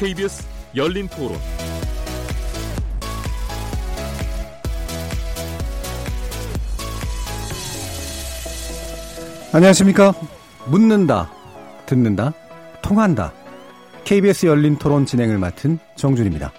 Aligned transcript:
KBS 0.00 0.42
열린 0.74 1.06
토론. 1.08 1.36
안녕하십니까. 9.52 10.14
묻는다, 10.68 11.30
듣는다, 11.84 12.32
통한다. 12.80 13.34
KBS 14.04 14.46
열린 14.46 14.78
토론 14.78 15.04
진행을 15.04 15.36
맡은 15.36 15.78
정준입니다. 15.96 16.50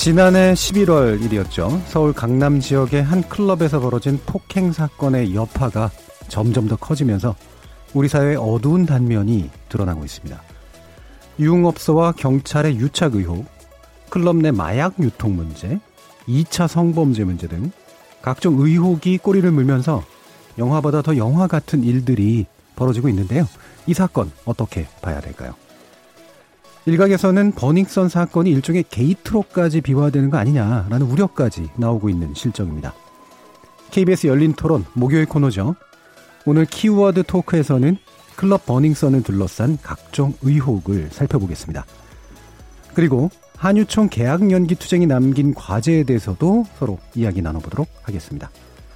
지난해 0.00 0.54
11월 0.54 1.22
일이었죠. 1.22 1.82
서울 1.84 2.14
강남 2.14 2.58
지역의 2.58 3.02
한 3.02 3.22
클럽에서 3.28 3.80
벌어진 3.80 4.18
폭행 4.24 4.72
사건의 4.72 5.34
여파가 5.34 5.90
점점 6.26 6.66
더 6.68 6.76
커지면서 6.76 7.36
우리 7.92 8.08
사회의 8.08 8.34
어두운 8.36 8.86
단면이 8.86 9.50
드러나고 9.68 10.02
있습니다. 10.02 10.42
유흥업소와 11.38 12.12
경찰의 12.12 12.76
유착 12.76 13.14
의혹, 13.14 13.44
클럽 14.08 14.36
내 14.36 14.50
마약 14.50 14.94
유통 15.00 15.36
문제, 15.36 15.78
2차 16.26 16.66
성범죄 16.66 17.24
문제 17.24 17.46
등 17.46 17.70
각종 18.22 18.58
의혹이 18.58 19.18
꼬리를 19.18 19.50
물면서 19.50 20.02
영화보다 20.56 21.02
더 21.02 21.18
영화 21.18 21.46
같은 21.46 21.84
일들이 21.84 22.46
벌어지고 22.74 23.10
있는데요. 23.10 23.46
이 23.86 23.92
사건 23.92 24.32
어떻게 24.46 24.86
봐야 25.02 25.20
될까요? 25.20 25.52
일각에서는 26.86 27.52
버닝썬 27.52 28.08
사건이 28.08 28.50
일종의 28.50 28.84
게이트로까지 28.90 29.80
비화되는 29.80 30.30
거 30.30 30.38
아니냐라는 30.38 31.02
우려까지 31.02 31.70
나오고 31.76 32.08
있는 32.08 32.34
실정입니다. 32.34 32.94
KBS 33.90 34.28
열린 34.28 34.54
토론 34.54 34.84
목요일 34.94 35.26
코너죠. 35.26 35.74
오늘 36.46 36.64
키워드 36.64 37.24
토크에서는 37.24 37.98
클럽 38.36 38.64
버닝썬을 38.64 39.22
둘러싼 39.22 39.78
각종 39.82 40.32
의혹을 40.42 41.10
살펴보겠습니다. 41.10 41.84
그리고 42.94 43.30
한유총 43.56 44.08
계약 44.08 44.50
연기 44.50 44.74
투쟁이 44.74 45.06
남긴 45.06 45.52
과제에 45.52 46.04
대해서도 46.04 46.64
서로 46.78 46.98
이야기 47.14 47.42
나눠보도록 47.42 47.88
하겠습니다. 48.02 48.50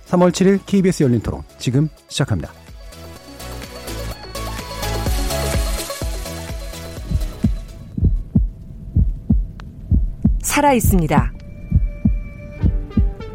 3월 0.07 0.31
7일 0.31 0.61
KBS 0.65 1.03
열린 1.03 1.21
토론 1.21 1.43
지금 1.59 1.89
시작합니다. 2.09 2.64
살아 10.55 10.73
있습니다. 10.73 11.33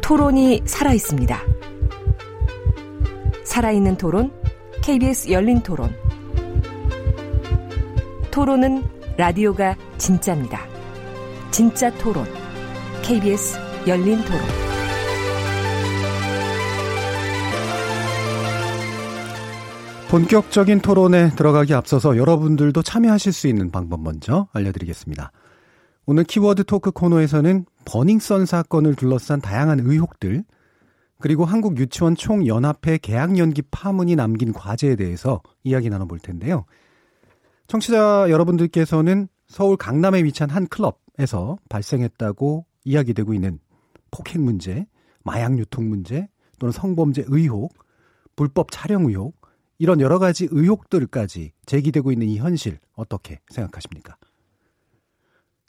토론이 0.00 0.62
살아 0.64 0.94
있습니다. 0.94 1.38
살아있는 3.44 3.98
토론, 3.98 4.32
KBS 4.82 5.30
열린 5.30 5.60
토론. 5.60 5.94
토론은 8.30 8.82
라디오가 9.18 9.76
진짜입니다. 9.98 10.66
진짜 11.50 11.92
토론, 11.98 12.24
KBS 13.02 13.58
열린 13.86 14.16
토론. 14.24 14.40
본격적인 20.08 20.80
토론에 20.80 21.28
들어가기 21.36 21.74
앞서서 21.74 22.16
여러분들도 22.16 22.80
참여하실 22.80 23.34
수 23.34 23.46
있는 23.46 23.70
방법 23.70 24.00
먼저 24.00 24.48
알려드리겠습니다. 24.54 25.32
오늘 26.10 26.24
키워드 26.24 26.64
토크 26.64 26.90
코너에서는 26.90 27.66
버닝썬 27.84 28.44
사건을 28.44 28.96
둘러싼 28.96 29.40
다양한 29.40 29.78
의혹들, 29.78 30.42
그리고 31.20 31.44
한국 31.44 31.78
유치원 31.78 32.16
총연합회 32.16 32.98
계약 32.98 33.38
연기 33.38 33.62
파문이 33.62 34.16
남긴 34.16 34.52
과제에 34.52 34.96
대해서 34.96 35.40
이야기 35.62 35.88
나눠볼 35.88 36.18
텐데요. 36.18 36.64
청취자 37.68 38.26
여러분들께서는 38.28 39.28
서울 39.46 39.76
강남에 39.76 40.24
위치한 40.24 40.50
한 40.50 40.66
클럽에서 40.66 41.58
발생했다고 41.68 42.66
이야기되고 42.82 43.32
있는 43.32 43.60
폭행 44.10 44.44
문제, 44.44 44.86
마약 45.22 45.60
유통 45.60 45.88
문제, 45.88 46.26
또는 46.58 46.72
성범죄 46.72 47.26
의혹, 47.28 47.72
불법 48.34 48.72
촬영 48.72 49.04
의혹, 49.04 49.40
이런 49.78 50.00
여러 50.00 50.18
가지 50.18 50.48
의혹들까지 50.50 51.52
제기되고 51.66 52.10
있는 52.10 52.26
이 52.26 52.38
현실 52.38 52.80
어떻게 52.96 53.38
생각하십니까? 53.48 54.16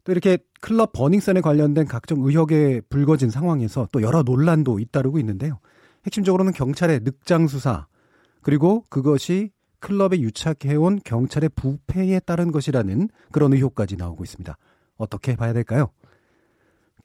또 0.04 0.12
이렇게 0.12 0.38
클럽 0.60 0.94
버닝썬에 0.94 1.42
관련된 1.42 1.88
각종 1.88 2.26
의혹에 2.26 2.82
불거진 2.90 3.30
상황에서 3.30 3.88
또 3.92 4.02
여러 4.02 4.24
논란도 4.24 4.80
잇따르고 4.80 5.20
있는데요. 5.20 5.60
핵심적으로는 6.06 6.54
경찰의 6.54 7.02
늑장 7.04 7.48
수사 7.48 7.88
그리고 8.42 8.84
그것이 8.90 9.52
클럽에 9.80 10.20
유착해온 10.20 11.02
경찰의 11.04 11.50
부패에 11.56 12.20
따른 12.20 12.52
것이라는 12.52 13.10
그런 13.32 13.54
의혹까지 13.54 13.98
나오고 13.98 14.24
있습니다. 14.24 14.58
어떻게 14.98 15.36
봐야 15.36 15.54
될까요? 15.54 15.90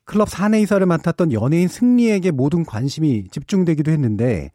클럽 0.05 0.29
사내 0.29 0.61
이사를 0.61 0.85
맡았던 0.87 1.33
연예인 1.33 1.69
승리에게 1.69 2.31
모든 2.31 2.65
관심이 2.65 3.29
집중되기도 3.29 3.91
했는데 3.91 4.51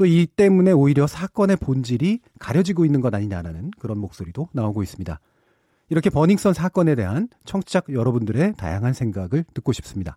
또 0.00 0.06
이 0.06 0.26
때문에 0.26 0.72
오히려 0.72 1.06
사건의 1.06 1.56
본질이 1.56 2.20
가려지고 2.38 2.86
있는 2.86 3.02
것 3.02 3.14
아니냐라는 3.14 3.70
그런 3.78 3.98
목소리도 3.98 4.48
나오고 4.52 4.82
있습니다. 4.82 5.20
이렇게 5.90 6.08
버닝썬 6.08 6.54
사건에 6.54 6.94
대한 6.94 7.28
청취자 7.44 7.82
여러분들의 7.88 8.54
다양한 8.56 8.92
생각을 8.92 9.44
듣고 9.52 9.72
싶습니다. 9.72 10.16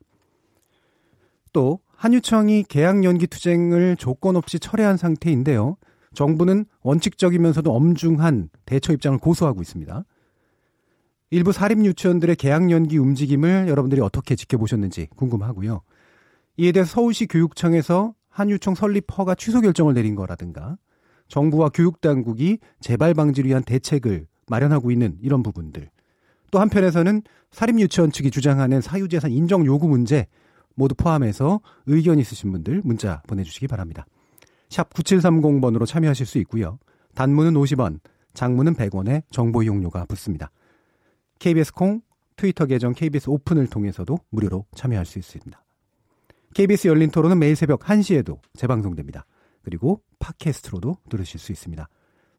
또 1.51 1.79
한유청이 1.95 2.65
계약 2.69 3.03
연기 3.03 3.27
투쟁을 3.27 3.95
조건 3.97 4.35
없이 4.35 4.59
철회한 4.59 4.97
상태인데요. 4.97 5.77
정부는 6.13 6.65
원칙적이면서도 6.81 7.73
엄중한 7.73 8.49
대처 8.65 8.93
입장을 8.93 9.17
고수하고 9.17 9.61
있습니다. 9.61 10.05
일부 11.31 11.51
사립 11.51 11.83
유치원들의 11.83 12.35
계약 12.35 12.69
연기 12.69 12.99
움직임을 12.99 13.67
여러분들이 13.67 13.99
어떻게 14.01 14.35
지켜보셨는지 14.35 15.07
궁금하고요. 15.15 15.81
이에 16.57 16.71
대해 16.71 16.85
서울시 16.85 17.25
교육청에서 17.25 18.13
한유청 18.29 18.75
설립 18.75 19.05
허가 19.17 19.33
취소 19.33 19.61
결정을 19.61 19.95
내린 19.95 20.13
거라든가 20.13 20.77
정부와 21.29 21.69
교육 21.69 22.01
당국이 22.01 22.59
재발 22.79 23.15
방지를 23.15 23.49
위한 23.49 23.63
대책을 23.63 24.27
마련하고 24.47 24.91
있는 24.91 25.17
이런 25.21 25.43
부분들. 25.43 25.89
또 26.51 26.59
한편에서는 26.59 27.23
사립유치원 27.51 28.11
측이 28.11 28.31
주장하는 28.31 28.81
사유재산 28.81 29.31
인정 29.31 29.65
요구 29.65 29.87
문제 29.87 30.27
모두 30.75 30.95
포함해서 30.95 31.61
의견 31.85 32.19
있으신 32.19 32.51
분들 32.51 32.81
문자 32.83 33.21
보내주시기 33.27 33.67
바랍니다. 33.67 34.05
샵 34.69 34.91
9730번으로 34.93 35.85
참여하실 35.85 36.25
수 36.25 36.37
있고요. 36.39 36.79
단문은 37.15 37.53
50원, 37.53 37.99
장문은 38.33 38.73
100원에 38.73 39.23
정보 39.29 39.61
이용료가 39.61 40.05
붙습니다. 40.05 40.51
KBS 41.39 41.73
콩, 41.73 42.01
트위터 42.35 42.65
계정 42.65 42.93
KBS 42.93 43.29
오픈을 43.29 43.67
통해서도 43.67 44.17
무료로 44.29 44.65
참여할 44.75 45.05
수 45.05 45.19
있습니다. 45.19 45.63
KBS 46.53 46.87
열린 46.87 47.09
토론은 47.09 47.39
매일 47.39 47.55
새벽 47.55 47.81
1시에도 47.81 48.39
재방송됩니다. 48.53 49.25
그리고 49.63 50.01
팟캐스트로도 50.19 50.97
들으실 51.09 51.39
수 51.39 51.51
있습니다. 51.51 51.87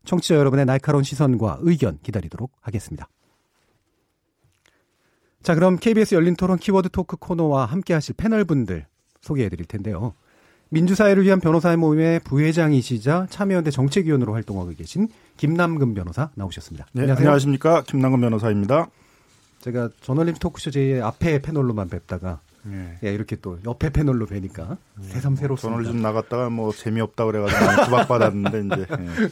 청취자 0.04 0.37
여러분의 0.37 0.66
날카로운 0.66 1.04
시선과 1.04 1.59
의견 1.60 1.98
기다리도록 2.03 2.53
하겠습니다. 2.60 3.09
자, 5.42 5.54
그럼 5.54 5.76
KBS 5.76 6.15
열린 6.15 6.37
토론 6.37 6.59
키워드 6.59 6.88
토크 6.91 7.16
코너와 7.16 7.66
함께 7.66 7.92
하실 7.92 8.15
패널분들 8.16 8.87
소개해 9.20 9.48
드릴 9.48 9.66
텐데요. 9.66 10.15
민주사회를 10.70 11.25
위한 11.25 11.41
변호사의 11.41 11.76
모임의 11.76 12.21
부회장이시자 12.21 13.27
참여연대 13.30 13.71
정책위원으로 13.71 14.33
활동하고 14.33 14.71
계신 14.71 15.09
김남근 15.36 15.95
변호사 15.95 16.30
나오셨습니다. 16.34 16.86
네, 16.92 17.03
안녕하세요. 17.03 17.27
안녕하십니까. 17.27 17.83
김남근 17.83 18.21
변호사입니다. 18.21 18.89
제가 19.60 19.91
저널림 20.00 20.34
토크쇼 20.34 20.71
제 20.71 21.00
앞에 21.00 21.41
패널로만 21.41 21.89
뵙다가 21.89 22.41
예. 22.71 22.99
예, 23.05 23.15
이렇게 23.15 23.37
또 23.37 23.59
옆에 23.66 23.91
패널로 23.91 24.27
뵈니까 24.27 24.77
예. 25.01 25.05
새삼 25.05 25.37
새롭습니다. 25.37 25.77
저널 25.77 25.84
좀 25.93 26.03
나갔다가 26.03 26.51
뭐 26.51 26.72
재미없다 26.72 27.25
그래가지고 27.27 27.84
수박받았는데 27.84 28.61
이제 28.66 28.87
예. 28.99 29.28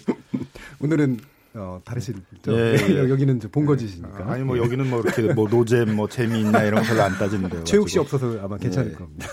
오늘은 0.80 1.18
어, 1.54 1.80
다르시죠? 1.84 2.20
예, 2.48 2.76
예. 2.88 3.10
여기는 3.10 3.38
본거지시니까. 3.40 4.30
아니 4.30 4.42
뭐 4.42 4.58
여기는 4.58 4.88
뭐 4.88 5.00
이렇게 5.00 5.32
뭐 5.34 5.48
노잼 5.48 5.94
뭐 5.94 6.08
재미있나 6.08 6.62
이런 6.62 6.82
거 6.82 6.88
별로 6.88 7.02
안 7.02 7.12
따지는데요. 7.18 7.64
최욱 7.64 7.88
씨 7.88 7.98
없어서 7.98 8.40
아마 8.42 8.56
괜찮을 8.56 8.94
겁니다. 8.94 9.28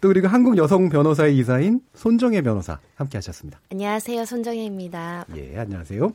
또 0.00 0.08
그리고 0.08 0.28
한국 0.28 0.56
여성 0.58 0.88
변호사의 0.90 1.36
이사인 1.38 1.80
손정혜 1.94 2.42
변호사 2.42 2.78
함께 2.96 3.16
하셨습니다. 3.18 3.60
안녕하세요. 3.70 4.24
손정혜입니다. 4.24 5.26
예, 5.36 5.58
안녕하세요. 5.58 6.12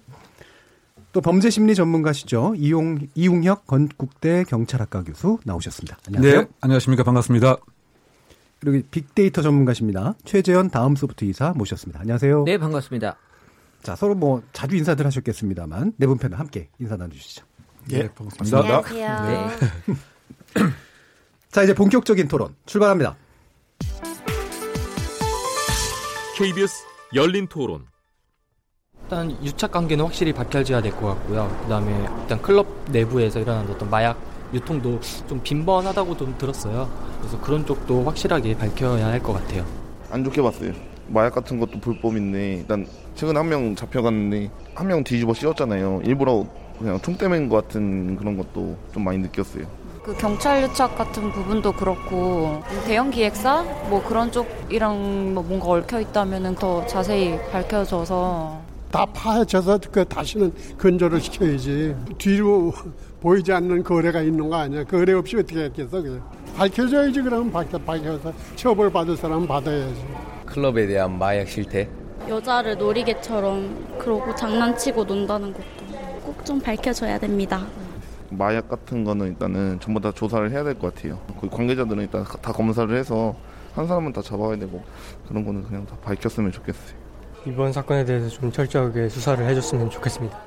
또 1.12 1.22
범죄 1.22 1.50
심리 1.50 1.74
전문가시죠. 1.74 2.54
이용 2.56 3.00
이웅혁 3.16 3.66
건국대 3.66 4.44
경찰학과 4.48 5.04
교수 5.04 5.40
나오셨습니다. 5.44 5.98
안녕하세요. 6.08 6.42
네, 6.42 6.48
안녕하십니까. 6.62 7.04
반갑습니다. 7.04 7.58
그리고 8.60 8.86
빅데이터 8.92 9.42
전문가십니다. 9.42 10.16
최재현 10.26 10.70
다음 10.70 10.96
소프트 10.96 11.26
이사 11.26 11.52
모셨습니다. 11.56 12.02
안녕하세요. 12.02 12.44
네, 12.44 12.58
반갑습니다. 12.58 13.18
자, 13.82 13.96
서로 13.96 14.14
뭐 14.14 14.44
자주 14.52 14.76
인사들 14.76 15.06
하셨겠습니다만 15.06 15.94
네분 15.98 16.18
패널 16.18 16.40
함께 16.40 16.70
인사 16.80 16.96
나눠주시죠. 16.98 17.46
예, 17.92 18.00
네, 18.00 18.10
반갑습니다. 18.14 18.60
안녕하세요. 18.60 19.26
네. 19.26 20.64
자, 21.50 21.64
이제 21.64 21.74
본격적인 21.74 22.28
토론 22.28 22.56
출발합니다. 22.66 23.16
KBS 26.38 26.86
열린 27.16 27.48
토론. 27.48 27.88
일단 29.12 29.36
유착 29.44 29.72
관계는 29.72 30.06
확실히 30.06 30.32
밝혀져야 30.32 30.82
될것 30.84 31.02
같고요. 31.02 31.50
그다음에 31.64 31.92
일단 32.22 32.40
클럽 32.44 32.68
내부에서 32.92 33.40
일어난 33.40 33.68
어떤 33.68 33.90
마약 33.90 34.16
유통도 34.54 35.00
좀 35.28 35.42
빈번하다고 35.42 36.16
좀 36.16 36.36
들었어요. 36.38 36.88
그래서 37.20 37.42
그런 37.42 37.66
쪽도 37.66 38.04
확실하게 38.04 38.56
밝혀야 38.56 39.08
할 39.08 39.20
것 39.24 39.34
같아요. 39.34 39.66
안 40.12 40.24
좋게 40.24 40.44
봤어요. 40.44 40.74
마약 41.08 41.34
같은 41.34 41.60
것도 41.60 41.80
불법인데 41.80 42.54
일단 42.62 42.86
최근 43.16 43.36
한 43.36 43.50
명 43.50 43.76
잡혀갔는데 43.76 44.52
한 44.76 44.86
명 44.86 45.04
뒤집어 45.04 45.34
씌웠잖아요. 45.34 46.02
일부러 46.04 46.46
그냥 46.78 47.00
총대맨 47.02 47.50
것 47.50 47.64
같은 47.68 48.16
그런 48.16 48.38
것도 48.38 48.78
좀 48.94 49.04
많이 49.04 49.18
느꼈어요. 49.18 49.64
그 50.04 50.16
경찰 50.18 50.62
유착 50.62 50.96
같은 50.96 51.32
부분도 51.32 51.72
그렇고 51.72 52.62
대형 52.86 53.10
기획사 53.10 53.64
뭐 53.90 54.04
그런 54.08 54.32
쪽이랑 54.32 55.34
뭐 55.34 55.42
뭔가 55.44 55.68
얽혀 55.70 56.00
있다면은 56.00 56.54
더 56.54 56.86
자세히 56.86 57.40
밝혀져서 57.52 58.69
다 58.91 59.06
파헤쳐서 59.06 59.80
그 59.91 60.03
다시는 60.06 60.51
근절을 60.77 61.21
시켜야지 61.21 61.95
뒤로 62.18 62.74
보이지 63.21 63.51
않는 63.53 63.83
거래가 63.83 64.21
있는 64.21 64.50
거 64.50 64.56
아니야 64.56 64.83
거래 64.83 65.13
없이 65.13 65.38
어떻게 65.38 65.63
했겠어 65.65 66.01
그냥 66.01 66.21
밝혀져야지 66.57 67.21
그러면 67.21 67.51
밝혀, 67.51 67.77
밝혀서 67.77 68.33
처벌받을 68.56 69.15
사람은 69.15 69.47
받아야지 69.47 70.06
클럽에 70.45 70.88
대한 70.88 71.18
마약 71.19 71.47
실태 71.47 71.88
여자를 72.27 72.77
놀이개처럼 72.77 73.97
그러고 74.00 74.33
장난치고 74.36 75.03
논다는 75.03 75.53
것도 75.53 75.63
꼭 76.24 76.44
좀 76.45 76.59
밝혀져야 76.59 77.19
됩니다. 77.19 77.65
마약 78.30 78.69
같은 78.69 79.03
거는 79.03 79.27
일단은 79.27 79.80
전부 79.80 80.00
다 80.00 80.12
조사를 80.12 80.51
해야 80.51 80.63
될 80.63 80.75
것 80.77 80.94
같아요. 80.94 81.19
그 81.41 81.50
관계자들은 81.50 82.03
일단 82.03 82.24
다 82.24 82.51
검사를 82.53 82.95
해서 82.95 83.36
한 83.74 83.88
사람은 83.88 84.13
다 84.13 84.21
잡아야 84.21 84.56
되고 84.56 84.81
그런 85.27 85.44
거는 85.44 85.63
그냥 85.63 85.86
다 85.88 85.95
밝혔으면 86.03 86.51
좋겠어요. 86.51 86.99
이번 87.45 87.74
사건에 87.74 88.06
대해서 88.06 88.30
좀 88.30 88.51
철저하게 88.51 89.09
수사를 89.09 89.44
해줬으면 89.45 89.89
좋겠습니다. 89.89 90.38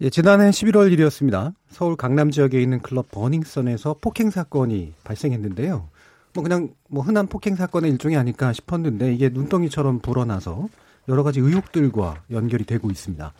예, 0.00 0.10
지난해 0.10 0.50
11월 0.50 0.92
일이었습니다. 0.92 1.52
서울 1.68 1.96
강남 1.96 2.30
지역에 2.30 2.60
있는 2.60 2.80
클럽 2.80 3.10
버닝썬에서 3.10 3.96
폭행 4.00 4.30
사건이 4.30 4.92
발생했는데요. 5.04 5.88
뭐 6.34 6.42
그냥 6.42 6.70
뭐 6.88 7.02
흔한 7.02 7.28
폭행 7.28 7.54
사건의 7.54 7.92
일종이 7.92 8.16
아닐까 8.16 8.52
싶었는데 8.52 9.14
이게 9.14 9.28
눈덩이처럼 9.28 10.00
불어나서 10.00 10.68
여러 11.08 11.22
가지 11.22 11.40
의혹들과 11.40 12.24
연결이 12.32 12.64
되고 12.64 12.90
있습니다. 12.90 13.32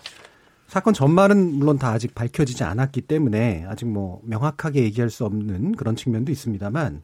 사건 0.68 0.94
전말은 0.94 1.54
물론 1.54 1.78
다 1.78 1.90
아직 1.90 2.14
밝혀지지 2.14 2.64
않았기 2.64 3.02
때문에 3.02 3.64
아직 3.68 3.86
뭐 3.86 4.20
명확하게 4.24 4.82
얘기할 4.84 5.10
수 5.10 5.24
없는 5.24 5.72
그런 5.72 5.96
측면도 5.96 6.32
있습니다만 6.32 7.02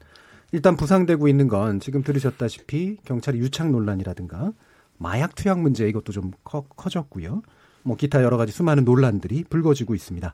일단 0.53 0.75
부상되고 0.75 1.27
있는 1.27 1.47
건 1.47 1.79
지금 1.79 2.03
들으셨다시피 2.03 2.97
경찰의 3.05 3.39
유착 3.39 3.69
논란이라든가 3.69 4.51
마약 5.01 5.35
투약 5.35 5.59
문제 5.59 5.87
이것도 5.87 6.11
좀 6.11 6.31
커, 6.43 6.61
커졌고요. 6.75 7.41
뭐 7.83 7.97
기타 7.97 8.23
여러 8.23 8.37
가지 8.37 8.51
수많은 8.51 8.85
논란들이 8.85 9.45
불거지고 9.49 9.95
있습니다. 9.95 10.33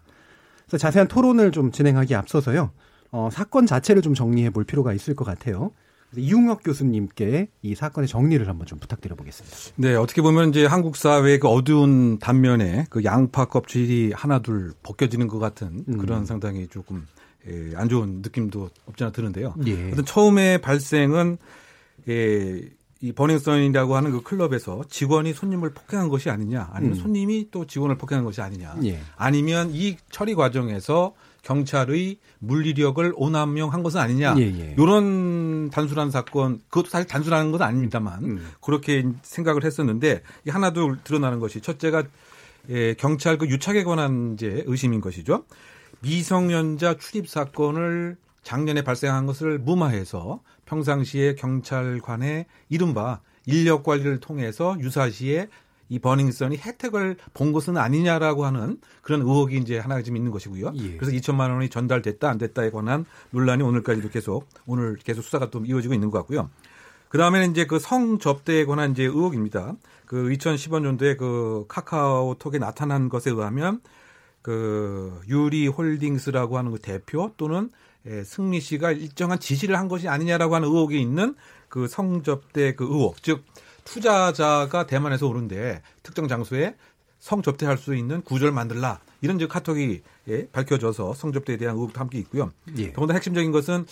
그래서 0.65 0.77
자세한 0.77 1.07
토론을 1.07 1.51
좀 1.51 1.71
진행하기 1.71 2.13
앞서서요. 2.15 2.71
어, 3.11 3.29
사건 3.31 3.65
자체를 3.65 4.01
좀 4.01 4.13
정리해 4.13 4.49
볼 4.49 4.65
필요가 4.65 4.93
있을 4.93 5.15
것 5.15 5.23
같아요. 5.23 5.71
이웅혁 6.15 6.63
교수님께 6.63 7.49
이 7.61 7.75
사건의 7.75 8.07
정리를 8.07 8.47
한번 8.47 8.65
좀 8.65 8.79
부탁드려 8.79 9.15
보겠습니다. 9.15 9.57
네, 9.75 9.95
어떻게 9.95 10.21
보면 10.21 10.49
이제 10.49 10.65
한국 10.65 10.95
사회의 10.95 11.39
그 11.39 11.47
어두운 11.47 12.17
단면에 12.19 12.85
그 12.89 13.03
양파 13.03 13.45
껍질이 13.45 14.13
하나둘 14.15 14.73
벗겨지는 14.83 15.27
것 15.27 15.39
같은 15.39 15.85
음. 15.87 15.97
그런 15.97 16.25
상당히 16.25 16.67
조금 16.67 17.05
예, 17.47 17.73
안 17.75 17.89
좋은 17.89 18.21
느낌도 18.21 18.69
없지 18.85 19.03
않아 19.03 19.11
드는데요. 19.11 19.53
예. 19.65 19.91
처음에 20.05 20.59
발생은 20.59 21.37
예, 22.09 22.61
이 23.01 23.11
버닝썬이라고 23.11 23.95
하는 23.95 24.11
그 24.11 24.21
클럽에서 24.21 24.83
직원이 24.89 25.33
손님을 25.33 25.73
폭행한 25.73 26.09
것이 26.09 26.29
아니냐, 26.29 26.69
아니면 26.73 26.97
음. 26.97 27.01
손님이 27.01 27.49
또 27.51 27.65
직원을 27.65 27.97
폭행한 27.97 28.25
것이 28.25 28.41
아니냐, 28.41 28.75
예. 28.85 28.99
아니면 29.15 29.69
이 29.71 29.97
처리 30.09 30.33
과정에서 30.33 31.13
경찰의 31.43 32.17
물리력을 32.39 33.13
오남용한 33.15 33.83
것은 33.83 33.99
아니냐, 33.99 34.35
예, 34.37 34.41
예. 34.41 34.75
이런 34.77 35.69
단순한 35.69 36.11
사건, 36.11 36.59
그것도 36.69 36.89
사실 36.89 37.07
단순한 37.07 37.51
건 37.51 37.61
아닙니다만 37.61 38.23
음. 38.23 38.47
그렇게 38.61 39.05
생각을 39.21 39.63
했었는데 39.63 40.23
하나둘 40.47 40.99
드러나는 41.03 41.39
것이 41.39 41.61
첫째가 41.61 42.03
예, 42.69 42.95
경찰 42.95 43.37
그 43.37 43.47
유착에 43.47 43.83
관한 43.83 44.33
이제 44.33 44.63
의심인 44.65 45.01
것이죠. 45.01 45.45
미성년자 46.01 46.95
출입 46.97 47.29
사건을 47.29 48.17
작년에 48.43 48.81
발생한 48.81 49.25
것을 49.25 49.59
무마해서 49.59 50.41
평상시에 50.67 51.35
경찰관의 51.35 52.45
이른바 52.69 53.21
인력 53.45 53.83
관리를 53.83 54.19
통해서 54.19 54.77
유사시에 54.79 55.47
이 55.89 55.99
버닝썬이 55.99 56.57
혜택을 56.57 57.15
본 57.33 57.53
것은 57.53 57.77
아니냐라고 57.77 58.45
하는 58.45 58.77
그런 59.01 59.21
의혹이 59.21 59.57
이제 59.57 59.79
하나 59.79 60.01
좀 60.01 60.17
있는 60.17 60.31
것이고요. 60.31 60.73
예. 60.75 60.97
그래서 60.97 61.15
2천만 61.15 61.49
원이 61.49 61.69
전달됐다 61.69 62.29
안 62.29 62.37
됐다에 62.37 62.71
관한 62.71 63.05
논란이 63.31 63.63
오늘까지도 63.63 64.09
계속 64.09 64.47
오늘 64.65 64.97
계속 64.97 65.21
수사가 65.21 65.49
또 65.49 65.63
이어지고 65.65 65.93
있는 65.93 66.11
것 66.11 66.17
같고요. 66.19 66.49
그 67.07 67.17
다음에는 67.17 67.51
이제 67.51 67.65
그 67.65 67.79
성 67.79 68.19
접대에 68.19 68.65
관한 68.65 68.91
이제 68.91 69.03
의혹입니다. 69.03 69.75
그 70.05 70.23
2015년도에 70.29 71.17
그 71.17 71.65
카카오톡에 71.69 72.59
나타난 72.59 73.07
것에 73.07 73.31
의하면 73.31 73.79
그 74.41 75.21
유리 75.29 75.67
홀딩스라고 75.67 76.57
하는 76.57 76.71
그 76.71 76.79
대표 76.79 77.31
또는 77.37 77.69
예, 77.69 77.69
승리 78.25 78.59
씨가 78.59 78.91
일정한 78.91 79.39
지시를 79.39 79.77
한 79.77 79.87
것이 79.87 80.07
아니냐라고 80.07 80.55
하는 80.55 80.67
의혹이 80.67 80.99
있는 81.01 81.35
그 81.69 81.87
성접대 81.87 82.75
그 82.75 82.85
의혹, 82.85 83.21
즉 83.21 83.43
투자자가 83.83 84.85
대만에서 84.85 85.27
오는데 85.27 85.81
특정 86.03 86.27
장소에 86.27 86.75
성접대할 87.19 87.77
수 87.77 87.95
있는 87.95 88.21
구조를 88.21 88.53
만들라 88.53 88.99
이런 89.21 89.39
즉 89.39 89.47
카톡이 89.49 90.01
예, 90.29 90.47
밝혀져서 90.47 91.13
성접대에 91.13 91.57
대한 91.57 91.75
의혹도 91.75 91.99
함께 91.99 92.19
있고요. 92.19 92.51
예. 92.77 92.91
더군다나 92.93 93.15
핵심적인 93.15 93.51
것은 93.51 93.85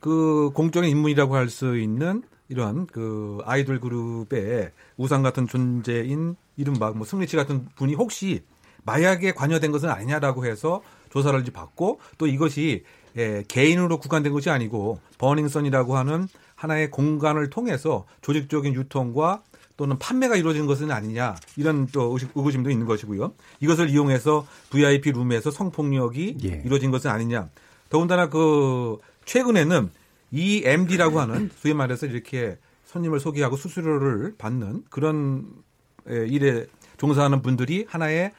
그 0.00 0.50
공적인 0.54 0.88
인물이라고 0.88 1.34
할 1.34 1.48
수 1.48 1.78
있는 1.78 2.22
이러한 2.48 2.86
그 2.86 3.38
아이돌 3.44 3.80
그룹의 3.80 4.72
우상 4.96 5.22
같은 5.22 5.46
존재인 5.46 6.36
이른바 6.56 6.90
뭐 6.90 7.06
승리 7.06 7.26
씨 7.26 7.36
같은 7.36 7.68
분이 7.76 7.94
혹시 7.94 8.42
마약에 8.84 9.32
관여된 9.32 9.70
것은 9.70 9.88
아니냐라고 9.88 10.44
해서 10.46 10.82
조사를 11.10 11.42
받고 11.52 12.00
또 12.18 12.26
이것이 12.26 12.84
예, 13.16 13.44
개인으로 13.48 13.98
구간된 13.98 14.32
것이 14.32 14.50
아니고 14.50 15.00
버닝썬이라고 15.18 15.96
하는 15.96 16.28
하나의 16.54 16.90
공간을 16.90 17.50
통해서 17.50 18.06
조직적인 18.20 18.74
유통과 18.74 19.42
또는 19.76 19.98
판매가 19.98 20.36
이루어지는 20.36 20.66
것은 20.66 20.90
아니냐 20.90 21.36
이런 21.56 21.86
또 21.86 22.16
의구심도 22.20 22.70
있는 22.70 22.86
것이고요. 22.86 23.32
이것을 23.60 23.88
이용해서 23.88 24.46
VIP 24.68 25.12
룸에서 25.12 25.50
성폭력이 25.50 26.36
예. 26.44 26.62
이루어진 26.66 26.90
것은 26.90 27.10
아니냐. 27.10 27.48
더군다나 27.88 28.28
그 28.28 28.98
최근에는 29.24 29.90
이 30.32 30.62
MD라고 30.64 31.18
하는 31.20 31.50
소위 31.56 31.72
말해서 31.72 32.06
이렇게 32.06 32.58
손님을 32.84 33.20
소개하고 33.20 33.56
수수료를 33.56 34.34
받는 34.36 34.84
그런 34.90 35.46
예, 36.10 36.26
일에 36.26 36.66
종사하는 36.98 37.40
분들이 37.40 37.86
하나의 37.88 38.32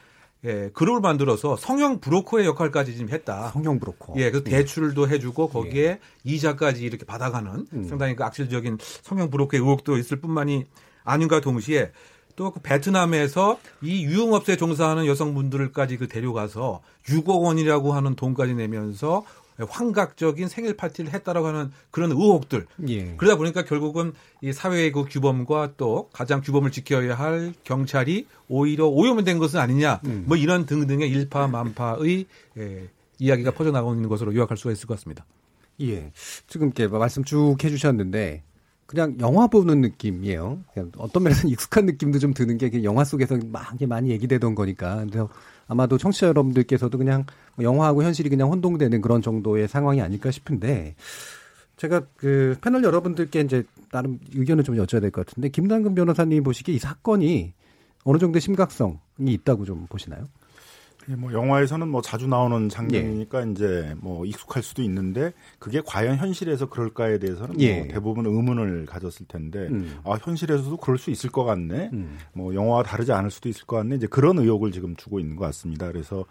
예, 0.44 0.70
그룹을 0.72 1.00
만들어서 1.00 1.56
성형 1.56 2.00
브로커의 2.00 2.46
역할까지 2.46 2.94
지금 2.96 3.10
했다. 3.10 3.50
성형 3.50 3.78
브로커. 3.78 4.14
예, 4.16 4.30
그래서 4.30 4.44
대출도 4.44 5.08
해주고 5.08 5.48
거기에 5.48 5.84
예. 5.84 5.98
이자까지 6.24 6.82
이렇게 6.82 7.04
받아가는 7.04 7.66
음. 7.72 7.84
상당히 7.84 8.16
그 8.16 8.24
악질적인 8.24 8.78
성형 9.02 9.30
브로커의 9.30 9.62
의혹도 9.62 9.96
있을 9.96 10.20
뿐만이 10.20 10.66
아닌가 11.04 11.40
동시에 11.40 11.92
또 12.36 12.50
그 12.50 12.60
베트남에서 12.60 13.58
이 13.82 14.04
유흥업소에 14.04 14.56
종사하는 14.56 15.06
여성분들까지 15.06 15.98
그 15.98 16.08
데려가서 16.08 16.80
6억 17.06 17.42
원이라고 17.42 17.92
하는 17.92 18.14
돈까지 18.14 18.54
내면서 18.54 19.24
환각적인 19.58 20.48
생일 20.48 20.76
파티를 20.76 21.12
했다라고 21.12 21.46
하는 21.46 21.70
그런 21.90 22.10
의혹들. 22.10 22.66
예. 22.88 23.14
그러다 23.16 23.36
보니까 23.36 23.64
결국은 23.64 24.12
이 24.40 24.52
사회의 24.52 24.92
그 24.92 25.04
규범과 25.04 25.74
또 25.76 26.08
가장 26.12 26.40
규범을 26.40 26.70
지켜야 26.70 27.14
할 27.14 27.54
경찰이 27.64 28.26
오히려 28.48 28.86
오염된 28.86 29.38
것은 29.38 29.60
아니냐. 29.60 30.00
음. 30.06 30.24
뭐 30.26 30.36
이런 30.36 30.66
등등의 30.66 31.10
일파만파의 31.10 32.26
예, 32.58 32.88
이야기가 33.18 33.52
퍼져나가고 33.52 33.94
있는 33.94 34.08
것으로 34.08 34.34
요약할 34.34 34.56
수가 34.56 34.72
있을 34.72 34.86
것 34.86 34.94
같습니다. 34.94 35.24
예. 35.80 36.12
지금 36.46 36.68
이렇게 36.68 36.86
말씀 36.88 37.24
쭉 37.24 37.56
해주셨는데 37.62 38.42
그냥 38.86 39.16
영화 39.20 39.46
보는 39.46 39.80
느낌이에요. 39.80 40.60
그냥 40.74 40.92
어떤 40.98 41.22
면에서는 41.22 41.48
익숙한 41.52 41.86
느낌도 41.86 42.18
좀 42.18 42.34
드는 42.34 42.58
게 42.58 42.84
영화 42.84 43.04
속에서 43.04 43.38
막 43.46 43.74
많이 43.86 44.10
얘기되던 44.10 44.54
거니까. 44.54 45.04
그래서 45.06 45.28
아마도 45.68 45.98
청취자 45.98 46.26
여러분들께서도 46.28 46.98
그냥 46.98 47.24
영화하고 47.60 48.02
현실이 48.02 48.28
그냥 48.28 48.50
혼동되는 48.50 49.00
그런 49.00 49.22
정도의 49.22 49.68
상황이 49.68 50.00
아닐까 50.00 50.30
싶은데 50.30 50.94
제가 51.76 52.02
그 52.16 52.56
패널 52.60 52.84
여러분들께 52.84 53.40
이제 53.40 53.64
나름 53.90 54.18
의견을 54.34 54.64
좀 54.64 54.76
여쭤야 54.76 55.00
될 55.00 55.10
것 55.10 55.26
같은데 55.26 55.48
김남근 55.48 55.94
변호사님 55.94 56.42
보시기에 56.44 56.74
이 56.74 56.78
사건이 56.78 57.52
어느 58.04 58.18
정도의 58.18 58.40
심각성이 58.40 58.96
있다고 59.18 59.64
좀 59.64 59.86
보시나요? 59.88 60.28
예, 61.08 61.16
뭐 61.16 61.32
영화에서는 61.32 61.88
뭐 61.88 62.00
자주 62.00 62.26
나오는 62.26 62.68
장면이니까 62.68 63.46
예. 63.46 63.50
이제 63.50 63.94
뭐 63.98 64.24
익숙할 64.24 64.62
수도 64.62 64.82
있는데 64.82 65.32
그게 65.58 65.80
과연 65.84 66.16
현실에서 66.16 66.68
그럴까에 66.68 67.18
대해서는 67.18 67.60
예. 67.60 67.78
뭐 67.80 67.88
대부분 67.88 68.26
의문을 68.26 68.86
가졌을 68.86 69.26
텐데 69.26 69.66
음. 69.70 69.98
아 70.04 70.12
현실에서도 70.20 70.76
그럴 70.76 70.98
수 70.98 71.10
있을 71.10 71.30
것 71.30 71.44
같네. 71.44 71.90
음. 71.92 72.18
뭐 72.32 72.54
영화와 72.54 72.82
다르지 72.82 73.12
않을 73.12 73.30
수도 73.30 73.48
있을 73.48 73.66
것 73.66 73.76
같네. 73.76 73.96
이제 73.96 74.06
그런 74.06 74.38
의혹을 74.38 74.72
지금 74.72 74.94
주고 74.96 75.18
있는 75.18 75.36
것 75.36 75.44
같습니다. 75.46 75.86
그래서 75.88 76.24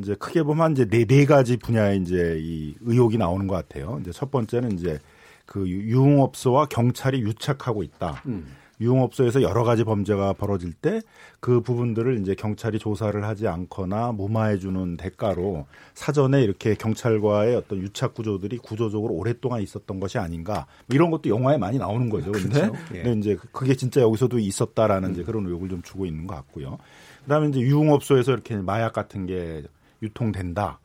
이제 0.00 0.14
크게 0.14 0.42
보면 0.42 0.72
이제 0.72 0.84
네, 0.86 1.04
네 1.04 1.24
가지 1.24 1.56
분야에 1.56 1.96
이제 1.96 2.38
이 2.40 2.74
의혹이 2.80 3.18
나오는 3.18 3.46
것 3.46 3.54
같아요. 3.54 3.98
이제 4.00 4.12
첫 4.12 4.30
번째는 4.30 4.72
이제 4.72 4.98
그 5.46 5.68
유흥업소와 5.68 6.66
경찰이 6.66 7.20
유착하고 7.20 7.82
있다. 7.82 8.22
음. 8.26 8.46
유흥업소에서 8.80 9.42
여러 9.42 9.64
가지 9.64 9.84
범죄가 9.84 10.34
벌어질 10.34 10.72
때 10.72 11.00
그 11.40 11.60
부분들을 11.60 12.20
이제 12.20 12.34
경찰이 12.34 12.78
조사를 12.80 13.22
하지 13.24 13.46
않거나 13.46 14.10
무마해 14.12 14.58
주는 14.58 14.96
대가로 14.96 15.66
사전에 15.94 16.42
이렇게 16.42 16.74
경찰과의 16.74 17.54
어떤 17.54 17.78
유착 17.78 18.14
구조들이 18.14 18.58
구조적으로 18.58 19.14
오랫동안 19.14 19.62
있었던 19.62 20.00
것이 20.00 20.18
아닌가 20.18 20.66
뭐 20.86 20.94
이런 20.96 21.10
것도 21.12 21.28
영화에 21.28 21.56
많이 21.56 21.78
나오는 21.78 22.08
거죠. 22.08 22.32
그런데 22.32 22.60
그렇죠. 22.60 22.94
예. 22.94 23.02
근데 23.02 23.18
이제 23.20 23.38
그게 23.52 23.76
진짜 23.76 24.00
여기서도 24.00 24.40
있었다라는 24.40 25.10
음. 25.10 25.12
이제 25.14 25.22
그런 25.22 25.46
의혹을 25.46 25.68
좀 25.68 25.82
주고 25.82 26.06
있는 26.06 26.26
것 26.26 26.34
같고요. 26.34 26.78
그다음에 27.22 27.48
이제 27.48 27.60
유흥업소에서 27.60 28.32
이렇게 28.32 28.56
마약 28.56 28.92
같은 28.92 29.26
게 29.26 29.62
유통된다. 30.02 30.80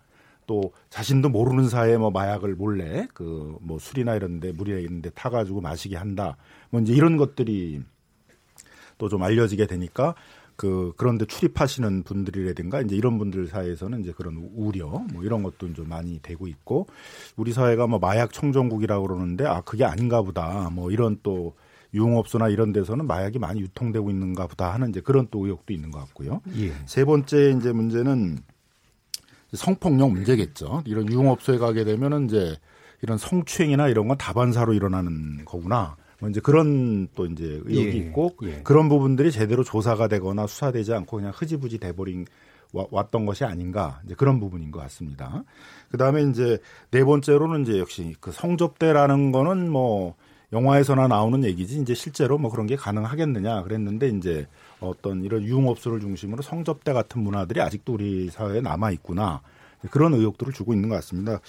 또 0.46 0.74
자신도 0.90 1.30
모르는 1.30 1.70
사이에 1.70 1.98
뭐 1.98 2.12
마약을 2.12 2.56
몰래 2.56 3.08
그 3.14 3.58
뭐 3.62 3.80
술이나 3.80 4.16
이런데 4.16 4.52
물이나 4.52 4.80
이런데 4.80 5.10
타가지고 5.12 5.62
마시게 5.62 5.96
한다. 5.98 6.38
뭐 6.70 6.82
이제 6.82 6.94
이런 6.94 7.18
것들이 7.18 7.82
또 8.98 9.10
좀 9.10 9.22
알려지게 9.24 9.68
되니까 9.68 10.16
그 10.56 10.94
그런데 10.98 11.26
출입하시는 11.26 12.04
분들이라든가 12.04 12.82
이제 12.82 12.96
이런 12.96 13.18
분들 13.18 13.48
사이에서는 13.48 14.02
이제 14.02 14.14
그런 14.16 14.50
우려 14.56 14.88
뭐 15.12 15.24
이런 15.24 15.44
것도 15.44 15.74
좀 15.74 15.90
많이 15.90 16.20
되고 16.22 16.48
있고 16.48 16.88
우리 17.36 17.52
사회가 17.54 17.88
뭐 17.88 18.00
마약 18.00 18.32
청정국이라고 18.34 19.08
그러는데 19.08 19.46
아 19.46 19.62
그게 19.62 19.84
아닌가 19.84 20.22
보다 20.22 20.70
뭐 20.72 20.92
이런 20.92 21.18
또 21.24 21.56
유흥업소나 21.94 22.50
이런 22.50 22.72
데서는 22.72 23.06
마약이 23.08 23.40
많이 23.40 23.62
유통되고 23.62 24.10
있는가 24.10 24.48
보다 24.48 24.74
하는 24.74 24.90
이제 24.90 25.02
그런 25.02 25.28
또 25.32 25.46
의혹도 25.46 25.74
있는 25.74 25.92
것 25.92 26.00
같고요. 26.00 26.42
예. 26.58 26.72
세 26.86 27.04
번째 27.06 27.52
이제 27.58 27.72
문제는 27.72 28.38
성폭력 29.54 30.12
문제겠죠. 30.12 30.84
이런 30.86 31.10
유흥업소에 31.12 31.58
가게 31.58 31.84
되면은 31.84 32.26
이제 32.26 32.56
이런 33.02 33.18
성추행이나 33.18 33.90
이런 33.90 34.08
건 34.08 34.18
다반사로 34.18 34.74
일어나는 34.74 35.46
거구나. 35.46 35.96
뭐 36.20 36.30
이제 36.30 36.40
그런 36.40 37.08
또 37.16 37.26
이제 37.26 37.62
의혹이 37.66 37.90
예, 37.90 37.92
있고 37.98 38.34
예. 38.44 38.62
그런 38.64 38.88
부분들이 38.88 39.32
제대로 39.32 39.64
조사가 39.64 40.08
되거나 40.08 40.48
수사되지 40.48 40.94
않고 40.94 41.18
그냥 41.18 41.34
흐지부지 41.36 41.80
돼버린 41.80 42.26
왔던 42.72 43.26
것이 43.26 43.44
아닌가 43.44 44.02
이제 44.06 44.16
그런 44.16 44.40
부분인 44.40 44.72
것 44.72 44.80
같습니다. 44.80 45.44
그 45.90 45.98
다음에 45.98 46.24
이제 46.24 46.58
네 46.92 47.04
번째로는 47.04 47.64
이제 47.64 47.78
역시 47.78 48.16
그 48.20 48.32
성접대라는 48.32 49.32
거는 49.32 49.70
뭐 49.70 50.16
영화에서나 50.54 51.08
나오는 51.08 51.44
얘기지 51.44 51.82
이제 51.82 51.94
실제로 51.94 52.38
뭐 52.38 52.50
그런 52.50 52.68
게 52.68 52.76
가능하겠느냐 52.76 53.64
그랬는데 53.64 54.10
이제 54.10 54.48
어떤 54.88 55.24
이런 55.24 55.44
유흥업소를 55.44 56.00
중심으로 56.00 56.42
성접대 56.42 56.94
같은 56.94 57.22
문화들이 57.22 57.62
아직도 57.62 57.94
우리 57.94 58.30
사회에 58.30 58.62
남아 58.62 58.92
있구나. 58.92 59.42
그런 59.92 60.14
의혹들을 60.14 60.54
주고 60.54 60.74
있는 60.74 60.90
것 60.90 60.96
같습니다. 60.96 61.40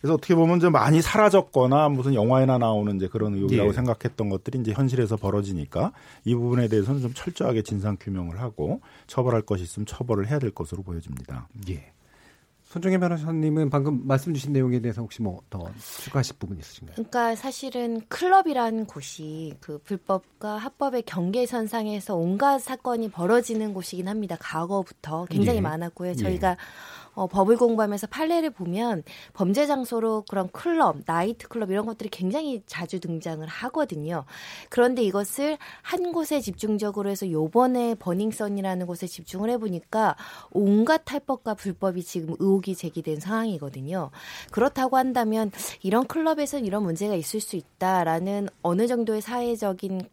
그래서 0.00 0.14
어떻게 0.14 0.34
보면 0.34 0.60
좀 0.60 0.72
많이 0.72 1.02
사라졌거나 1.02 1.90
무슨 1.90 2.14
영화에나 2.14 2.58
나오는 2.58 2.96
이제 2.96 3.06
그런 3.06 3.34
의혹이라고 3.34 3.68
예. 3.68 3.72
생각했던 3.74 4.30
것들이 4.30 4.60
이제 4.60 4.72
현실에서 4.72 5.16
벌어지니까 5.16 5.92
이 6.24 6.34
부분에 6.34 6.68
대해서는 6.68 7.00
좀 7.02 7.12
철저하게 7.12 7.62
진상 7.62 7.96
규명을 8.00 8.40
하고 8.40 8.80
처벌할 9.06 9.42
것이 9.42 9.64
있으면 9.64 9.86
처벌을 9.86 10.28
해야 10.28 10.38
될 10.38 10.50
것으로 10.50 10.82
보여집니다. 10.82 11.48
예. 11.68 11.92
손정혜 12.72 12.96
변호사님은 12.96 13.68
방금 13.68 14.00
말씀 14.06 14.32
주신 14.32 14.54
내용에 14.54 14.80
대해서 14.80 15.02
혹시 15.02 15.20
뭐 15.20 15.42
더 15.50 15.70
추가하실 16.02 16.36
부분 16.38 16.58
있으신가요? 16.58 16.94
그러니까 16.94 17.34
사실은 17.34 18.00
클럽이라는 18.08 18.86
곳이 18.86 19.52
그 19.60 19.76
불법과 19.84 20.56
합법의 20.56 21.02
경계선상에서 21.02 22.16
온갖 22.16 22.58
사건이 22.60 23.10
벌어지는 23.10 23.74
곳이긴 23.74 24.08
합니다. 24.08 24.38
과거부터 24.40 25.26
굉장히 25.26 25.58
예. 25.58 25.60
많았고요. 25.60 26.14
저희가 26.14 26.52
예. 26.52 26.56
어, 27.14 27.26
법을 27.26 27.56
공부하면서 27.56 28.06
판례를 28.08 28.50
보면 28.50 29.02
범죄 29.34 29.66
장소로 29.66 30.24
그런 30.28 30.50
클럽, 30.50 30.98
나이트 31.06 31.48
클럽 31.48 31.70
이런 31.70 31.86
것들이 31.86 32.08
굉장히 32.08 32.62
자주 32.66 33.00
등장을 33.00 33.46
하거든요. 33.46 34.24
그런데 34.70 35.02
이것을 35.02 35.58
한 35.82 36.12
곳에 36.12 36.40
집중적으로 36.40 37.10
해서 37.10 37.30
요번에 37.30 37.94
버닝썬이라는 37.96 38.86
곳에 38.86 39.06
집중을 39.06 39.50
해보니까 39.50 40.16
온갖 40.50 41.02
탈법과 41.04 41.54
불법이 41.54 42.02
지금 42.02 42.34
의혹이 42.38 42.74
제기된 42.74 43.20
상황이거든요. 43.20 44.10
그렇다고 44.50 44.96
한다면 44.96 45.50
이런 45.82 46.06
클럽에서는 46.06 46.64
이런 46.64 46.82
문제가 46.82 47.14
있을 47.14 47.40
수 47.40 47.56
있다라는 47.56 48.48
어느 48.62 48.86
정도의 48.86 49.20
사회적인 49.20 50.08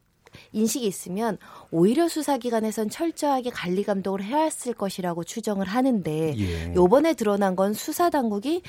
인식이 0.52 0.86
있으면 0.86 1.38
오히려 1.72 2.08
수사기관에선 2.08 2.90
철저하게 2.90 3.52
관리 3.52 3.84
감독을 3.84 4.24
해왔을 4.24 4.74
것이라고 4.74 5.24
추정을 5.24 5.68
하는데 5.68 6.36
예. 6.38 6.74
요번에 6.74 7.14
드러난 7.14 7.56
건 7.56 7.74
수사 7.74 8.10
당국이 8.10 8.62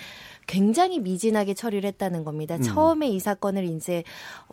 굉장히 0.46 0.98
미진하게 0.98 1.54
처리를 1.54 1.86
했다는 1.88 2.24
겁니다. 2.24 2.56
음. 2.56 2.62
처음에 2.62 3.08
이 3.08 3.20
사건을 3.20 3.64
이제 3.64 4.02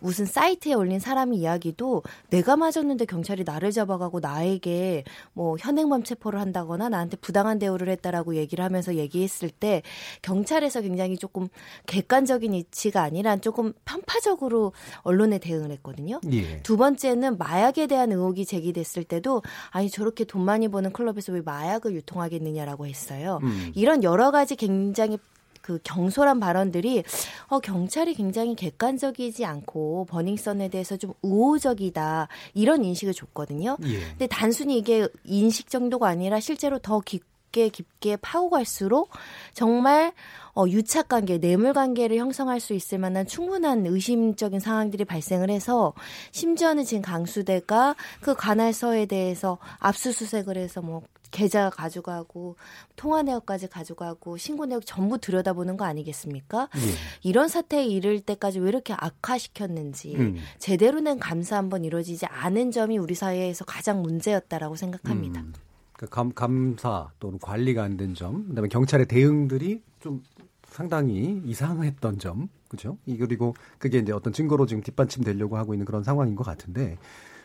무슨 0.00 0.26
사이트에 0.26 0.74
올린 0.74 1.00
사람이 1.00 1.36
이야기도 1.36 2.02
내가 2.30 2.56
맞았는데 2.56 3.04
경찰이 3.06 3.42
나를 3.44 3.72
잡아가고 3.72 4.20
나에게 4.20 5.02
뭐 5.32 5.56
현행범 5.58 6.04
체포를 6.04 6.38
한다거나 6.38 6.88
나한테 6.88 7.16
부당한 7.16 7.58
대우를 7.58 7.88
했다라고 7.88 8.36
얘기를 8.36 8.64
하면서 8.64 8.94
얘기했을 8.94 9.50
때 9.50 9.82
경찰에서 10.22 10.82
굉장히 10.82 11.16
조금 11.18 11.48
객관적인 11.86 12.54
이치가 12.54 13.02
아니라 13.02 13.36
조금 13.38 13.72
편파적으로 13.84 14.72
언론에 15.02 15.38
대응을 15.38 15.72
했거든요. 15.72 16.20
예. 16.30 16.62
두 16.62 16.76
번째는 16.76 17.17
마약에 17.20 17.86
대한 17.86 18.12
의혹이 18.12 18.44
제기됐을 18.46 19.04
때도 19.04 19.42
아니 19.70 19.90
저렇게 19.90 20.24
돈 20.24 20.44
많이 20.44 20.68
버는 20.68 20.92
클럽에서 20.92 21.32
왜 21.32 21.40
마약을 21.40 21.94
유통하겠느냐라고 21.94 22.86
했어요. 22.86 23.40
음. 23.42 23.72
이런 23.74 24.02
여러 24.04 24.30
가지 24.30 24.56
굉장히 24.56 25.18
그 25.60 25.78
경솔한 25.84 26.40
발언들이 26.40 27.04
어 27.48 27.58
경찰이 27.58 28.14
굉장히 28.14 28.54
객관적이지 28.54 29.44
않고 29.44 30.06
버닝썬에 30.08 30.68
대해서 30.68 30.96
좀 30.96 31.12
우호적이다 31.20 32.28
이런 32.54 32.84
인식을 32.84 33.12
줬거든요. 33.12 33.76
예. 33.84 33.98
근데 34.10 34.26
단순히 34.28 34.78
이게 34.78 35.06
인식 35.24 35.68
정도가 35.68 36.08
아니라 36.08 36.40
실제로 36.40 36.78
더 36.78 37.02
깊 37.04 37.22
게 37.52 37.68
깊게 37.68 38.16
파고 38.16 38.50
갈수록 38.50 39.10
정말 39.54 40.12
어, 40.54 40.66
유착 40.66 41.08
관계, 41.08 41.38
뇌물 41.38 41.72
관계를 41.72 42.16
형성할 42.16 42.58
수 42.58 42.74
있을 42.74 42.98
만한 42.98 43.26
충분한 43.26 43.86
의심적인 43.86 44.58
상황들이 44.58 45.04
발생을 45.04 45.50
해서 45.50 45.92
심지어는 46.32 46.84
지금 46.84 47.00
강수대가 47.02 47.94
그 48.20 48.34
관할서에 48.34 49.06
대해서 49.06 49.58
압수수색을 49.78 50.56
해서 50.56 50.82
뭐 50.82 51.02
계좌 51.30 51.70
가져가고 51.70 52.56
통화 52.96 53.22
내역까지 53.22 53.68
가져가고 53.68 54.36
신고 54.36 54.66
내역 54.66 54.84
전부 54.86 55.18
들여다보는 55.18 55.76
거 55.76 55.84
아니겠습니까? 55.84 56.68
예. 56.74 56.80
이런 57.22 57.48
사태에 57.48 57.84
이를 57.84 58.20
때까지 58.20 58.58
왜 58.58 58.68
이렇게 58.68 58.94
악화시켰는지 58.94 60.16
음. 60.16 60.38
제대로 60.58 61.02
된 61.02 61.18
감사 61.18 61.56
한번 61.56 61.84
이루어지지 61.84 62.26
않은 62.26 62.70
점이 62.70 62.98
우리 62.98 63.14
사회에서 63.14 63.64
가장 63.64 64.02
문제였다라고 64.02 64.76
생각합니다. 64.76 65.40
음. 65.40 65.52
그 65.98 66.06
감, 66.06 66.32
감사 66.32 67.10
또는 67.18 67.38
관리가 67.40 67.82
안 67.82 67.96
된 67.96 68.14
점, 68.14 68.48
그다음에 68.48 68.68
경찰의 68.68 69.06
대응들이 69.06 69.82
좀 70.00 70.22
상당히 70.66 71.42
이상했던 71.44 72.18
점, 72.18 72.48
그죠? 72.68 72.96
그리고 73.04 73.54
그게 73.78 73.98
이제 73.98 74.12
어떤 74.12 74.32
증거로 74.32 74.66
지금 74.66 74.82
뒷받침 74.82 75.24
되려고 75.24 75.56
하고 75.56 75.74
있는 75.74 75.84
그런 75.84 76.04
상황인 76.04 76.36
것 76.36 76.44
같은데, 76.44 76.98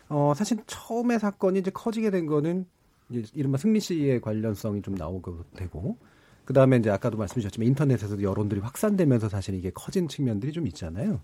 어, 0.08 0.32
사실 0.36 0.58
처음에 0.66 1.18
사건이 1.18 1.58
이제 1.58 1.70
커지게 1.70 2.10
된 2.10 2.26
거는 2.26 2.66
이른바 3.34 3.58
승리 3.58 3.80
씨의 3.80 4.20
관련성이 4.20 4.82
좀 4.82 4.94
나오게 4.94 5.32
되고 5.56 5.98
그 6.44 6.52
다음에 6.52 6.76
이제 6.76 6.90
아까도 6.90 7.16
말씀주셨지만 7.18 7.66
인터넷에서도 7.68 8.22
여론들이 8.22 8.60
확산되면서 8.60 9.28
사실 9.28 9.54
이게 9.54 9.70
커진 9.70 10.08
측면들이 10.08 10.52
좀 10.52 10.66
있잖아요. 10.66 11.20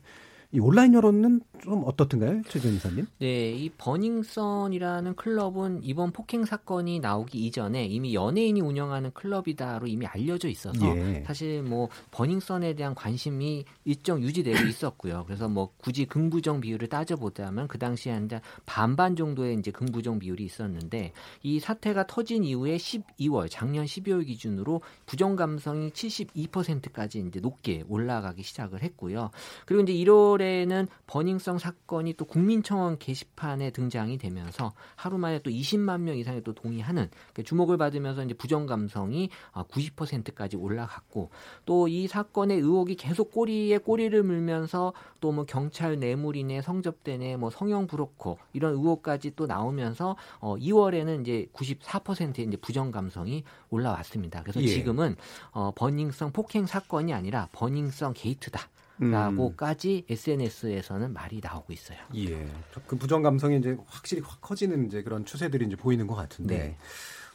이 0.52 0.59
온라인 0.59 0.95
여론은 0.95 1.42
좀 1.62 1.85
어떻든가요, 1.87 2.42
최전 2.49 2.73
이사님? 2.75 3.07
네, 3.21 3.52
이 3.52 3.71
버닝썬이라는 3.71 5.14
클럽은 5.14 5.80
이번 5.85 6.11
폭행 6.11 6.45
사건이 6.45 6.99
나오기 6.99 7.38
이전에 7.47 7.85
이미 7.85 8.14
연예인이 8.14 8.61
운영하는 8.61 9.12
클럽이다로 9.12 9.87
이미 9.87 10.07
알려져 10.07 10.49
있어서 10.49 10.97
예. 10.97 11.23
사실 11.25 11.62
뭐 11.62 11.88
버닝썬에 12.11 12.75
대한 12.75 12.97
관심이 12.97 13.64
일정 13.85 14.23
유지되고 14.23 14.66
있었고요. 14.66 15.23
그래서 15.26 15.49
뭐 15.49 15.71
굳이 15.76 16.04
긍부정 16.04 16.61
비율을 16.61 16.88
따져보자면 16.88 17.69
그 17.69 17.78
당시에 17.78 18.12
한 18.12 18.28
반반 18.66 19.16
정도의 19.16 19.57
이제 19.59 19.71
긍부정 19.71 20.19
비율이 20.19 20.45
있었는데 20.45 21.12
이 21.42 21.61
사태가 21.61 22.07
터진 22.07 22.45
이후에 22.45 22.76
12월 22.76 23.49
작년 23.50 23.85
12월 23.85 24.26
기준으로 24.26 24.80
부정 25.07 25.37
감성이 25.37 25.90
72%까지 25.90 27.25
이제 27.26 27.40
높게 27.40 27.85
올라가기 27.88 28.42
시작을 28.42 28.83
했고요. 28.83 29.30
그리고 29.64 29.83
이제 29.83 29.92
1월 29.92 30.39
2월에는 30.40 30.88
버닝썬 31.06 31.59
사건이 31.59 32.14
또 32.14 32.25
국민청원 32.25 32.99
게시판에 32.99 33.70
등장이 33.70 34.18
되면서 34.18 34.73
하루 34.97 35.18
만에 35.18 35.40
또 35.40 35.50
20만 35.50 36.00
명 36.00 36.16
이상이 36.16 36.42
또 36.42 36.54
동의하는 36.54 37.11
그러니까 37.11 37.42
주목을 37.42 37.76
받으면서 37.76 38.25
이제 38.25 38.35
부정 38.35 38.66
감성이 38.66 39.28
90%까지 39.52 40.56
아, 40.56 40.61
올라갔고 40.61 41.30
또 41.66 41.90
이 41.90 42.06
사건의 42.06 42.59
의혹이 42.59 42.94
계속 42.94 43.32
꼬리에 43.32 43.78
꼬리를 43.78 44.23
물면서 44.23 44.92
또 45.20 45.30
뭐 45.30 45.44
경찰 45.44 45.99
뇌물이네 45.99 46.62
성접대네 46.62 47.37
뭐 47.37 47.50
성형 47.50 47.87
브로커 47.87 48.37
이런 48.52 48.75
의혹까지 48.75 49.32
또 49.37 49.47
나오면서 49.47 50.16
어 50.40 50.56
2월에는 50.56 51.20
이제 51.20 51.47
94%의 51.52 52.47
이제 52.47 52.56
부정 52.56 52.90
감성이 52.90 53.44
올라왔습니다. 53.70 54.42
그래서 54.42 54.61
예. 54.62 54.66
지금은 54.66 55.16
어 55.52 55.73
버닝썬 55.75 56.32
폭행 56.32 56.66
사건이 56.66 57.12
아니라 57.12 57.49
버닝썬 57.52 58.14
게이트다. 58.14 58.61
라고까지 59.00 60.04
음. 60.09 60.12
SNS에서는 60.12 61.12
말이 61.12 61.40
나오고 61.42 61.73
있어요. 61.73 61.99
예. 62.16 62.47
그 62.87 62.97
부정 62.97 63.23
감성이 63.23 63.59
이제 63.59 63.76
확실히 63.87 64.23
확 64.23 64.40
커지는 64.40 64.87
이제 64.87 65.02
그런 65.02 65.25
추세들이 65.25 65.66
이제 65.66 65.76
보이는 65.76 66.07
것 66.07 66.14
같은데. 66.14 66.59
네. 66.59 66.76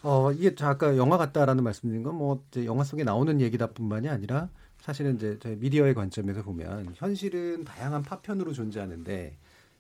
어, 0.03 0.31
이게 0.31 0.53
아까 0.63 0.95
영화 0.98 1.17
같다라는 1.17 1.63
말씀드린 1.63 2.03
건 2.03 2.15
뭐 2.15 2.43
영화 2.65 2.84
속에 2.84 3.03
나오는 3.03 3.41
얘기다뿐만이 3.41 4.07
아니라 4.07 4.50
사실은 4.79 5.15
이제 5.15 5.38
저희 5.41 5.55
미디어의 5.55 5.95
관점에서 5.95 6.43
보면 6.43 6.93
현실은 6.95 7.63
다양한 7.63 8.03
파편으로 8.03 8.53
존재하는데 8.53 9.36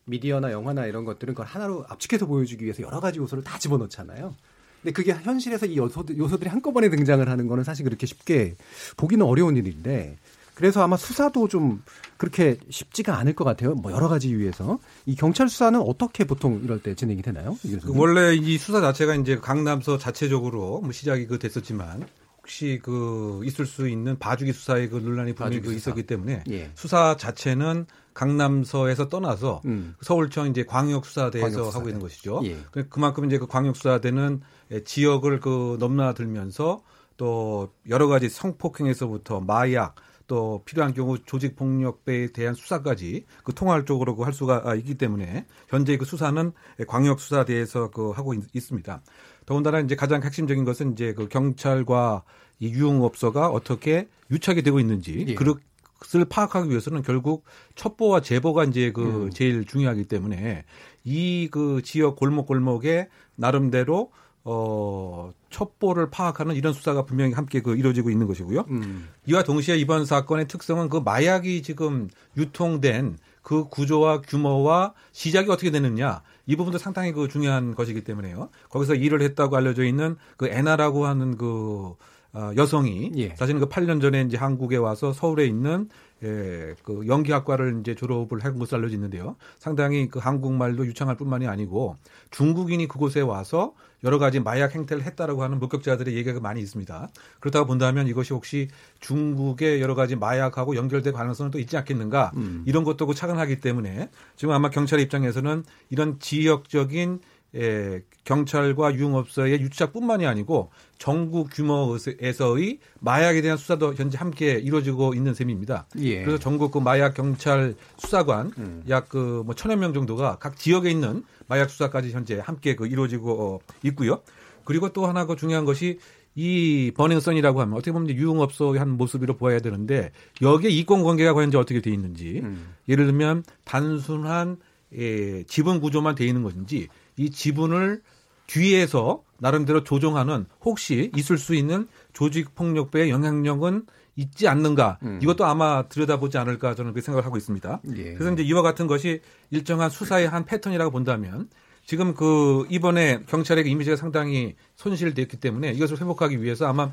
미디어나 0.05 0.51
영화나 0.51 0.87
이런 0.87 1.05
것들은 1.05 1.35
그걸 1.35 1.45
하나로 1.45 1.85
압축해서 1.87 2.25
보여주기 2.25 2.63
위해서 2.63 2.81
여러 2.81 2.99
가지 2.99 3.19
요소를 3.19 3.43
다 3.43 3.59
집어넣잖아요. 3.59 4.33
근데 4.81 4.93
그게 4.93 5.13
현실에서 5.13 5.65
이 5.67 5.77
요소들, 5.77 6.17
요소들이 6.17 6.49
한꺼번에 6.49 6.89
등장을 6.89 7.27
하는 7.27 7.47
거는 7.47 7.63
사실 7.63 7.85
그렇게 7.85 8.05
쉽게 8.05 8.55
보기는 8.97 9.23
어려운 9.25 9.57
일인데 9.57 10.17
그래서 10.55 10.81
아마 10.81 10.97
수사도 10.97 11.47
좀 11.47 11.83
그렇게 12.17 12.57
쉽지가 12.69 13.17
않을 13.19 13.33
것 13.33 13.43
같아요. 13.43 13.75
뭐 13.75 13.91
여러 13.91 14.07
가지 14.07 14.29
이유에서 14.29 14.79
이 15.05 15.15
경찰 15.15 15.49
수사는 15.49 15.79
어떻게 15.79 16.23
보통 16.23 16.61
이럴 16.63 16.81
때 16.81 16.95
진행이 16.95 17.21
되나요? 17.21 17.57
그 17.61 17.93
원래 17.93 18.33
이 18.33 18.57
수사 18.57 18.81
자체가 18.81 19.15
이제 19.15 19.37
강남서 19.37 19.97
자체적으로 19.97 20.79
뭐 20.81 20.91
시작이 20.91 21.27
그 21.27 21.37
됐었지만 21.37 22.07
혹시 22.45 22.79
그 22.81 23.41
있을 23.43 23.65
수 23.65 23.89
있는 23.89 24.17
봐주기 24.17 24.53
수사의 24.53 24.89
그 24.89 24.97
논란이 24.97 25.33
분명히 25.33 25.61
그 25.61 25.73
있었기 25.73 26.03
때문에 26.03 26.43
예. 26.49 26.71
수사 26.75 27.17
자체는 27.17 27.87
강남서에서 28.13 29.09
떠나서 29.09 29.61
음. 29.65 29.95
서울청 30.01 30.51
이제 30.51 30.63
광역수사대에서 30.63 31.47
광역수사대. 31.47 31.77
하고 31.77 31.89
있는 31.89 32.01
것이죠. 32.01 32.41
예. 32.45 32.57
그 32.71 32.87
그만큼 32.87 33.25
이제 33.25 33.39
그 33.39 33.47
광역수사대는 33.47 34.41
지역을 34.85 35.39
그 35.39 35.77
넘나들면서 35.79 36.83
또 37.17 37.73
여러 37.89 38.07
가지 38.07 38.29
성폭행에서부터 38.29 39.41
마약 39.41 39.95
또 40.27 40.61
필요한 40.65 40.93
경우 40.93 41.17
조직 41.19 41.55
폭력배에 41.55 42.27
대한 42.27 42.53
수사까지 42.53 43.25
그 43.43 43.53
통할적으로 43.53 44.15
그할 44.15 44.33
수가 44.33 44.63
아, 44.65 44.75
있기 44.75 44.95
때문에 44.95 45.45
현재 45.67 45.97
그 45.97 46.05
수사는 46.05 46.51
광역 46.87 47.19
수사대에서 47.19 47.91
그 47.91 48.11
하고 48.11 48.33
있, 48.33 48.61
습니다 48.61 49.01
더군다나 49.45 49.79
이제 49.79 49.95
가장 49.95 50.23
핵심적인 50.23 50.65
것은 50.65 50.93
이제 50.93 51.13
그 51.13 51.27
경찰과 51.27 52.23
이 52.59 52.69
유흥업소가 52.69 53.49
어떻게 53.49 54.07
유착이 54.31 54.63
되고 54.63 54.79
있는지 54.79 55.25
예. 55.27 55.35
그것을 55.35 56.25
파악하기 56.29 56.69
위해서는 56.69 57.03
결국 57.03 57.43
첩보와 57.75 58.21
제보가 58.21 58.63
이제 58.65 58.91
그 58.91 59.25
음. 59.25 59.29
제일 59.29 59.65
중요하기 59.65 60.05
때문에 60.05 60.63
이 61.03 61.47
그 61.51 61.81
지역 61.83 62.15
골목 62.15 62.47
골목에 62.47 63.07
나름대로 63.35 64.11
어, 64.43 65.31
첩보를 65.55 66.09
파악하는 66.09 66.53
이런 66.55 66.73
수사가 66.73 67.05
분명히 67.05 67.31
함께 67.31 67.61
그 67.61 67.77
이루어지고 67.77 68.09
있는 68.09 68.27
것이고요. 68.27 68.65
음. 68.69 69.07
이와 69.25 69.43
동시에 69.43 69.77
이번 69.77 70.05
사건의 70.05 70.49
특성은 70.49 70.89
그 70.89 70.97
마약이 70.97 71.63
지금 71.63 72.09
유통된 72.35 73.17
그 73.41 73.69
구조와 73.69 74.21
규모와 74.21 74.93
시작이 75.13 75.49
어떻게 75.49 75.71
되느냐 75.71 76.23
이 76.45 76.57
부분도 76.57 76.77
상당히 76.77 77.13
그 77.13 77.29
중요한 77.29 77.73
것이기 77.73 78.03
때문에요. 78.03 78.49
거기서 78.69 78.95
일을 78.95 79.21
했다고 79.21 79.55
알려져 79.55 79.85
있는 79.85 80.17
그 80.35 80.47
에나라고 80.47 81.05
하는 81.05 81.37
그 81.37 81.93
어, 82.33 82.51
여성이 82.57 83.13
예. 83.15 83.29
사실은 83.37 83.61
그 83.61 83.69
8년 83.69 84.01
전에 84.01 84.21
이제 84.23 84.35
한국에 84.35 84.75
와서 84.75 85.13
서울에 85.13 85.45
있는 85.45 85.87
예, 86.21 86.75
그 86.83 87.07
연기학과를 87.07 87.77
이제 87.79 87.95
졸업을 87.95 88.43
한 88.43 88.59
것으로 88.59 88.79
알려져 88.79 88.95
있는데요. 88.95 89.37
상당히 89.57 90.09
그 90.09 90.19
한국말도 90.19 90.85
유창할 90.85 91.15
뿐만이 91.15 91.47
아니고 91.47 91.95
중국인이 92.31 92.89
그곳에 92.89 93.21
와서 93.21 93.73
여러 94.03 94.19
가지 94.19 94.39
마약 94.39 94.75
행태를 94.75 95.03
했다라고 95.03 95.43
하는 95.43 95.59
목격자들의 95.59 96.15
얘기가 96.15 96.39
많이 96.39 96.61
있습니다. 96.61 97.09
그렇다고 97.39 97.65
본다면 97.65 98.07
이것이 98.07 98.33
혹시 98.33 98.67
중국의 98.99 99.81
여러 99.81 99.95
가지 99.95 100.15
마약하고 100.15 100.75
연결될 100.75 101.13
가능성은 101.13 101.51
또 101.51 101.59
있지 101.59 101.77
않겠는가 101.77 102.31
음. 102.35 102.63
이런 102.65 102.83
것도 102.83 103.07
그 103.07 103.13
차근하기 103.13 103.59
때문에 103.61 104.09
지금 104.35 104.53
아마 104.53 104.69
경찰 104.69 104.99
입장에서는 104.99 105.63
이런 105.89 106.19
지역적인 106.19 107.19
예, 107.55 108.01
경찰과 108.25 108.95
유흥업소의 108.95 109.61
유착뿐만이 109.61 110.25
아니고 110.25 110.71
전국 110.97 111.49
규모에서의 111.53 112.79
마약에 112.99 113.41
대한 113.41 113.57
수사도 113.57 113.93
현재 113.93 114.17
함께 114.17 114.53
이루어지고 114.53 115.13
있는 115.13 115.33
셈입니다. 115.33 115.87
예. 115.99 116.21
그래서 116.23 116.37
전국 116.37 116.71
그 116.71 116.79
마약 116.79 117.13
경찰 117.13 117.75
수사관 117.97 118.51
음. 118.57 118.83
약그 118.89 119.43
뭐 119.45 119.55
천여 119.55 119.77
명 119.77 119.93
정도가 119.93 120.37
각 120.39 120.57
지역에 120.57 120.89
있는 120.89 121.23
마약 121.47 121.69
수사까지 121.69 122.11
현재 122.11 122.39
함께 122.39 122.75
그 122.75 122.87
이루어지고 122.87 123.61
있고요. 123.83 124.21
그리고 124.65 124.91
또 124.91 125.05
하나 125.05 125.25
그 125.25 125.35
중요한 125.35 125.63
것이 125.63 125.99
이 126.33 126.91
버닝썬이라고 126.97 127.61
하면 127.61 127.75
어떻게 127.75 127.93
보면 127.93 128.09
유흥업소의 128.09 128.79
한 128.79 128.89
모습으로 128.97 129.37
보아야 129.37 129.59
되는데 129.59 130.11
여기에 130.41 130.69
이권 130.71 131.03
관계가 131.03 131.33
과연 131.33 131.55
어떻게 131.55 131.79
돼 131.79 131.91
있는지 131.91 132.41
음. 132.43 132.73
예를 132.89 133.05
들면 133.05 133.43
단순한 133.63 134.57
예, 134.97 135.43
지분 135.43 135.79
구조만 135.79 136.15
돼 136.15 136.25
있는 136.25 136.43
것인지 136.43 136.89
이 137.17 137.29
지분을 137.31 138.01
뒤에서 138.47 139.23
나름대로 139.37 139.83
조정하는 139.83 140.45
혹시 140.61 141.11
있을 141.15 141.37
수 141.37 141.55
있는 141.55 141.87
조직 142.13 142.55
폭력배의 142.55 143.09
영향력은 143.09 143.85
있지 144.15 144.47
않는가 144.47 144.97
음. 145.03 145.19
이것도 145.21 145.45
아마 145.45 145.87
들여다보지 145.89 146.37
않을까 146.37 146.73
저는 146.75 146.93
그 146.93 147.01
생각을 147.01 147.25
하고 147.25 147.35
있습니다. 147.35 147.81
예. 147.97 148.13
그래서 148.13 148.31
이제 148.31 148.43
이와 148.43 148.61
같은 148.61 148.87
것이 148.87 149.21
일정한 149.51 149.89
수사의 149.89 150.29
한 150.29 150.45
패턴이라고 150.45 150.91
본다면 150.91 151.49
지금 151.85 152.13
그 152.15 152.65
이번에 152.69 153.21
경찰에게 153.27 153.69
이미지가 153.69 153.97
상당히 153.97 154.55
손실됐기 154.77 155.37
때문에 155.37 155.71
이것을 155.71 155.99
회복하기 155.99 156.41
위해서 156.41 156.65
아마 156.65 156.91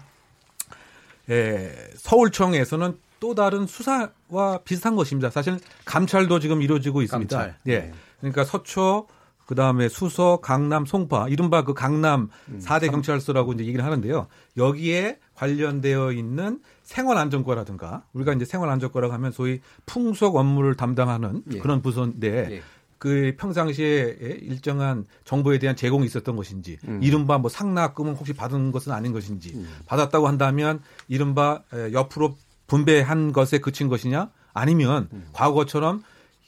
에, 1.30 1.72
서울청에서는 1.94 2.98
또 3.20 3.34
다른 3.36 3.66
수사와 3.68 4.58
비슷한 4.64 4.96
것입니다. 4.96 5.30
사실 5.30 5.58
감찰도 5.84 6.40
지금 6.40 6.60
이루어지고 6.60 7.02
있습니다. 7.02 7.36
감찰. 7.36 7.58
예. 7.66 7.78
네. 7.78 7.92
그러니까 8.18 8.44
서초 8.44 9.06
그 9.46 9.54
다음에 9.54 9.88
수서, 9.88 10.38
강남, 10.38 10.86
송파, 10.86 11.28
이른바 11.28 11.64
그 11.64 11.74
강남 11.74 12.28
음, 12.48 12.60
4대 12.62 12.90
경찰서라고 12.90 13.52
이제 13.54 13.64
얘기를 13.64 13.84
하는데요. 13.84 14.26
여기에 14.56 15.18
관련되어 15.34 16.12
있는 16.12 16.60
생활안전과라든가 16.82 18.04
우리가 18.12 18.32
이제 18.32 18.44
생활안전과라고 18.44 19.12
하면 19.14 19.32
소위 19.32 19.60
풍속 19.86 20.36
업무를 20.36 20.74
담당하는 20.74 21.42
예. 21.52 21.58
그런 21.58 21.82
부서인데 21.82 22.48
예. 22.50 22.62
그 22.98 23.34
평상시에 23.36 24.16
일정한 24.42 25.06
정보에 25.24 25.58
대한 25.58 25.74
제공이 25.74 26.06
있었던 26.06 26.36
것인지 26.36 26.78
음. 26.86 27.00
이른바 27.02 27.36
뭐 27.38 27.50
상납금은 27.50 28.14
혹시 28.14 28.32
받은 28.32 28.70
것은 28.70 28.92
아닌 28.92 29.12
것인지 29.12 29.54
음. 29.54 29.68
받았다고 29.86 30.28
한다면 30.28 30.80
이른바 31.08 31.62
옆으로 31.92 32.36
분배한 32.68 33.32
것에 33.32 33.58
그친 33.58 33.88
것이냐 33.88 34.30
아니면 34.54 35.08
음. 35.12 35.26
과거처럼 35.32 36.04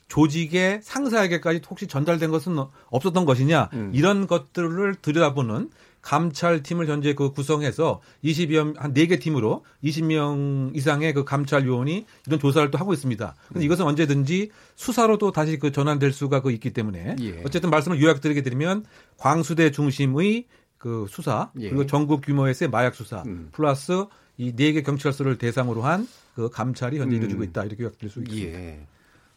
조직의 0.08 0.80
상사에게까지 0.82 1.60
혹시 1.68 1.86
전달된 1.86 2.30
것은 2.30 2.56
없었던 2.90 3.24
것이냐 3.24 3.70
음. 3.72 3.90
이런 3.94 4.26
것들을 4.26 4.96
들여다보는 4.96 5.70
감찰팀을 6.02 6.86
현재 6.86 7.14
그 7.14 7.32
구성해서 7.32 8.02
20여 8.22 8.76
한 8.76 8.92
4개 8.92 9.18
팀으로 9.18 9.64
20명 9.82 10.76
이상의 10.76 11.14
그 11.14 11.24
감찰 11.24 11.66
요원이 11.66 12.04
이런 12.26 12.38
조사를 12.38 12.70
또 12.70 12.76
하고 12.76 12.92
있습니다. 12.92 13.34
근데 13.48 13.60
음. 13.60 13.64
이것은 13.64 13.86
언제든지 13.86 14.50
수사로도 14.76 15.32
다시 15.32 15.58
그 15.58 15.72
전환될 15.72 16.12
수가 16.12 16.42
그 16.42 16.52
있기 16.52 16.74
때문에 16.74 17.16
예. 17.20 17.42
어쨌든 17.46 17.70
말씀을 17.70 18.02
요약드리게 18.02 18.42
되면 18.42 18.84
광수대 19.16 19.70
중심의 19.70 20.44
그 20.76 21.06
수사 21.08 21.50
예. 21.58 21.70
그리고 21.70 21.86
전국 21.86 22.20
규모에서의 22.20 22.68
마약 22.68 22.94
수사 22.94 23.22
음. 23.24 23.48
플러스 23.52 24.04
이네개 24.36 24.82
경찰서를 24.82 25.38
대상으로 25.38 25.82
한 25.82 26.06
그 26.34 26.50
감찰이 26.50 26.98
현재 26.98 27.16
음. 27.16 27.18
이루어지고 27.18 27.44
있다 27.44 27.64
이렇게 27.64 27.84
요약될 27.84 28.10
수 28.10 28.20
있습니다. 28.20 28.58
예. 28.58 28.86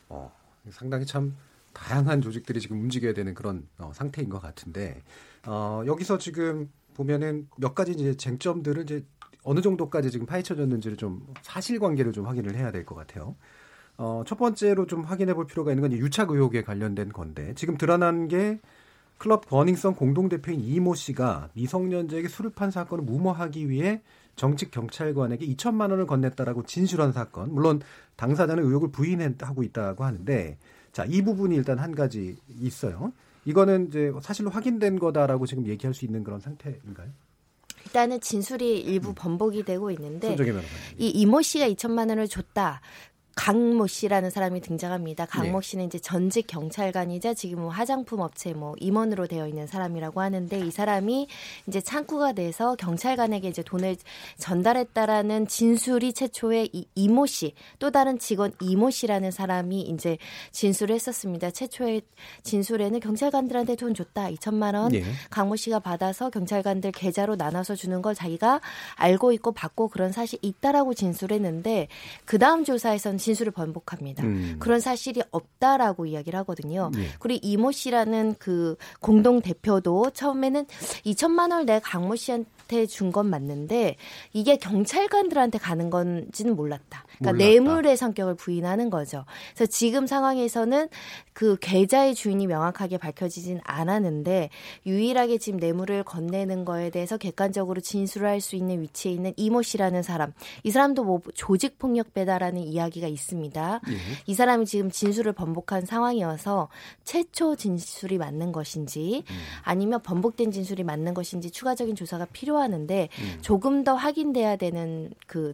어. 0.10 0.32
상당히 0.72 1.06
참 1.06 1.36
다양한 1.74 2.22
조직들이 2.22 2.60
지금 2.60 2.80
움직여야 2.82 3.14
되는 3.14 3.34
그런 3.34 3.68
어, 3.78 3.92
상태인 3.94 4.30
것 4.30 4.42
같은데 4.42 5.04
어, 5.46 5.84
여기서 5.86 6.18
지금 6.18 6.70
보면은 6.96 7.48
몇 7.58 7.76
가지 7.76 7.92
이제 7.92 8.16
쟁점들을 8.16 8.84
이제 8.84 9.06
어느 9.44 9.62
정도까지 9.62 10.12
지금 10.12 10.26
파헤쳐졌는지를 10.26 10.98
좀 10.98 11.26
사실관계를 11.42 12.12
좀 12.12 12.26
확인을 12.26 12.56
해야 12.56 12.72
될 12.72 12.86
것 12.86 12.96
같아요. 12.96 13.36
어, 13.98 14.24
첫 14.28 14.38
번째로 14.38 14.86
좀 14.88 15.04
확인해 15.04 15.34
볼 15.34 15.48
필요가 15.48 15.72
있는 15.72 15.88
건 15.88 15.92
유착 15.98 16.32
의혹에 16.32 16.64
관련된 16.64 17.10
건데 17.14 17.54
지금 17.56 17.78
드러난 17.78 18.28
게 18.28 18.60
클럽 19.18 19.48
버닝썬 19.48 19.96
공동대표인 19.96 20.60
이모 20.60 20.94
씨가 20.94 21.50
미성년자에게 21.54 22.28
술을 22.28 22.52
판 22.52 22.70
사건을 22.70 23.04
무모하기 23.04 23.70
위해 23.70 24.02
정직 24.38 24.72
경찰관에게 24.72 25.46
2천만 25.48 25.90
원을 25.90 26.06
건넸다라고 26.06 26.66
진술한 26.66 27.12
사건. 27.12 27.54
물론 27.54 27.82
당사자는 28.16 28.64
의혹을 28.64 28.92
부인하고 28.92 29.64
있다고 29.64 30.06
하는데 30.06 30.58
자, 30.94 31.04
이 31.06 31.22
부분이 31.22 31.56
일단 31.56 31.80
한 31.80 31.94
가지 31.94 32.38
있어요. 32.60 33.12
이거는 33.46 33.88
이제 33.88 34.12
사실로 34.22 34.50
확인된 34.50 35.00
거다라고 35.00 35.46
지금 35.46 35.66
얘기할 35.68 35.94
수 35.94 36.06
있는 36.06 36.24
그런 36.24 36.40
상태인가요? 36.40 37.10
일단은 37.86 38.20
진술이 38.20 38.82
일부 38.82 39.10
음. 39.10 39.16
번복이 39.16 39.64
되고 39.64 39.90
있는데 39.92 40.36
이 40.98 41.08
이모 41.08 41.42
씨가 41.42 41.68
2천만 41.70 42.10
원을 42.10 42.28
줬다. 42.28 42.82
강모 43.38 43.86
씨라는 43.86 44.32
사람이 44.32 44.62
등장합니다. 44.62 45.28
강모 45.28 45.62
네. 45.62 45.68
씨는 45.68 45.86
이제 45.86 46.00
전직 46.00 46.48
경찰관이자 46.48 47.36
지금 47.36 47.62
뭐 47.62 47.70
화장품 47.70 48.20
업체 48.20 48.54
뭐 48.54 48.74
임원으로 48.80 49.28
되어 49.28 49.48
있는 49.48 49.68
사람이라고 49.68 50.22
하는데 50.22 50.60
이 50.60 50.72
사람이 50.72 51.28
이제 51.68 51.80
창구가 51.80 52.34
돼서 52.34 52.76
경찰관에게 52.76 53.48
이제 53.48 53.62
돈을 53.62 53.96
전달했다라는 54.40 55.48
진술이 55.48 56.14
최초의 56.14 56.72
이 56.74 56.88
이모 56.96 57.28
씨, 57.28 57.54
또 57.78 57.92
다른 57.92 58.18
직원 58.18 58.52
이모 58.60 58.90
씨라는 58.90 59.30
사람이 59.30 59.82
이제 59.82 60.18
진술을 60.52 60.96
했었습니다. 60.96 61.52
최초의 61.52 62.02
진술에는 62.42 63.00
경찰관들한테 63.00 63.76
돈 63.76 63.94
줬다. 63.94 64.32
2천만 64.32 64.74
원 64.74 64.92
네. 64.92 65.04
강모 65.30 65.58
씨가 65.58 65.80
받아서 65.80 66.32
경찰관들 66.32 66.92
계좌로 66.92 67.36
나눠서 67.36 67.76
주는 67.76 68.02
걸 68.02 68.16
자기가 68.16 68.62
알고 68.96 69.32
있고 69.34 69.52
받고 69.52 69.90
그런 69.90 70.12
사실이 70.12 70.40
있다라고 70.42 70.96
진술했는데 70.96 71.88
그 72.26 72.40
다음 72.40 72.64
조사에서는 72.66 73.27
진술을 73.28 73.52
번복합니다. 73.52 74.24
음. 74.24 74.56
그런 74.60 74.80
사실이 74.80 75.22
없다라고 75.32 76.06
이야기를 76.06 76.38
하거든요. 76.40 76.92
예. 76.96 77.08
그리고 77.20 77.40
이모 77.44 77.72
씨라는 77.72 78.36
그 78.40 78.76
공동 79.00 79.42
대표도 79.42 80.12
처음에는 80.12 80.66
2천만 81.06 81.52
원을 81.52 81.66
내가 81.66 81.80
강모 81.80 82.16
씨한테 82.16 82.50
경찰한테 82.68 82.86
준 82.86 83.08
건 83.08 83.28
맞는데 83.30 83.96
이게 84.34 84.58
경찰관들한테 84.58 85.58
가는 85.58 85.90
건지는 85.90 86.56
몰랐다. 86.56 87.06
그러니까 87.18 87.32
몰랐다. 87.32 87.38
뇌물의 87.38 87.98
성격을 87.98 88.36
부인하는 88.36 88.90
거죠. 88.90 89.24
그래서 89.56 89.72
지금 89.72 90.06
상황에서는 90.06 90.90
그 91.34 91.58
계좌의 91.60 92.16
주인이 92.16 92.46
명확하게 92.48 92.98
밝혀지진 92.98 93.62
않았는데 93.64 94.50
유일하게 94.86 95.38
지금 95.38 95.60
뇌물을 95.60 96.04
건네는 96.04 96.66
거에 96.66 96.90
대해서 96.90 97.18
객관적으로 97.18 97.80
진술을 97.82 98.28
할 98.28 98.38
수 98.38 98.56
있는 98.56 98.82
위치에 98.84 99.12
있는 99.12 99.34
이모 99.36 99.64
씨라는 99.64 100.04
사람. 100.04 100.32
이 100.64 100.70
사람도 100.70 101.04
뭐 101.04 101.22
조직 101.34 101.80
폭력 101.80 102.14
배다라는 102.14 102.62
이야기가 102.62 103.08
있습니다. 103.08 103.82
예. 103.90 103.94
이 104.28 104.34
사람이 104.36 104.66
지금 104.68 104.92
진술을 104.92 105.34
번복한 105.34 105.86
상황이어서 105.88 106.70
최초 107.04 107.56
진술이 107.56 108.20
맞는 108.20 108.52
것인지 108.52 109.24
음. 109.28 109.36
아니면 109.64 110.02
번복된 110.04 110.52
진술이 110.52 110.84
맞는 110.84 111.16
것인지 111.16 111.50
추가적인 111.50 111.96
조사가 111.96 112.26
필요 112.32 112.57
필요하는데 112.58 113.10
음. 113.20 113.38
조금 113.42 113.84
더 113.84 113.94
확인돼야 113.96 114.56
되는 114.56 115.12
그 115.28 115.54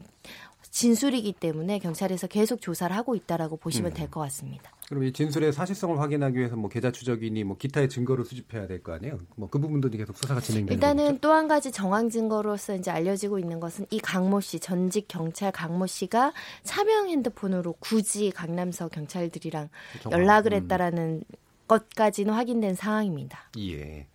진술이기 0.71 1.33
때문에 1.33 1.77
경찰에서 1.79 2.25
계속 2.27 2.59
조사를 2.59 2.95
하고 2.95 3.15
있다라고 3.15 3.57
보시면 3.57 3.91
음. 3.91 3.93
될것 3.93 4.23
같습니다. 4.23 4.71
그럼 4.89 5.03
이 5.03 5.13
진술의 5.13 5.53
사실성을 5.53 5.99
확인하기 5.99 6.37
위해서 6.37 6.55
뭐 6.55 6.69
계좌 6.69 6.91
추적이니 6.91 7.43
뭐 7.43 7.57
기타의 7.57 7.89
증거를 7.89 8.25
수집해야 8.25 8.65
될 8.67 8.81
거 8.81 8.93
아니에요? 8.93 9.19
뭐 9.35 9.47
그 9.49 9.59
부분도 9.59 9.89
계속 9.89 10.17
수사가 10.17 10.39
진행되는 10.41 10.73
일단은 10.73 11.19
또 11.19 11.31
한 11.31 11.47
가지 11.47 11.71
정황 11.71 12.09
증거로서 12.09 12.75
이제 12.75 12.89
알려지고 12.91 13.37
있는 13.39 13.59
것은 13.59 13.85
이 13.91 13.99
강모 13.99 14.41
씨 14.41 14.59
전직 14.59 15.07
경찰 15.07 15.51
강모 15.51 15.85
씨가 15.87 16.33
차명 16.63 17.09
핸드폰으로 17.09 17.75
굳이 17.79 18.31
강남서 18.31 18.87
경찰들이랑 18.89 19.69
정황. 20.01 20.19
연락을 20.19 20.53
음. 20.53 20.63
했다라는 20.63 21.03
음. 21.03 21.35
것까지는 21.67 22.33
확인된 22.33 22.75
상황입니다. 22.75 23.49
예. 23.59 24.07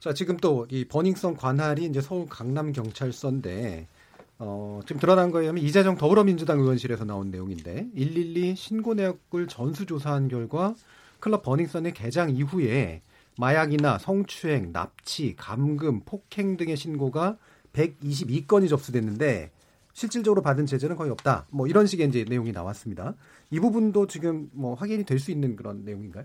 자, 0.00 0.14
지금 0.14 0.36
또 0.38 0.66
이 0.70 0.84
버닝썬 0.86 1.36
관할이 1.36 1.84
이제 1.84 2.00
서울 2.00 2.26
강남 2.28 2.72
경찰서인데 2.72 3.86
어, 4.38 4.80
지금 4.86 4.98
드러난 5.00 5.30
거에 5.30 5.42
의하면 5.42 5.62
이재정 5.62 5.96
더불어민주당 5.98 6.60
의원실에서 6.60 7.04
나온 7.04 7.30
내용인데 7.30 7.88
112 7.94 8.56
신고 8.56 8.94
내역을 8.94 9.46
전수조사한 9.48 10.28
결과 10.28 10.74
클럽 11.18 11.42
버닝썬의 11.42 11.92
개장 11.92 12.30
이후에 12.30 13.02
마약이나 13.36 13.98
성추행, 13.98 14.72
납치, 14.72 15.34
감금, 15.36 16.00
폭행 16.00 16.56
등의 16.56 16.76
신고가 16.76 17.36
122건이 17.74 18.68
접수됐는데 18.68 19.50
실질적으로 19.92 20.40
받은 20.40 20.64
제재는 20.66 20.96
거의 20.96 21.10
없다. 21.10 21.46
뭐 21.50 21.66
이런 21.66 21.86
식의 21.86 22.08
이제 22.08 22.24
내용이 22.26 22.52
나왔습니다. 22.52 23.14
이 23.50 23.60
부분도 23.60 24.06
지금 24.06 24.48
뭐 24.52 24.74
확인이 24.74 25.04
될 25.04 25.18
수 25.18 25.30
있는 25.30 25.56
그런 25.56 25.84
내용인가요? 25.84 26.24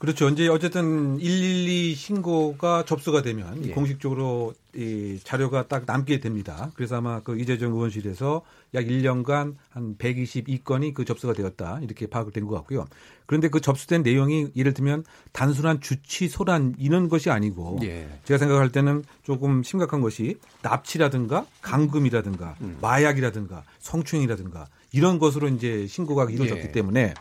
그렇죠. 0.00 0.30
이제 0.30 0.48
어쨌든 0.48 1.18
112 1.18 1.94
신고가 1.94 2.86
접수가 2.86 3.20
되면 3.20 3.62
예. 3.66 3.72
공식적으로 3.72 4.54
이 4.74 5.20
자료가 5.22 5.68
딱 5.68 5.82
남게 5.84 6.20
됩니다. 6.20 6.70
그래서 6.74 6.96
아마 6.96 7.20
그 7.20 7.38
이재정 7.38 7.72
의원실에서 7.72 8.40
약 8.72 8.86
1년간 8.86 9.56
한 9.68 9.96
122건이 9.98 10.94
그 10.94 11.04
접수가 11.04 11.34
되었다. 11.34 11.80
이렇게 11.82 12.06
파악을 12.06 12.32
된것 12.32 12.56
같고요. 12.60 12.86
그런데 13.26 13.48
그 13.48 13.60
접수된 13.60 14.02
내용이 14.02 14.48
예를 14.56 14.72
들면 14.72 15.04
단순한 15.32 15.82
주치 15.82 16.28
소란 16.28 16.74
이런 16.78 17.10
것이 17.10 17.28
아니고 17.28 17.80
예. 17.82 18.08
제가 18.24 18.38
생각할 18.38 18.72
때는 18.72 19.04
조금 19.22 19.62
심각한 19.62 20.00
것이 20.00 20.38
납치라든가 20.62 21.44
강금이라든가 21.60 22.56
음. 22.62 22.78
마약이라든가 22.80 23.64
성추행이라든가 23.80 24.66
이런 24.92 25.18
것으로 25.18 25.48
이제 25.48 25.86
신고가 25.86 26.30
이루어졌기 26.30 26.68
예. 26.68 26.72
때문에 26.72 27.12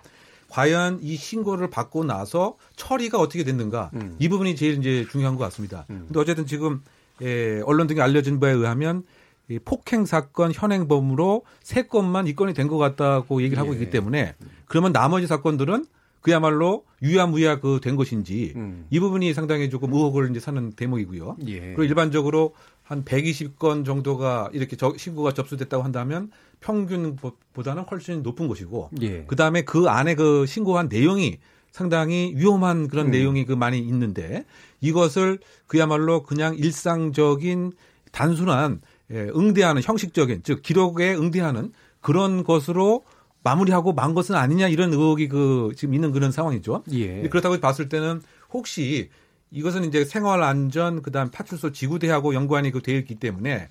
과연 0.49 0.99
이 1.01 1.15
신고를 1.15 1.69
받고 1.69 2.03
나서 2.03 2.57
처리가 2.75 3.19
어떻게 3.19 3.43
됐는가 3.43 3.91
음. 3.93 4.15
이 4.19 4.27
부분이 4.29 4.55
제일 4.55 4.77
이제 4.79 5.05
중요한 5.09 5.35
것 5.35 5.43
같습니다. 5.45 5.85
음. 5.89 6.05
근데 6.07 6.19
어쨌든 6.19 6.45
지금 6.45 6.81
예, 7.21 7.61
언론 7.65 7.87
등에 7.87 8.01
알려진 8.01 8.39
바에 8.39 8.51
의하면 8.53 9.03
이 9.49 9.59
폭행 9.59 10.05
사건 10.05 10.51
현행범으로 10.53 11.43
세 11.63 11.83
건만 11.83 12.27
입건이 12.27 12.53
된 12.53 12.67
것 12.67 12.77
같다고 12.77 13.41
얘기를 13.41 13.59
하고 13.61 13.71
예. 13.71 13.79
있기 13.79 13.89
때문에 13.89 14.35
그러면 14.65 14.91
나머지 14.91 15.25
사건들은 15.27 15.85
그야말로 16.21 16.83
유야무야 17.01 17.59
그 17.59 17.79
된 17.81 17.95
것인지 17.95 18.53
음. 18.55 18.85
이 18.89 18.99
부분이 18.99 19.33
상당히 19.33 19.69
조금 19.69 19.93
의혹을 19.93 20.29
이제 20.29 20.39
사는 20.39 20.71
대목이고요. 20.73 21.37
예. 21.47 21.59
그리고 21.59 21.83
일반적으로 21.83 22.53
한 22.83 23.05
120건 23.05 23.85
정도가 23.85 24.49
이렇게 24.53 24.75
저, 24.75 24.93
신고가 24.97 25.33
접수됐다고 25.33 25.83
한다면 25.83 26.31
평균보다는 26.61 27.83
훨씬 27.89 28.21
높은 28.21 28.47
것이고 28.47 28.89
예. 29.01 29.23
그다음에 29.25 29.61
그 29.61 29.87
안에 29.87 30.15
그 30.15 30.45
신고한 30.45 30.89
내용이 30.89 31.37
상당히 31.71 32.33
위험한 32.35 32.87
그런 32.87 33.07
음. 33.07 33.11
내용이 33.11 33.45
그 33.45 33.53
많이 33.53 33.79
있는데 33.79 34.45
이것을 34.81 35.39
그야말로 35.67 36.23
그냥 36.23 36.55
일상적인 36.55 37.73
단순한 38.11 38.81
예, 39.11 39.29
응대하는 39.35 39.81
형식적인 39.81 40.41
즉 40.43 40.61
기록에 40.61 41.13
응대하는 41.15 41.71
그런 42.01 42.43
것으로 42.43 43.03
마무리하고 43.43 43.93
만 43.93 44.13
것은 44.13 44.35
아니냐 44.35 44.67
이런 44.67 44.91
의혹이 44.91 45.29
그 45.29 45.71
지금 45.75 45.93
있는 45.93 46.11
그런 46.11 46.31
상황이죠. 46.31 46.83
예. 46.91 47.21
그렇다고 47.29 47.59
봤을 47.59 47.89
때는 47.89 48.21
혹시 48.51 49.09
이것은 49.51 49.85
이제 49.85 50.05
생활 50.05 50.43
안전 50.43 51.01
그다음 51.01 51.31
파출소 51.31 51.71
지구대하고 51.71 52.35
연관이 52.35 52.71
그 52.71 52.81
되어 52.81 52.97
있기 52.97 53.15
때문에 53.15 53.69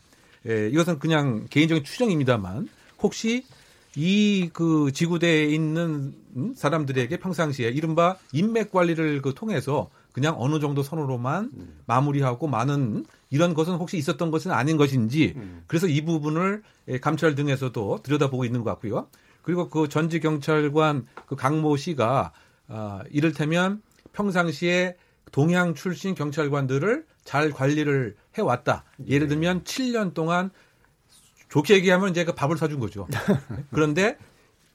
예, 0.48 0.68
이것은 0.68 0.98
그냥 0.98 1.46
개인적인 1.50 1.84
추정입니다만 1.84 2.68
혹시 3.02 3.44
이 3.96 4.50
그 4.52 4.92
지구대에 4.92 5.46
있는 5.46 6.14
사람들에게 6.54 7.16
평상시에 7.18 7.68
이른바 7.68 8.16
인맥 8.32 8.70
관리를 8.70 9.22
그 9.22 9.34
통해서 9.34 9.90
그냥 10.12 10.34
어느 10.38 10.60
정도 10.60 10.82
선으로만 10.82 11.50
음. 11.54 11.78
마무리하고 11.86 12.46
많은 12.48 13.04
이런 13.30 13.54
것은 13.54 13.74
혹시 13.74 13.96
있었던 13.98 14.30
것은 14.30 14.50
아닌 14.50 14.76
것인지 14.76 15.34
음. 15.36 15.62
그래서 15.66 15.86
이 15.86 16.04
부분을 16.04 16.62
예, 16.88 16.98
감찰 16.98 17.34
등에서도 17.34 18.00
들여다보고 18.02 18.44
있는 18.44 18.62
것 18.62 18.70
같고요. 18.70 19.08
그리고 19.42 19.68
그 19.68 19.88
전직 19.88 20.22
경찰관 20.22 21.06
그 21.26 21.36
강모 21.36 21.76
씨가 21.76 22.32
아, 22.68 23.02
이를테면 23.10 23.80
평상시에 24.12 24.96
동양 25.32 25.74
출신 25.74 26.14
경찰관들을 26.14 27.06
잘 27.24 27.50
관리를 27.50 28.16
해왔다. 28.36 28.84
예를 29.06 29.28
네. 29.28 29.34
들면 29.34 29.64
7년 29.64 30.14
동안 30.14 30.50
좋게 31.48 31.74
얘기하면 31.74 32.10
이제 32.10 32.24
그 32.24 32.34
밥을 32.34 32.56
사준 32.56 32.80
거죠. 32.80 33.06
그런데 33.72 34.16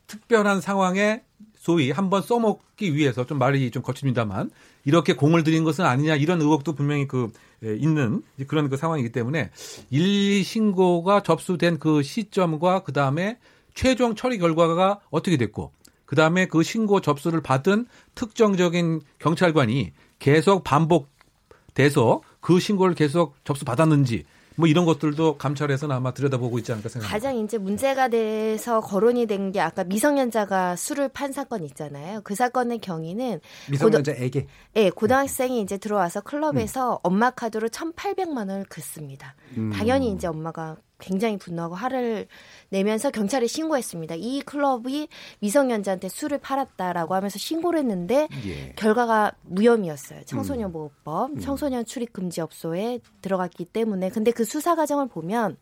특별한 0.08 0.62
상황에 0.62 1.24
소위 1.56 1.92
한번 1.92 2.22
써먹기 2.22 2.94
위해서 2.94 3.26
좀 3.26 3.40
말이 3.40 3.72
좀 3.72 3.84
거칩니다만 3.84 4.52
이렇게 4.84 5.14
공을 5.14 5.44
들인 5.44 5.64
것은 5.64 5.86
아니냐 5.86 6.16
이런 6.16 6.42
의혹도 6.42 6.74
분명히 6.74 7.08
그 7.08 7.32
예, 7.64 7.74
있는 7.76 8.22
그런 8.48 8.70
그 8.70 8.76
상황이기 8.76 9.14
때문에 9.14 9.50
1 9.90 10.44
신고가 10.44 11.22
접수된 11.22 11.80
그 11.80 12.04
시점과 12.04 12.84
그 12.84 12.92
다음에 12.92 13.38
최종 13.74 14.16
처리 14.16 14.38
결과가 14.38 15.00
어떻게 15.10 15.38
됐고 15.38 15.72
그 16.06 16.16
다음에 16.16 16.48
그 16.48 16.64
신고 16.64 17.00
접수를 17.00 17.42
받은 17.42 17.88
특정적인 18.14 19.02
경찰관이 19.20 19.94
계속 20.20 20.64
반복돼서 20.64 22.22
그 22.42 22.60
신고를 22.60 22.94
계속 22.94 23.36
접수 23.46 23.64
받았는지 23.64 24.26
뭐 24.56 24.68
이런 24.68 24.86
것들도 24.86 25.38
감찰에서는 25.38 25.96
아마 25.96 26.14
들여다보고 26.14 26.58
있지 26.60 26.72
않을까 26.72 26.90
생각합니다. 26.90 27.14
가장 27.16 27.44
이제 27.44 27.58
문제가 27.58 28.08
돼서 28.08 28.82
거론이 28.82 29.26
된 29.28 29.44
게 29.54 29.60
아까 29.60 29.84
미성년자가 29.84 30.76
술을 30.76 31.10
판 31.10 31.32
사건 31.32 31.64
있잖아요. 31.64 32.22
그 32.24 32.36
사건의 32.36 32.80
경위는 32.80 33.40
미성년자에게 33.70 34.48
예, 34.76 34.84
네, 34.84 34.90
고등학생이 34.90 35.62
이제 35.62 35.78
들어와서 35.78 36.22
클럽에서 36.22 36.94
음. 36.94 36.98
엄마 37.04 37.30
카드로 37.30 37.70
1,800만 37.70 38.38
원을 38.38 38.66
긋습니다. 38.70 39.36
음. 39.58 39.72
당연히 39.72 40.12
이제 40.12 40.28
엄마가 40.28 40.78
굉장히 41.04 41.38
분노하고 41.38 41.76
화를 41.76 42.28
내면서 42.70 43.12
경찰에 43.12 43.46
신고했습니다. 43.46 44.16
이 44.18 44.42
클럽이 44.42 45.10
미성년자한테 45.40 46.08
술을 46.08 46.38
팔았다라고 46.40 47.14
하면서 47.14 47.38
신고를 47.38 47.80
했는데 47.80 48.28
예. 48.46 48.74
결과가 48.76 49.34
무혐의였어요. 49.44 50.22
청소년 50.26 50.72
보호법, 50.72 51.32
음. 51.32 51.40
청소년 51.40 51.86
출입 51.86 52.14
금지 52.14 52.40
업소에 52.40 53.00
들어갔기 53.22 53.66
때문에 53.66 54.10
근데 54.10 54.32
그 54.32 54.46
수사 54.46 54.76
과정을 54.76 55.08
보면 55.08 55.58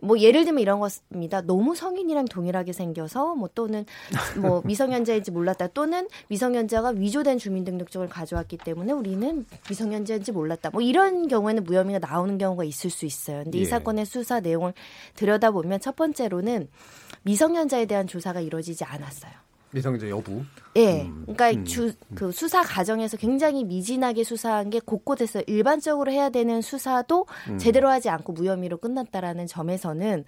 뭐 0.00 0.18
예를 0.18 0.44
들면 0.44 0.60
이런 0.60 0.80
것입니다. 0.80 1.40
너무 1.40 1.74
성인이랑 1.74 2.26
동일하게 2.26 2.72
생겨서 2.72 3.34
뭐 3.34 3.48
또는 3.54 3.84
뭐 4.40 4.62
미성년자인지 4.64 5.30
몰랐다 5.30 5.68
또는 5.68 6.08
미성년자가 6.28 6.90
위조된 6.90 7.38
주민등록증을 7.38 8.08
가져왔기 8.08 8.58
때문에 8.58 8.92
우리는 8.92 9.44
미성년자인지 9.68 10.32
몰랐다. 10.32 10.70
뭐 10.70 10.82
이런 10.82 11.28
경우에는 11.28 11.64
무혐의가 11.64 11.98
나오는 11.98 12.38
경우가 12.38 12.64
있을 12.64 12.90
수 12.90 13.06
있어요. 13.06 13.42
근데 13.44 13.58
예. 13.58 13.62
이 13.62 13.64
사건의 13.64 14.06
수사 14.06 14.40
내용을 14.40 14.72
들여다보면 15.14 15.80
첫 15.80 15.96
번째로는 15.96 16.68
미성년자에 17.22 17.86
대한 17.86 18.06
조사가 18.06 18.40
이루어지지 18.40 18.84
않았어요. 18.84 19.47
미성년자 19.70 20.08
여부. 20.08 20.42
예. 20.76 21.02
음, 21.02 21.24
그러니까 21.26 21.50
음, 21.50 21.64
주, 21.64 21.92
그 22.14 22.30
수사 22.30 22.62
과정에서 22.62 23.16
굉장히 23.16 23.64
미진하게 23.64 24.24
수사한 24.24 24.70
게 24.70 24.78
곳곳에서 24.80 25.42
일반적으로 25.46 26.10
해야 26.10 26.30
되는 26.30 26.62
수사도 26.62 27.26
음. 27.48 27.58
제대로 27.58 27.88
하지 27.88 28.08
않고 28.08 28.32
무혐의로 28.32 28.78
끝났다라는 28.78 29.46
점에서는 29.46 30.24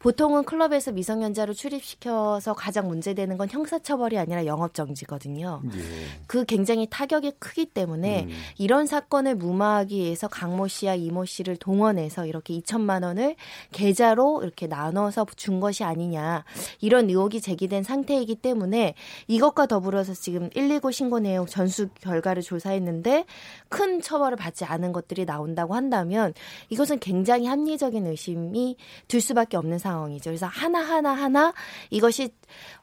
보통은 0.00 0.44
클럽에서 0.44 0.92
미성년자를 0.92 1.54
출입시켜서 1.54 2.54
가장 2.54 2.88
문제되는 2.88 3.38
건 3.38 3.48
형사처벌이 3.48 4.18
아니라 4.18 4.44
영업정지거든요. 4.44 5.62
예. 5.72 5.78
그 6.26 6.44
굉장히 6.44 6.86
타격이 6.90 7.34
크기 7.38 7.66
때문에 7.66 8.24
음. 8.24 8.30
이런 8.58 8.86
사건을 8.86 9.36
무마하기 9.36 9.96
위해서 9.96 10.26
강모 10.28 10.68
씨와 10.68 10.96
이모 10.96 11.24
씨를 11.24 11.56
동원해서 11.56 12.26
이렇게 12.26 12.58
2천만 12.58 13.04
원을 13.04 13.36
계좌로 13.70 14.42
이렇게 14.42 14.66
나눠서 14.66 15.26
준 15.36 15.60
것이 15.60 15.84
아니냐 15.84 16.44
이런 16.80 17.08
의혹이 17.08 17.40
제기된 17.40 17.84
상태이기 17.84 18.36
때문에 18.36 18.81
이것과 19.28 19.66
더불어서 19.66 20.14
지금 20.14 20.50
119 20.50 20.90
신고 20.92 21.18
내용 21.18 21.46
전수 21.46 21.88
결과를 22.00 22.42
조사했는데 22.42 23.24
큰 23.68 24.00
처벌을 24.00 24.36
받지 24.36 24.64
않은 24.64 24.92
것들이 24.92 25.24
나온다고 25.24 25.74
한다면 25.74 26.34
이것은 26.70 26.98
굉장히 26.98 27.46
합리적인 27.46 28.06
의심이 28.06 28.76
들 29.08 29.20
수밖에 29.20 29.56
없는 29.56 29.78
상황이죠. 29.78 30.30
그래서 30.30 30.46
하나하나 30.46 31.12
하나 31.12 31.52
이것이 31.90 32.30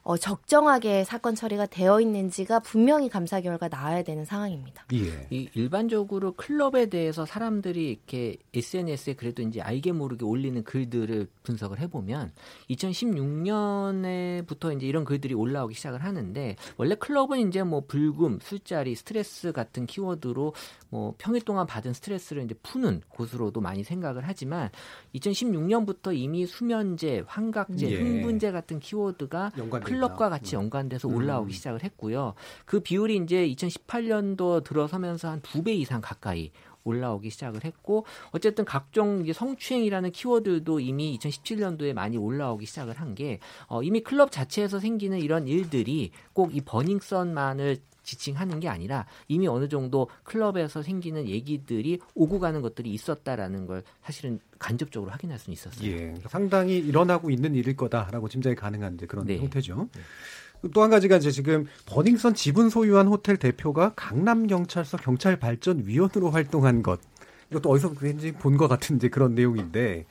어, 0.02 0.16
적정하게 0.16 1.04
사건 1.04 1.34
처리가 1.34 1.66
되어 1.66 2.00
있는지가 2.00 2.60
분명히 2.60 3.08
감사 3.08 3.40
결과 3.40 3.68
나와야 3.68 4.02
되는 4.02 4.24
상황입니다. 4.24 4.86
예. 4.94 5.26
이 5.30 5.48
일반적으로 5.54 6.32
클럽에 6.32 6.86
대해서 6.86 7.26
사람들이 7.26 7.90
이렇게 7.90 8.36
SNS에 8.54 9.14
그래도 9.14 9.42
이제 9.42 9.60
알게 9.60 9.92
모르게 9.92 10.24
올리는 10.24 10.62
글들을 10.64 11.28
분석을 11.42 11.80
해보면 11.80 12.32
2016년에부터 12.70 14.76
이제 14.76 14.86
이런 14.86 15.04
글들이 15.04 15.34
올라오기 15.34 15.74
시작을 15.74 16.02
하는데 16.02 16.56
원래 16.76 16.94
클럽은 16.94 17.48
이제 17.48 17.62
뭐 17.62 17.84
불금, 17.86 18.38
술자리, 18.40 18.94
스트레스 18.94 19.52
같은 19.52 19.86
키워드로 19.86 20.54
뭐 20.88 21.14
평일 21.18 21.42
동안 21.42 21.66
받은 21.66 21.92
스트레스를 21.92 22.44
이제 22.44 22.54
푸는 22.62 23.02
곳으로도 23.08 23.60
많이 23.60 23.84
생각을 23.84 24.22
하지만 24.26 24.70
2016년부터 25.14 26.16
이미 26.16 26.46
수면제, 26.46 27.24
환각제, 27.26 27.90
예. 27.90 28.00
흥분제 28.00 28.50
같은 28.50 28.80
키워드가 28.80 29.52
클럽과 29.68 30.28
같이 30.30 30.54
연관돼서 30.56 31.08
음. 31.08 31.14
올라오기 31.16 31.50
음. 31.50 31.54
시작을 31.54 31.82
했고요. 31.84 32.34
그 32.64 32.80
비율이 32.80 33.16
이제 33.16 33.46
2018년도 33.48 34.64
들어서면서 34.64 35.28
한 35.28 35.40
두 35.42 35.62
배 35.62 35.72
이상 35.74 36.00
가까이 36.00 36.50
올라오기 36.84 37.28
시작을 37.28 37.64
했고 37.64 38.06
어쨌든 38.30 38.64
각종 38.64 39.20
이제 39.22 39.34
성추행이라는 39.34 40.12
키워드도 40.12 40.80
이미 40.80 41.18
2017년도에 41.18 41.92
많이 41.92 42.16
올라오기 42.16 42.64
시작을 42.64 42.94
한게 42.98 43.38
어, 43.66 43.82
이미 43.82 44.00
클럽 44.00 44.30
자체에서 44.30 44.80
생기는 44.80 45.18
이런 45.18 45.46
일들이 45.46 46.10
꼭 46.32 46.50
이 46.54 46.60
버닝썬만을 46.62 47.76
지칭하는 48.10 48.58
게 48.58 48.68
아니라 48.68 49.06
이미 49.28 49.46
어느 49.46 49.68
정도 49.68 50.08
클럽에서 50.24 50.82
생기는 50.82 51.28
얘기들이 51.28 52.00
오고 52.14 52.40
가는 52.40 52.60
것들이 52.60 52.90
있었다라는 52.90 53.66
걸 53.66 53.84
사실은 54.02 54.40
간접적으로 54.58 55.12
확인할 55.12 55.38
수는 55.38 55.52
있었어요. 55.52 55.88
예, 55.88 56.14
상당히 56.28 56.78
일어나고 56.78 57.30
있는 57.30 57.54
일일 57.54 57.76
거다라고 57.76 58.28
짐작이 58.28 58.56
가능한 58.56 58.98
그런 59.08 59.26
네. 59.26 59.38
형태죠. 59.38 59.88
네. 59.94 60.00
또한 60.74 60.90
가지가 60.90 61.18
이제 61.18 61.30
지금 61.30 61.66
버닝썬 61.86 62.34
지분 62.34 62.68
소유한 62.68 63.06
호텔 63.06 63.36
대표가 63.36 63.92
강남 63.94 64.46
경찰서 64.46 64.98
경찰 64.98 65.38
발전 65.38 65.86
위원으로 65.86 66.30
활동한 66.30 66.82
것. 66.82 67.00
이것도 67.50 67.70
어디서 67.70 67.94
왠지 68.00 68.32
본 68.32 68.56
것 68.56 68.68
같은 68.68 68.96
이제 68.96 69.08
그런 69.08 69.34
내용인데, 69.34 70.04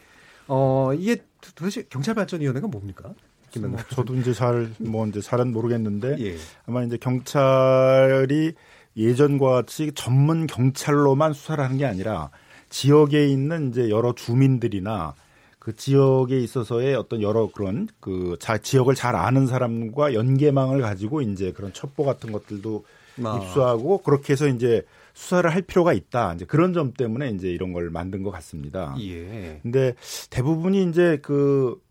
어, 0.47 0.93
이게 0.97 1.23
도대체 1.55 1.83
경찰 1.89 2.15
발전 2.15 2.41
위원회가 2.41 2.67
뭡니까? 2.67 3.13
뭐 3.57 3.79
저도 3.89 4.15
이제 4.15 4.33
잘, 4.33 4.69
뭐 4.77 5.07
이제 5.07 5.21
잘은 5.21 5.51
모르겠는데, 5.51 6.17
예. 6.19 6.35
아마 6.67 6.83
이제 6.83 6.97
경찰이 6.97 8.53
예전과 8.95 9.51
같이 9.51 9.91
전문 9.95 10.45
경찰로만 10.45 11.33
수사를 11.33 11.63
하는 11.63 11.77
게 11.77 11.85
아니라 11.85 12.29
지역에 12.69 13.27
있는 13.27 13.69
이제 13.69 13.89
여러 13.89 14.13
주민들이나 14.13 15.15
그 15.57 15.75
지역에 15.75 16.39
있어서의 16.39 16.95
어떤 16.95 17.21
여러 17.21 17.47
그런 17.47 17.88
그 17.99 18.38
자, 18.39 18.57
지역을 18.57 18.95
잘 18.95 19.15
아는 19.15 19.47
사람과 19.47 20.13
연계망을 20.13 20.81
가지고 20.81 21.21
이제 21.21 21.51
그런 21.51 21.73
첩보 21.73 22.05
같은 22.05 22.31
것들도 22.31 22.85
아. 23.23 23.38
입수하고 23.41 23.99
그렇게 23.99 24.33
해서 24.33 24.47
이제 24.47 24.83
수사를 25.13 25.49
할 25.53 25.62
필요가 25.62 25.91
있다. 25.91 26.33
이제 26.35 26.45
그런 26.45 26.73
점 26.73 26.93
때문에 26.93 27.29
이제 27.31 27.49
이런 27.49 27.73
걸 27.73 27.89
만든 27.89 28.23
것 28.23 28.31
같습니다. 28.31 28.95
예. 29.01 29.59
근데 29.62 29.93
대부분이 30.29 30.89
이제 30.89 31.19
그 31.21 31.81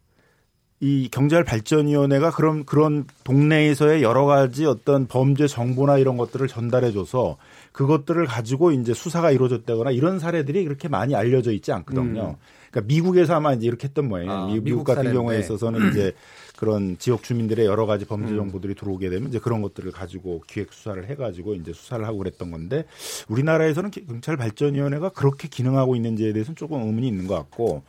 이 0.80 1.08
경찰발전위원회가 1.10 2.30
그런 2.30 2.64
그런 2.64 3.04
동네에서의 3.24 4.02
여러 4.02 4.26
가지 4.26 4.64
어떤 4.64 5.06
범죄 5.06 5.48
정보나 5.48 5.98
이런 5.98 6.16
것들을 6.16 6.46
전달해줘서 6.46 7.36
그것들을 7.72 8.24
가지고 8.26 8.70
이제 8.70 8.94
수사가 8.94 9.32
이루어졌다거나 9.32 9.90
이런 9.90 10.20
사례들이 10.20 10.64
그렇게 10.64 10.88
많이 10.88 11.16
알려져 11.16 11.50
있지 11.52 11.72
않거든요. 11.72 12.30
음. 12.30 12.34
그러니까 12.70 12.86
미국에서 12.86 13.34
아마 13.34 13.54
이제 13.54 13.66
이렇게 13.66 13.88
했던 13.88 14.08
모양이에요. 14.08 14.32
아, 14.32 14.46
미국, 14.46 14.64
미국 14.64 14.84
같은 14.84 15.02
사례인데. 15.02 15.18
경우에 15.18 15.38
있어서는 15.40 15.90
이제 15.90 16.12
그런 16.56 16.96
지역 16.98 17.22
주민들의 17.22 17.66
여러 17.66 17.86
가지 17.86 18.04
범죄 18.04 18.32
음. 18.32 18.36
정보들이 18.36 18.74
들어오게 18.74 19.10
되면 19.10 19.28
이제 19.28 19.38
그런 19.38 19.62
것들을 19.62 19.90
가지고 19.90 20.42
기획 20.46 20.72
수사를 20.72 21.08
해가지고 21.08 21.54
이제 21.54 21.72
수사를 21.72 22.04
하고 22.06 22.18
그랬던 22.18 22.50
건데 22.50 22.84
우리나라에서는 23.28 23.90
경찰 23.90 24.36
발전위원회가 24.36 25.10
그렇게 25.10 25.48
기능하고 25.48 25.96
있는지에 25.96 26.32
대해서는 26.32 26.56
조금 26.56 26.82
의문이 26.82 27.08
있는 27.08 27.26
것 27.26 27.34
같고 27.34 27.82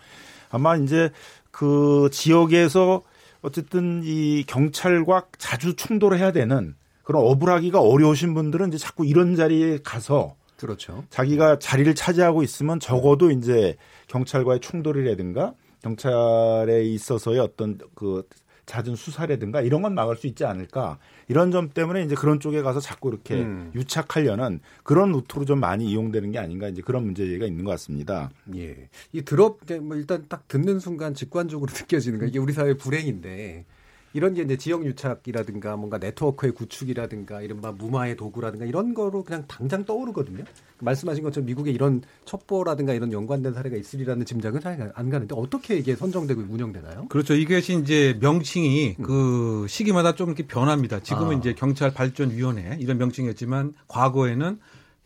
아마 0.52 0.76
이제 0.76 1.12
그 1.60 2.08
지역에서 2.14 3.04
어쨌든 3.42 4.02
이 4.06 4.46
경찰과 4.48 5.26
자주 5.38 5.76
충돌을 5.76 6.18
해야 6.18 6.32
되는 6.32 6.74
그런 7.04 7.22
어불하기가 7.26 7.82
어려우신 7.82 8.34
분들은 8.34 8.70
이제 8.70 8.78
자꾸 8.78 9.06
이런 9.06 9.36
자리에 9.36 9.80
가서 9.84 10.38
그렇죠. 10.56 11.04
자기가 11.10 11.60
자리를 11.60 11.94
차지하고 11.96 12.44
있으면 12.44 12.80
적어도 12.80 13.30
이제 13.30 13.76
경찰과의 14.08 14.62
충돌이라든가 14.62 15.54
경찰에 15.84 16.86
있어서의 16.86 17.40
어떤 17.40 17.78
그 17.94 18.24
잦은 18.70 18.96
수사라든가 18.96 19.62
이런 19.62 19.82
건 19.82 19.96
막을 19.96 20.16
수 20.16 20.28
있지 20.28 20.46
않을까 20.46 21.00
이런 21.28 21.52
점 21.52 21.70
때문에 21.70 22.04
이제 22.04 22.14
그런 22.14 22.40
쪽에 22.40 22.62
가서 22.62 22.80
자꾸 22.80 23.10
이렇게 23.10 23.42
음. 23.42 23.72
유착하려는 23.74 24.60
그런 24.84 25.12
루트로 25.12 25.46
좀 25.46 25.60
많이 25.60 25.90
이용되는 25.90 26.32
게 26.32 26.38
아닌가 26.38 26.70
이제 26.70 26.84
그런 26.84 27.04
문제가 27.04 27.48
있는 27.48 27.66
것 27.66 27.72
같습니다. 27.72 28.30
예. 28.56 28.90
이 29.12 29.24
드롭 29.24 29.62
뭐 29.82 29.98
일단 29.98 30.26
딱 30.30 30.48
듣는 30.48 30.80
순간 30.80 31.16
직관적으로 31.16 31.72
느껴지는 31.74 32.20
거 32.20 32.28
이게 32.28 32.38
우리 32.38 32.54
사회 32.54 32.76
불행인데 32.76 33.66
이런 34.14 34.34
게 34.34 34.42
이제 34.42 34.58
지역 34.58 34.86
유착이라든가 34.86 35.76
뭔가 35.76 35.98
네트워크의 35.98 36.54
구축이라든가 36.54 37.42
이른바 37.42 37.72
무마의 37.72 38.16
도구라든가 38.16 38.66
이런 38.66 38.94
거로 38.94 39.24
그냥 39.24 39.46
당장 39.48 39.86
떠오르거든요. 39.86 40.44
말씀하신 40.80 41.24
것처럼 41.24 41.46
미국에 41.46 41.72
이런 41.72 42.02
첩보라든가 42.26 42.94
이런 42.94 43.12
연관된 43.12 43.54
사례가 43.54 43.76
있으리라는 43.76 44.26
짐작은 44.26 44.62
잘 44.62 44.80
안 44.96 45.10
가는데 45.10 45.36
어떻게 45.36 45.78
이게 45.78 45.96
선정되고 45.96 46.42
운영되나요? 46.50 47.08
그렇죠. 47.10 47.34
이것이 47.34 47.80
이제 47.82 48.18
명칭이 48.20 48.96
음. 49.00 49.04
그 49.04 49.66
시기마다 49.68 50.16
좀 50.16 50.30
이렇게 50.30 50.46
변합니다. 50.48 51.00
지금은 51.00 51.36
아. 51.36 51.40
이제 51.40 51.54
경찰 51.54 51.94
발전위원회 51.94 52.78
이런 52.80 52.98
명칭이었지만 52.98 53.74
과거에는 53.88 54.60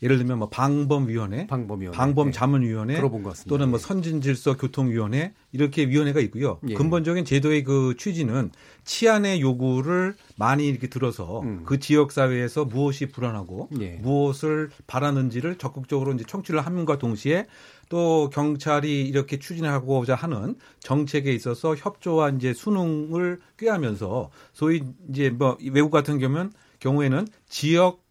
예를 0.04 0.18
들면 0.18 0.38
뭐 0.38 0.50
방범위원회, 0.50 1.48
방범위원회, 1.48 1.98
방범자문위원회, 1.98 3.00
같습니다. 3.00 3.44
또는 3.48 3.70
뭐 3.70 3.80
예. 3.80 3.82
선진질서 3.82 4.58
교통위원회 4.58 5.34
이렇게 5.54 5.86
위원회가 5.86 6.20
있고요. 6.20 6.60
예. 6.68 6.74
근본적인 6.74 7.24
제도의 7.24 7.63
그 7.63 7.96
취지는 7.98 8.52
치안의 8.84 9.39
요구를 9.39 10.16
많이 10.36 10.68
이렇게 10.68 10.88
들어서 10.88 11.39
음. 11.42 11.63
그 11.66 11.80
지역 11.80 12.12
사회에서 12.12 12.66
무엇이 12.66 13.06
불안하고 13.06 13.70
예. 13.80 13.92
무엇을 14.02 14.70
바라는지를 14.88 15.58
적극적으로 15.58 16.12
이제 16.12 16.26
청취를 16.28 16.60
함과 16.60 16.98
동시에 16.98 17.46
또 17.88 18.30
경찰이 18.34 19.08
이렇게 19.08 19.39
추진하고자 19.39 20.16
하는 20.16 20.56
정책에 20.80 21.32
있어서 21.32 21.76
협조와 21.76 22.32
이제 22.32 22.54
수능을 22.54 23.39
꾀하면서 23.58 24.32
소위 24.52 24.84
이제 25.10 25.30
뭐 25.30 25.58
외국 25.72 25.92
같은 25.92 26.20
경우는 26.20 26.52
경우에는 26.80 27.26
지역 27.48 28.03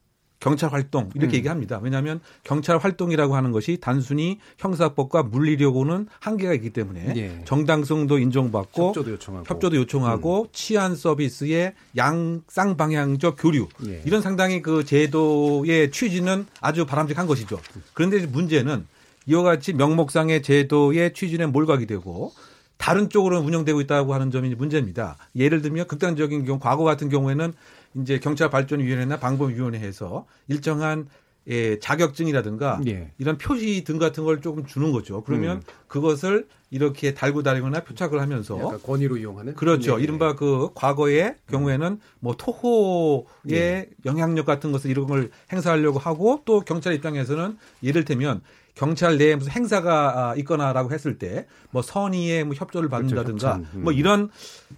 경찰 0.43 0.73
활동 0.73 1.09
이렇게 1.15 1.37
음. 1.37 1.39
얘기합니다. 1.39 1.79
왜냐하면 1.81 2.21
경찰 2.43 2.77
활동이라고 2.77 3.37
하는 3.37 3.53
것이 3.53 3.79
단순히 3.81 4.41
형사법과 4.59 5.23
물리력으로는 5.23 6.09
한계가 6.19 6.53
있기 6.55 6.71
때문에 6.71 7.15
예. 7.17 7.45
정당성도 7.45 8.19
인정받고 8.19 8.89
협조도 8.89 9.13
요청하고, 9.13 9.47
협조도 9.47 9.77
요청하고 9.77 10.43
음. 10.43 10.49
치안 10.53 10.97
서비스의 10.97 11.75
양쌍 11.97 12.77
방향적 12.77 13.37
교류 13.39 13.69
예. 13.87 14.03
이런 14.05 14.21
상당히 14.21 14.63
그 14.63 14.85
제도의 14.85 15.93
취지는 15.93 16.47
아주 16.61 16.87
바람직한 16.87 17.29
것이죠. 17.29 17.61
그런데 17.95 18.27
문제는 18.27 18.85
이와 19.27 19.45
같이 19.45 19.73
명목상의 19.73 20.43
제도의 20.43 21.15
취지는 21.15 21.53
몰각이 21.53 21.87
되고 21.87 22.33
다른 22.79 23.09
쪽으로 23.09 23.39
운영되고 23.39 23.81
있다고 23.83 24.13
하는 24.13 24.33
점이 24.33 24.53
문제입니다. 24.57 25.19
예를 25.37 25.63
들면 25.63 25.87
극단적인 25.87 26.45
경우 26.47 26.59
과거 26.59 26.83
같은 26.83 27.09
경우에는 27.09 27.53
이제 27.95 28.19
경찰 28.19 28.51
발전위원회나 28.51 29.19
방법위원회에서 29.19 30.27
일정한 30.49 31.09
예, 31.49 31.79
자격증이라든가 31.81 32.81
예. 32.87 33.11
이런 33.19 33.37
표시 33.37 33.83
등 33.83 33.99
같은 33.99 34.25
걸 34.25 34.41
조금 34.41 34.65
주는 34.65 34.93
거죠. 34.93 35.25
그러면 35.25 35.57
음. 35.57 35.63
그것을 35.89 36.47
이렇게 36.71 37.15
달고 37.15 37.43
다니거나 37.43 37.81
표착을 37.81 38.21
하면서 38.21 38.79
권위로 38.79 39.17
이용하는 39.17 39.55
그렇죠. 39.57 39.97
네. 39.97 40.05
이른바 40.05 40.37
그 40.37 40.71
과거의 40.75 41.35
경우에는 41.51 41.99
뭐 42.21 42.37
토호의 42.37 43.35
네. 43.43 43.89
영향력 44.07 44.47
같은 44.47 44.71
것을 44.71 44.91
이런 44.91 45.07
걸 45.07 45.31
행사하려고 45.53 45.99
하고 45.99 46.43
또 46.45 46.61
경찰 46.61 46.95
입장에서는 46.95 47.59
예를 47.83 48.05
들면 48.05 48.41
경찰 48.77 49.19
내에 49.19 49.35
무슨 49.35 49.51
행사가 49.51 50.31
아, 50.31 50.35
있거나라고 50.37 50.93
했을 50.93 51.19
때 51.19 51.47
뭐 51.73 51.83
선의의 51.83 52.45
뭐 52.45 52.55
협조를 52.55 52.89
그렇죠. 52.89 53.03
받는다든가 53.03 53.55
그렇죠. 53.57 53.77
음. 53.77 53.83
뭐 53.83 53.93
이런 53.93 54.31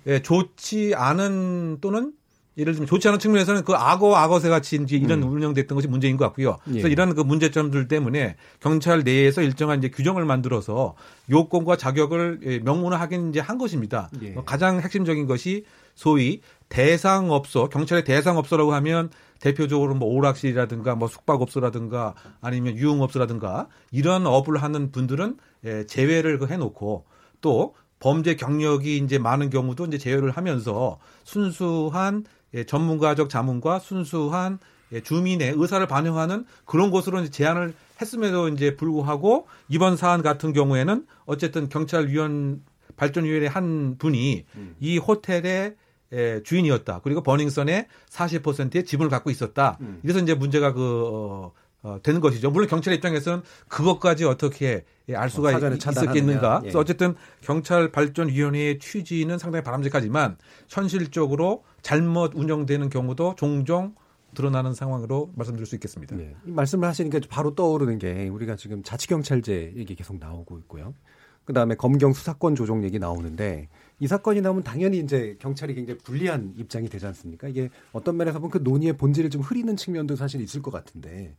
예, 0.07 0.22
좋지 0.22 0.94
않은 0.96 1.79
또는 1.81 2.12
예를 2.56 2.72
들면 2.74 2.86
좋지 2.86 3.08
않은 3.08 3.18
측면에서는 3.18 3.64
그 3.64 3.74
악어 3.74 4.14
악어새 4.14 4.48
같이 4.48 4.76
이제 4.76 4.96
이런 4.96 5.22
음. 5.22 5.32
운영됐던 5.32 5.74
것이 5.74 5.88
문제인 5.88 6.16
것 6.16 6.24
같고요. 6.26 6.58
예. 6.68 6.70
그래서 6.72 6.88
이런 6.88 7.14
그 7.14 7.20
문제점들 7.20 7.88
때문에 7.88 8.36
경찰 8.60 9.02
내에서 9.02 9.42
일정한 9.42 9.78
이제 9.78 9.88
규정을 9.88 10.24
만들어서 10.24 10.94
요건과 11.30 11.76
자격을 11.76 12.40
예, 12.44 12.58
명문화 12.60 12.98
하긴 13.00 13.30
이제 13.30 13.40
한 13.40 13.58
것입니다. 13.58 14.08
예. 14.22 14.30
뭐 14.30 14.44
가장 14.44 14.80
핵심적인 14.80 15.26
것이 15.26 15.64
소위 15.94 16.40
대상업소 16.68 17.68
경찰의 17.68 18.04
대상업소라고 18.04 18.72
하면 18.74 19.10
대표적으로 19.40 19.94
뭐 19.94 20.08
오락실이라든가 20.08 20.94
뭐 20.94 21.08
숙박업소라든가 21.08 22.14
아니면 22.40 22.76
유흥업소라든가 22.76 23.68
이런 23.90 24.26
업을 24.26 24.62
하는 24.62 24.92
분들은 24.92 25.36
예, 25.64 25.86
제외를 25.86 26.38
그 26.38 26.46
해놓고 26.46 27.04
또 27.40 27.74
범죄 28.00 28.36
경력이 28.36 28.98
이제 28.98 29.18
많은 29.18 29.50
경우도 29.50 29.86
이제 29.86 29.98
제외를 29.98 30.30
하면서 30.30 30.98
순수한 31.24 32.24
예, 32.54 32.64
전문가적 32.64 33.28
자문과 33.28 33.78
순수한 33.78 34.58
예, 34.92 35.00
주민의 35.00 35.54
의사를 35.56 35.84
반영하는 35.86 36.44
그런 36.64 36.90
곳으로 36.90 37.20
이제 37.20 37.30
제안을 37.30 37.74
했음에도 38.00 38.48
이제 38.48 38.76
불구하고 38.76 39.46
이번 39.68 39.96
사안 39.96 40.22
같은 40.22 40.52
경우에는 40.52 41.06
어쨌든 41.26 41.68
경찰위원 41.68 42.62
발전위원회 42.96 43.46
한 43.46 43.96
분이 43.98 44.44
음. 44.56 44.76
이 44.80 44.98
호텔의 44.98 45.74
예, 46.12 46.42
주인이었다. 46.44 47.00
그리고 47.02 47.22
버닝썬의 47.22 47.88
40%의 48.08 48.84
지분을 48.84 49.10
갖고 49.10 49.30
있었다. 49.30 49.78
음. 49.80 50.00
이래서 50.04 50.20
이제 50.20 50.34
문제가 50.34 50.72
그 50.72 51.02
어, 51.06 51.52
어, 51.82 51.98
되는 52.02 52.20
것이죠. 52.20 52.50
물론 52.50 52.68
경찰 52.68 52.94
입장에서는 52.94 53.42
그것까지 53.68 54.24
어떻게 54.24 54.84
알 55.12 55.28
수가 55.28 55.48
어, 55.48 55.70
있었겠는가. 55.74 56.56
예. 56.56 56.60
그래서 56.60 56.78
어쨌든 56.78 57.14
경찰 57.40 57.90
발전위원회의 57.90 58.78
취지는 58.78 59.38
상당히 59.38 59.64
바람직하지만 59.64 60.36
현실적으로 60.68 61.64
잘못 61.85 62.35
운영되는 62.35 62.88
경우도 62.88 63.35
종종 63.37 63.94
드러나는 64.35 64.75
상황으로 64.75 65.31
말씀드릴 65.37 65.66
수 65.66 65.77
있겠습니다. 65.77 66.16
네. 66.16 66.35
말씀을 66.42 66.88
하시니까 66.88 67.20
바로 67.29 67.55
떠오르는 67.55 67.99
게 67.99 68.27
우리가 68.29 68.57
지금 68.57 68.83
자치경찰제 68.83 69.75
얘기 69.77 69.94
계속 69.94 70.18
나오고 70.18 70.59
있고요. 70.61 70.94
그 71.44 71.53
다음에 71.53 71.75
검경 71.75 72.14
수사권 72.14 72.57
조정 72.57 72.83
얘기 72.85 72.99
나오는데 72.99 73.68
이 74.01 74.07
사건이 74.07 74.40
나오면 74.40 74.64
당연히 74.64 74.99
이제 74.99 75.37
경찰이 75.40 75.75
굉장히 75.75 75.99
불리한 75.99 76.55
입장이 76.57 76.88
되지 76.88 77.07
않습니까? 77.07 77.49
이게 77.49 77.68
어떤 77.92 78.16
면에서 78.16 78.38
보면 78.38 78.51
그 78.51 78.59
논의의 78.59 78.97
본질을 78.97 79.29
좀 79.29 79.42
흐리는 79.42 79.77
측면도 79.77 80.16
사실 80.16 80.40
있을 80.40 80.62
것 80.62 80.70
같은데 80.70 81.37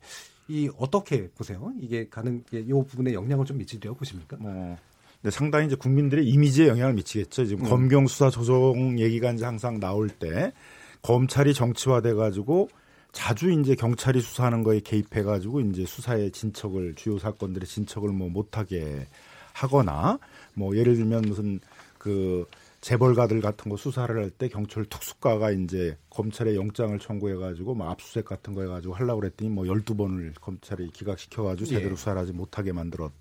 이 0.47 0.69
어떻게 0.77 1.27
보세요? 1.31 1.73
이게 1.79 2.07
가는 2.07 2.43
이 2.53 2.71
부분에 2.87 3.13
영향을 3.13 3.45
좀 3.45 3.57
미치리라고 3.57 3.97
보십니까? 3.97 4.37
네. 4.39 4.77
네, 5.25 5.31
상당히 5.31 5.65
이제 5.65 5.75
국민들의 5.75 6.23
이미지에 6.23 6.67
영향을 6.67 6.93
미치겠죠. 6.93 7.45
지금 7.45 7.65
음. 7.65 7.69
검경 7.71 8.05
수사 8.05 8.29
조정 8.29 8.99
얘기가 8.99 9.31
이제 9.31 9.43
항상 9.43 9.79
나올 9.79 10.07
때 10.07 10.53
검찰이 11.01 11.55
정치화돼 11.55 12.13
가지고 12.13 12.69
자주 13.11 13.49
이제 13.49 13.73
경찰이 13.73 14.21
수사하는 14.21 14.61
거에 14.61 14.81
개입해 14.81 15.23
가지고 15.23 15.61
이제 15.61 15.83
수사의 15.83 16.29
진척을 16.29 16.93
주요 16.93 17.17
사건들의 17.17 17.67
진척을 17.67 18.09
뭐 18.11 18.29
못하게 18.29 19.07
하거나 19.51 20.19
뭐 20.53 20.77
예를 20.77 20.95
들면 20.95 21.23
무슨 21.23 21.59
그 21.97 22.45
재벌가들 22.81 23.41
같은 23.41 23.71
거 23.71 23.77
수사를 23.77 24.15
할 24.15 24.29
때 24.29 24.47
경찰 24.47 24.85
특수과가 24.85 25.49
이제 25.49 25.97
검찰에 26.11 26.53
영장을 26.55 26.99
청구해 26.99 27.33
가지고 27.33 27.73
뭐 27.73 27.89
압수수색 27.89 28.25
같은 28.25 28.53
거 28.53 28.61
해 28.61 28.67
가지고 28.67 28.93
하려고 28.93 29.21
그랬더니 29.21 29.49
뭐 29.49 29.63
12번을 29.63 30.33
검찰이 30.39 30.91
기각시켜 30.91 31.41
가지고 31.41 31.65
제대로 31.67 31.93
예. 31.93 31.95
수사를 31.95 32.21
하지 32.21 32.31
못하게 32.31 32.73
만들었 32.73 33.11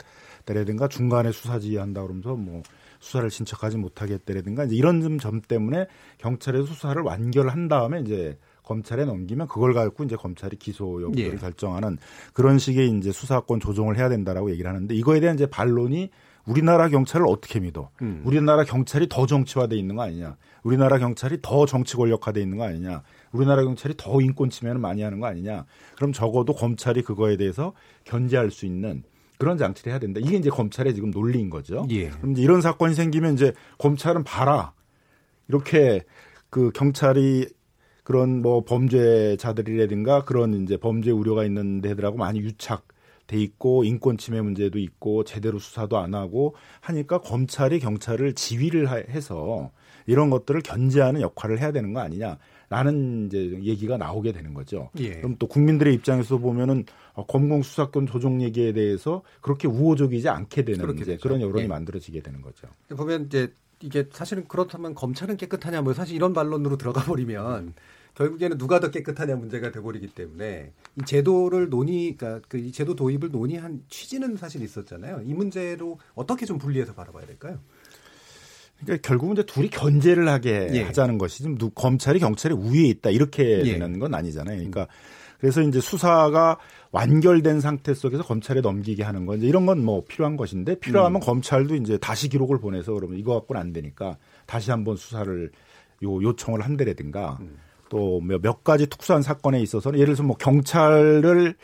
때라든가 0.44 0.88
중간에 0.88 1.32
수사 1.32 1.58
지휘한다 1.58 2.02
그러면서 2.02 2.34
뭐 2.36 2.62
수사를 3.00 3.28
신청하지 3.30 3.76
못하게 3.76 4.14
했다라든가 4.14 4.64
이제 4.64 4.76
이런 4.76 5.18
점 5.18 5.40
때문에 5.40 5.86
경찰에서 6.18 6.64
수사를 6.64 7.00
완결한 7.02 7.68
다음에 7.68 8.00
이제 8.00 8.38
검찰에 8.62 9.04
넘기면 9.04 9.46
그걸 9.46 9.74
갖고 9.74 10.04
이제 10.04 10.16
검찰이 10.16 10.56
기소 10.56 11.02
여부를 11.02 11.34
예. 11.34 11.36
결정하는 11.36 11.98
그런 12.32 12.58
식의 12.58 12.90
이제 12.96 13.12
수사권 13.12 13.60
조정을 13.60 13.98
해야 13.98 14.08
된다라고 14.08 14.50
얘기를 14.50 14.68
하는데 14.70 14.94
이거에 14.94 15.20
대한 15.20 15.36
이제 15.36 15.46
반론이 15.46 16.10
우리나라 16.46 16.88
경찰을 16.88 17.26
어떻게 17.26 17.60
믿어? 17.60 17.90
음. 18.02 18.22
우리나라 18.24 18.64
경찰이 18.64 19.08
더 19.08 19.26
정치화돼 19.26 19.76
있는 19.76 19.96
거 19.96 20.02
아니냐? 20.02 20.36
우리나라 20.62 20.98
경찰이 20.98 21.38
더 21.42 21.66
정치 21.66 21.96
권력화돼 21.96 22.40
있는 22.40 22.58
거 22.58 22.64
아니냐? 22.64 23.02
우리나라 23.32 23.64
경찰이 23.64 23.94
더 23.96 24.20
인권 24.20 24.50
침해를 24.50 24.78
많이 24.78 25.02
하는 25.02 25.20
거 25.20 25.26
아니냐? 25.26 25.64
그럼 25.96 26.12
적어도 26.12 26.54
검찰이 26.54 27.02
그거에 27.02 27.36
대해서 27.36 27.72
견제할 28.04 28.50
수 28.50 28.66
있는 28.66 29.04
그런 29.38 29.58
장치를 29.58 29.92
해야 29.92 29.98
된다. 29.98 30.20
이게 30.22 30.36
이제 30.36 30.50
검찰의 30.50 30.94
지금 30.94 31.10
논리인 31.10 31.50
거죠. 31.50 31.86
예. 31.90 32.10
그럼 32.10 32.32
이제 32.32 32.42
이런 32.42 32.60
사건이 32.60 32.94
생기면 32.94 33.34
이제 33.34 33.52
검찰은 33.78 34.24
봐라. 34.24 34.72
이렇게 35.48 36.02
그 36.50 36.70
경찰이 36.70 37.48
그런 38.04 38.42
뭐 38.42 38.64
범죄자들이라든가 38.64 40.24
그런 40.24 40.62
이제 40.62 40.76
범죄 40.76 41.10
우려가 41.10 41.44
있는 41.44 41.80
데들하고 41.80 42.16
많이 42.18 42.38
유착 42.40 42.86
돼 43.26 43.38
있고 43.38 43.84
인권 43.84 44.18
침해 44.18 44.42
문제도 44.42 44.78
있고 44.78 45.24
제대로 45.24 45.58
수사도 45.58 45.96
안 45.96 46.14
하고 46.14 46.54
하니까 46.80 47.18
검찰이 47.18 47.80
경찰을 47.80 48.34
지휘를 48.34 48.88
해서 49.10 49.70
이런 50.06 50.28
것들을 50.28 50.60
견제하는 50.60 51.22
역할을 51.22 51.58
해야 51.58 51.72
되는 51.72 51.94
거 51.94 52.00
아니냐. 52.00 52.38
라는 52.68 53.26
이제 53.26 53.58
얘기가 53.62 53.96
나오게 53.96 54.32
되는 54.32 54.54
거죠. 54.54 54.90
예. 54.98 55.16
그럼 55.16 55.36
또 55.38 55.46
국민들의 55.46 55.92
입장에서 55.94 56.38
보면은 56.38 56.84
어, 57.12 57.24
검공 57.26 57.62
수사권 57.62 58.06
조정 58.06 58.42
얘기에 58.42 58.72
대해서 58.72 59.22
그렇게 59.40 59.68
우호적이지 59.68 60.28
않게 60.28 60.64
되는 60.64 60.98
이제 60.98 61.16
그런 61.20 61.40
여론이 61.40 61.64
예. 61.64 61.66
만들어지게 61.66 62.20
되는 62.20 62.40
거죠. 62.42 62.66
보면 62.88 63.26
이제 63.26 63.52
이게 63.80 64.08
사실은 64.10 64.46
그렇다면 64.48 64.94
검찰은 64.94 65.36
깨끗하냐 65.36 65.82
뭐 65.82 65.92
사실 65.92 66.16
이런 66.16 66.32
반론으로 66.32 66.76
들어가 66.78 67.02
버리면 67.02 67.74
결국에는 68.14 68.58
누가 68.58 68.78
더 68.80 68.90
깨끗하냐 68.90 69.36
문제가 69.36 69.72
돼버리기 69.72 70.08
때문에 70.08 70.72
이 71.00 71.04
제도를 71.04 71.68
논의, 71.68 72.16
그러니까 72.16 72.46
그 72.48 72.58
이 72.58 72.70
제도 72.72 72.94
도입을 72.94 73.30
논의한 73.30 73.82
취지는 73.88 74.36
사실 74.36 74.62
있었잖아요. 74.62 75.22
이 75.24 75.34
문제로 75.34 75.98
어떻게 76.14 76.46
좀 76.46 76.58
분리해서 76.58 76.94
바라봐야 76.94 77.26
될까요? 77.26 77.58
그러니까 78.80 79.06
결국은 79.06 79.34
이제 79.34 79.44
둘이 79.44 79.68
견제를 79.68 80.28
하게 80.28 80.68
예. 80.72 80.82
하자는 80.82 81.18
것이 81.18 81.42
좀 81.42 81.56
검찰이 81.74 82.18
경찰의 82.18 82.56
우위에 82.56 82.84
있다 82.88 83.10
이렇게 83.10 83.62
예. 83.64 83.78
되는 83.78 83.98
건 83.98 84.14
아니잖아요. 84.14 84.56
그러니까 84.56 84.86
그래서 85.40 85.60
이제 85.62 85.80
수사가 85.80 86.58
완결된 86.90 87.60
상태 87.60 87.92
속에서 87.92 88.22
검찰에 88.22 88.60
넘기게 88.60 89.02
하는 89.02 89.26
건 89.26 89.38
이제 89.38 89.46
이런 89.46 89.66
건 89.66 89.78
뭐 89.84 90.04
필요한 90.06 90.36
것인데 90.36 90.78
필요하면 90.78 91.20
음. 91.20 91.24
검찰도 91.24 91.74
이제 91.76 91.98
다시 91.98 92.28
기록을 92.28 92.58
보내서 92.58 92.94
그러면 92.94 93.18
이거 93.18 93.34
갖고는 93.34 93.60
안 93.60 93.72
되니까 93.72 94.16
다시 94.46 94.70
한번 94.70 94.96
수사를 94.96 95.50
요 96.02 96.22
요청을 96.22 96.62
한다라든가 96.62 97.38
음. 97.40 97.58
또몇 97.88 98.64
가지 98.64 98.86
특수한 98.86 99.22
사건에 99.22 99.60
있어서는 99.60 99.98
예를 99.98 100.14
들어서 100.14 100.22
뭐 100.22 100.36
경찰을 100.36 101.54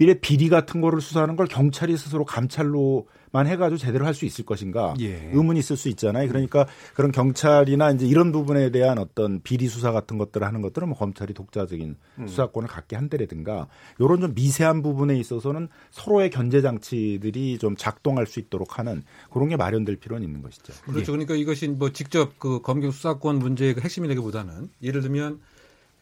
미래 0.00 0.14
비리 0.14 0.48
같은 0.48 0.80
거를 0.80 1.02
수사하는 1.02 1.36
걸 1.36 1.46
경찰이 1.46 1.94
스스로 1.98 2.24
감찰로만 2.24 3.46
해가지고 3.46 3.76
제대로 3.76 4.06
할 4.06 4.14
수 4.14 4.24
있을 4.24 4.46
것인가 4.46 4.94
예. 5.00 5.30
의문이 5.32 5.60
있을 5.60 5.76
수 5.76 5.90
있잖아요. 5.90 6.26
그러니까 6.26 6.66
그런 6.94 7.12
경찰이나 7.12 7.90
이제 7.90 8.06
이런 8.06 8.32
부분에 8.32 8.70
대한 8.70 8.96
어떤 8.96 9.42
비리 9.42 9.68
수사 9.68 9.92
같은 9.92 10.16
것들을 10.16 10.46
하는 10.46 10.62
것들은 10.62 10.88
뭐 10.88 10.96
검찰이 10.96 11.34
독자적인 11.34 11.96
음. 12.18 12.26
수사권을 12.26 12.66
갖게 12.66 12.96
한다라든가 12.96 13.68
이런 13.98 14.22
좀 14.22 14.34
미세한 14.34 14.82
부분에 14.82 15.18
있어서는 15.18 15.68
서로의 15.90 16.30
견제 16.30 16.62
장치들이 16.62 17.58
좀 17.58 17.76
작동할 17.76 18.26
수 18.26 18.40
있도록 18.40 18.78
하는 18.78 19.02
그런 19.30 19.50
게 19.50 19.56
마련될 19.56 19.96
필요는 19.96 20.26
있는 20.26 20.40
것이죠. 20.40 20.72
그렇죠. 20.84 21.00
예. 21.00 21.04
그러니까 21.04 21.34
이것이 21.34 21.68
뭐 21.68 21.92
직접 21.92 22.38
그 22.38 22.62
검경 22.62 22.90
수사권 22.90 23.38
문제의 23.38 23.74
그 23.74 23.82
핵심이라기보다는 23.82 24.70
예를 24.82 25.02
들면 25.02 25.40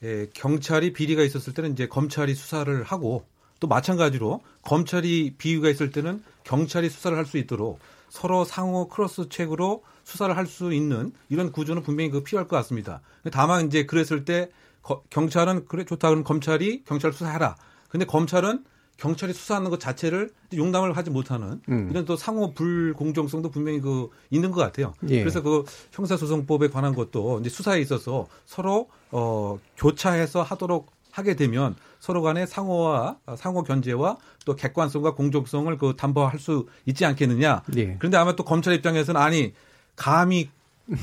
예, 0.04 0.28
경찰이 0.32 0.92
비리가 0.92 1.24
있었을 1.24 1.52
때는 1.52 1.72
이제 1.72 1.88
검찰이 1.88 2.34
수사를 2.34 2.84
하고 2.84 3.26
또 3.60 3.66
마찬가지로 3.66 4.40
검찰이 4.62 5.34
비위가 5.38 5.68
있을 5.68 5.90
때는 5.90 6.22
경찰이 6.44 6.88
수사를 6.88 7.16
할 7.16 7.26
수 7.26 7.38
있도록 7.38 7.78
서로 8.08 8.44
상호 8.44 8.88
크로스 8.88 9.28
책으로 9.28 9.82
수사를 10.04 10.34
할 10.36 10.46
수 10.46 10.72
있는 10.72 11.12
이런 11.28 11.52
구조는 11.52 11.82
분명히 11.82 12.10
그 12.10 12.22
필요할 12.22 12.48
것 12.48 12.56
같습니다. 12.56 13.02
다만 13.32 13.66
이제 13.66 13.84
그랬을 13.84 14.24
때 14.24 14.50
거, 14.82 15.02
경찰은 15.10 15.66
그래 15.66 15.84
좋다 15.84 16.08
그러면 16.08 16.24
검찰이 16.24 16.84
경찰 16.84 17.12
수사해라. 17.12 17.56
근데 17.90 18.06
검찰은 18.06 18.64
경찰이 18.96 19.32
수사하는 19.32 19.70
것 19.70 19.78
자체를 19.78 20.30
용납을 20.56 20.96
하지 20.96 21.10
못하는 21.10 21.60
음. 21.68 21.88
이런 21.90 22.04
또 22.04 22.16
상호 22.16 22.52
불공정성도 22.52 23.50
분명히 23.50 23.80
그 23.80 24.08
있는 24.30 24.50
것 24.50 24.60
같아요. 24.60 24.92
예. 25.08 25.20
그래서 25.20 25.40
그 25.42 25.64
형사소송법에 25.92 26.68
관한 26.68 26.94
것도 26.94 27.38
이제 27.40 27.50
수사에 27.50 27.80
있어서 27.80 28.26
서로 28.44 28.88
어 29.12 29.58
교차해서 29.76 30.42
하도록 30.42 30.90
하게 31.18 31.34
되면 31.34 31.74
서로 31.98 32.22
간의 32.22 32.46
상호와 32.46 33.18
상호 33.36 33.62
견제와 33.62 34.16
또 34.44 34.54
객관성과 34.54 35.14
공정성을 35.14 35.76
그 35.76 35.94
담보할 35.96 36.38
수 36.38 36.66
있지 36.86 37.04
않겠느냐. 37.04 37.64
예. 37.76 37.96
그런데 37.98 38.16
아마 38.16 38.36
또 38.36 38.44
검찰 38.44 38.74
입장에서는 38.74 39.20
아니 39.20 39.52
감히 39.96 40.48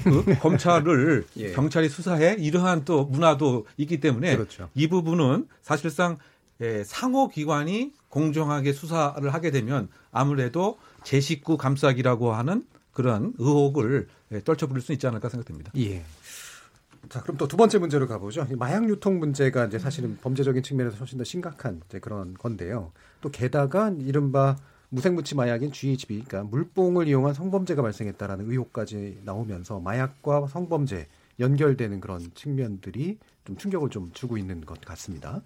그 0.04 0.24
검찰을 0.40 1.26
예. 1.38 1.52
경찰이 1.52 1.90
수사해 1.90 2.38
이러한 2.40 2.86
또 2.86 3.06
문화도 3.06 3.68
있기 3.78 4.00
때문에 4.00 4.36
그렇죠. 4.36 4.70
이 4.74 4.88
부분은 4.88 5.48
사실상 5.62 6.18
예, 6.62 6.84
상호 6.86 7.28
기관이 7.28 7.92
공정하게 8.08 8.72
수사를 8.72 9.34
하게 9.34 9.52
되면 9.52 9.90
아무래도 10.12 10.78
제 11.04 11.20
식구 11.20 11.58
감싸기라고 11.58 12.34
하는 12.34 12.64
그런 12.94 13.34
의혹을 13.38 14.08
예, 14.32 14.40
떨쳐부릴 14.40 14.82
수 14.82 14.94
있지 14.94 15.06
않을까 15.06 15.28
생각됩니다. 15.28 15.72
예. 15.78 16.04
자, 17.10 17.22
그럼 17.22 17.38
또 17.38 17.48
두 17.48 17.58
번째 17.58 17.78
문제로 17.80 18.08
가보죠. 18.08 18.48
마약 18.58 18.88
유통 18.90 19.20
문제가 19.20 19.66
이제 19.66 19.80
사실은 19.80 20.18
범죄적인 20.18 20.64
측면에서 20.64 20.98
훨씬 20.98 21.18
더 21.18 21.24
심각한 21.24 21.82
그런 22.02 22.34
건데요. 22.34 22.92
또 23.22 23.30
게다가 23.30 23.90
이른바 24.00 24.56
무생무치 24.90 25.36
마약인 25.36 25.72
GHB, 25.72 26.24
그러니까 26.26 26.44
물뽕을 26.44 27.08
이용한 27.08 27.34
성범죄가 27.34 27.82
발생했다라는 27.82 28.50
의혹까지 28.50 29.22
나오면서 29.24 29.80
마약과 29.80 30.48
성범죄 30.48 31.08
연결되는 31.40 32.00
그런 32.00 32.32
측면들이 32.34 33.18
좀 33.44 33.58
충격을 33.58 33.90
좀 33.90 34.12
주고 34.14 34.38
있는 34.38 34.66
것 34.66 34.80
같습니다. 34.82 35.42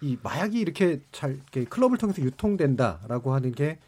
이 0.00 0.16
마약이 0.22 0.58
이렇게 0.58 1.00
잘 1.12 1.32
이렇게 1.32 1.64
클럽을 1.64 1.98
통해서 1.98 2.22
유통된다라고 2.22 3.32
하는 3.32 3.52
게 3.52 3.78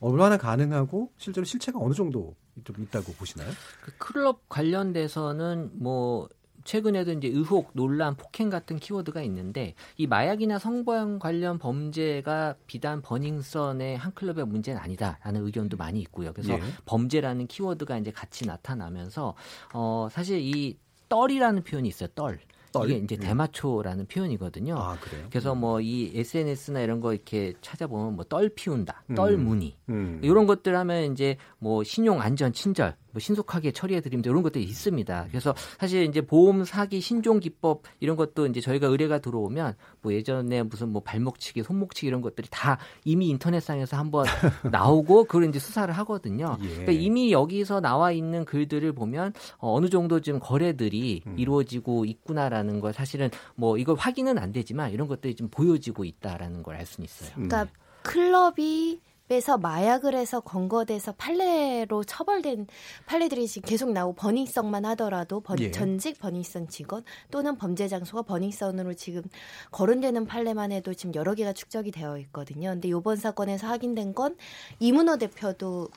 얼마나 0.00 0.36
가능하고 0.36 1.10
실제로 1.18 1.44
실체가 1.44 1.78
어느 1.80 1.94
정도 1.94 2.34
좀 2.64 2.76
있다고 2.82 3.12
보시나요? 3.12 3.50
그 3.82 3.92
클럽 3.98 4.48
관련돼서는 4.48 5.70
뭐 5.74 6.28
최근에도 6.68 7.12
이제 7.12 7.28
의혹, 7.28 7.70
논란, 7.72 8.14
폭행 8.14 8.50
같은 8.50 8.78
키워드가 8.78 9.22
있는데 9.22 9.74
이 9.96 10.06
마약이나 10.06 10.58
성범 10.58 11.18
관련 11.18 11.58
범죄가 11.58 12.56
비단 12.66 13.00
버닝썬의 13.00 13.96
한 13.96 14.12
클럽의 14.12 14.46
문제는 14.46 14.78
아니다라는 14.78 15.46
의견도 15.46 15.78
많이 15.78 15.98
있고요. 16.00 16.34
그래서 16.34 16.52
예. 16.52 16.60
범죄라는 16.84 17.46
키워드가 17.46 17.96
이제 17.96 18.10
같이 18.10 18.46
나타나면서 18.46 19.34
어 19.72 20.08
사실 20.12 20.40
이 20.42 20.76
떨이라는 21.08 21.62
표현이 21.64 21.88
있어요. 21.88 22.10
떨. 22.14 22.38
떨? 22.70 22.90
이게 22.90 22.98
이제 23.02 23.16
음. 23.16 23.20
대마초라는 23.20 24.04
표현이거든요. 24.04 24.76
아, 24.76 24.98
그래서 25.30 25.54
음. 25.54 25.60
뭐이 25.60 26.12
SNS나 26.14 26.82
이런 26.82 27.00
거 27.00 27.14
이렇게 27.14 27.54
찾아보면 27.62 28.14
뭐 28.14 28.24
떨 28.26 28.50
피운다, 28.50 29.04
떨 29.16 29.38
무늬 29.38 29.74
음. 29.88 30.20
이런 30.22 30.46
것들 30.46 30.76
하면 30.76 31.12
이제 31.12 31.38
뭐 31.58 31.82
신용 31.82 32.20
안전 32.20 32.52
친절 32.52 32.94
뭐 33.12 33.20
신속하게 33.20 33.72
처리해 33.72 34.00
드리면 34.00 34.24
이런 34.24 34.42
것들이 34.42 34.64
있습니다. 34.64 35.26
그래서 35.28 35.54
사실 35.78 36.04
이제 36.04 36.20
보험 36.22 36.64
사기 36.64 37.00
신종 37.00 37.40
기법 37.40 37.82
이런 38.00 38.16
것도 38.16 38.46
이제 38.46 38.60
저희가 38.60 38.86
의뢰가 38.86 39.18
들어오면 39.18 39.74
뭐 40.00 40.12
예전에 40.14 40.62
무슨 40.62 40.88
뭐 40.88 41.02
발목치기, 41.02 41.62
손목치기 41.62 42.06
이런 42.06 42.22
것들이 42.22 42.48
다 42.50 42.78
이미 43.04 43.28
인터넷상에서 43.28 43.96
한번 43.98 44.24
나오고 44.72 45.24
그걸 45.24 45.48
이제 45.48 45.58
수사를 45.58 45.92
하거든요. 45.98 46.56
예. 46.62 46.68
그러니까 46.68 46.92
이미 46.92 47.32
여기서 47.32 47.80
나와 47.80 48.12
있는 48.12 48.44
글들을 48.46 48.90
보면 48.92 49.34
어, 49.58 49.74
어느 49.74 49.90
정도 49.90 50.20
좀 50.20 50.38
거래들이 50.40 51.22
음. 51.26 51.38
이루어지고 51.38 52.06
있구나라는 52.06 52.80
걸 52.80 52.94
사실은 52.94 53.30
뭐 53.56 53.76
이걸 53.76 53.96
확인은 53.96 54.38
안 54.38 54.52
되지만 54.52 54.90
이런 54.92 55.06
것들이 55.08 55.34
좀 55.34 55.48
보여지고 55.50 56.04
있다라는 56.06 56.62
걸 56.62 56.78
알 56.78 56.86
수는 56.86 57.06
있어요. 57.06 57.30
그러니까 57.34 57.66
클럽이 58.02 59.00
에서 59.30 59.58
마약을 59.58 60.14
해서 60.14 60.40
검거돼서 60.40 61.12
판례로 61.12 62.04
처벌된 62.04 62.66
판례들이 63.04 63.46
지금 63.46 63.68
계속 63.68 63.92
나오고 63.92 64.14
버닝썬만 64.14 64.86
하더라도 64.86 65.40
버, 65.40 65.54
예. 65.58 65.70
전직 65.70 66.18
버닝썬 66.18 66.68
직원 66.68 67.04
또는 67.30 67.56
범죄 67.58 67.88
장소가 67.88 68.22
버닝썬으로 68.22 68.94
지금 68.94 69.22
거론되는 69.70 70.24
판례만 70.24 70.72
해도 70.72 70.94
지금 70.94 71.14
여러 71.14 71.34
개가 71.34 71.52
축적이 71.52 71.90
되어 71.90 72.16
있거든요. 72.18 72.70
근데 72.70 72.88
이번 72.88 73.16
사건에서 73.16 73.66
확인된 73.66 74.14
건 74.14 74.34
이문호 74.80 75.18
대표도 75.18 75.88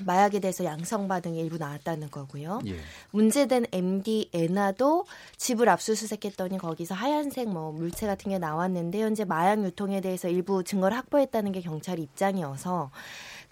마약에 0.00 0.40
대해서 0.40 0.64
양성 0.64 1.08
반응이 1.08 1.38
일부 1.40 1.58
나왔다는 1.58 2.10
거고요. 2.10 2.60
예. 2.66 2.76
문제된 3.10 3.66
MD 3.72 4.30
에나도 4.32 5.04
집을 5.36 5.68
압수수색했더니 5.68 6.58
거기서 6.58 6.94
하얀색 6.94 7.48
뭐 7.48 7.72
물체 7.72 8.06
같은 8.06 8.30
게 8.30 8.38
나왔는데 8.38 9.00
현재 9.00 9.24
마약 9.24 9.64
유통에 9.64 10.00
대해서 10.00 10.28
일부 10.28 10.64
증거를 10.64 10.96
확보했다는 10.96 11.52
게 11.52 11.60
경찰 11.60 11.98
입장이어서 11.98 12.90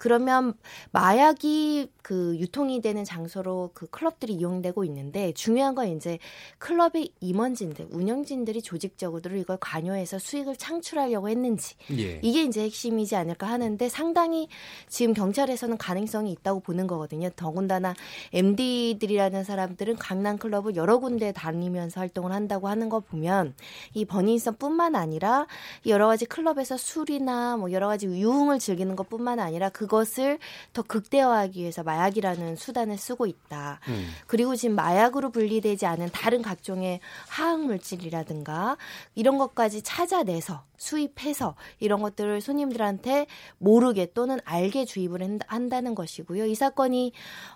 그러면 0.01 0.55
마약이 0.93 1.91
그 2.01 2.35
유통이 2.39 2.81
되는 2.81 3.03
장소로 3.03 3.69
그 3.75 3.85
클럽들이 3.85 4.33
이용되고 4.33 4.83
있는데 4.85 5.31
중요한 5.33 5.75
건 5.75 5.89
이제 5.89 6.17
클럽의 6.57 7.11
임원진들, 7.19 7.89
운영진들이 7.91 8.63
조직적으로 8.63 9.35
이걸 9.35 9.57
관여해서 9.59 10.17
수익을 10.17 10.55
창출하려고 10.55 11.29
했는지 11.29 11.75
예. 11.91 12.19
이게 12.23 12.41
이제 12.41 12.63
핵심이지 12.63 13.15
않을까 13.15 13.45
하는데 13.45 13.87
상당히 13.89 14.47
지금 14.89 15.13
경찰에서는 15.13 15.77
가능성이 15.77 16.31
있다고 16.31 16.61
보는 16.61 16.87
거거든요. 16.87 17.29
더군다나 17.35 17.93
MD들이라는 18.33 19.43
사람들은 19.43 19.97
강남 19.97 20.39
클럽을 20.39 20.75
여러 20.77 20.97
군데 20.97 21.31
다니면서 21.31 21.99
활동을 21.99 22.31
한다고 22.31 22.67
하는 22.69 22.89
거 22.89 23.01
보면 23.01 23.53
이 23.93 24.05
버닝썬뿐만 24.05 24.95
아니라 24.95 25.45
여러 25.85 26.07
가지 26.07 26.25
클럽에서 26.25 26.75
술이나 26.75 27.57
뭐 27.57 27.71
여러 27.71 27.87
가지 27.87 28.07
유흥을 28.07 28.57
즐기는 28.57 28.95
것뿐만 28.95 29.39
아니라 29.39 29.69
그 29.69 29.90
것을 29.91 30.39
더 30.71 30.81
극대화하기 30.81 31.59
위해서 31.59 31.83
마약이라는 31.83 32.55
수단을 32.55 32.97
쓰고 32.97 33.25
있다. 33.25 33.81
음. 33.89 34.07
그리고 34.25 34.55
지금 34.55 34.75
마약으로 34.77 35.31
분리되지 35.31 35.85
않은 35.85 36.11
다른 36.13 36.41
각종의 36.41 37.01
화학 37.27 37.59
물질이라든가 37.59 38.77
이런 39.15 39.37
것까지 39.37 39.81
찾아내서 39.81 40.63
수입해서 40.77 41.55
이런 41.79 42.01
것들을 42.01 42.39
손님들한테 42.39 43.27
모르게 43.57 44.13
또는 44.13 44.39
알게 44.45 44.85
주입을 44.85 45.39
한다는 45.47 45.93
것이고요. 45.93 46.45
이 46.45 46.55
사건이 46.55 47.11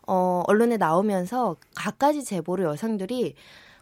어 0.05 0.43
언론에 0.45 0.75
나오면서 0.75 1.55
갖가지 1.73 2.25
제보로 2.25 2.65
여성들이 2.65 3.36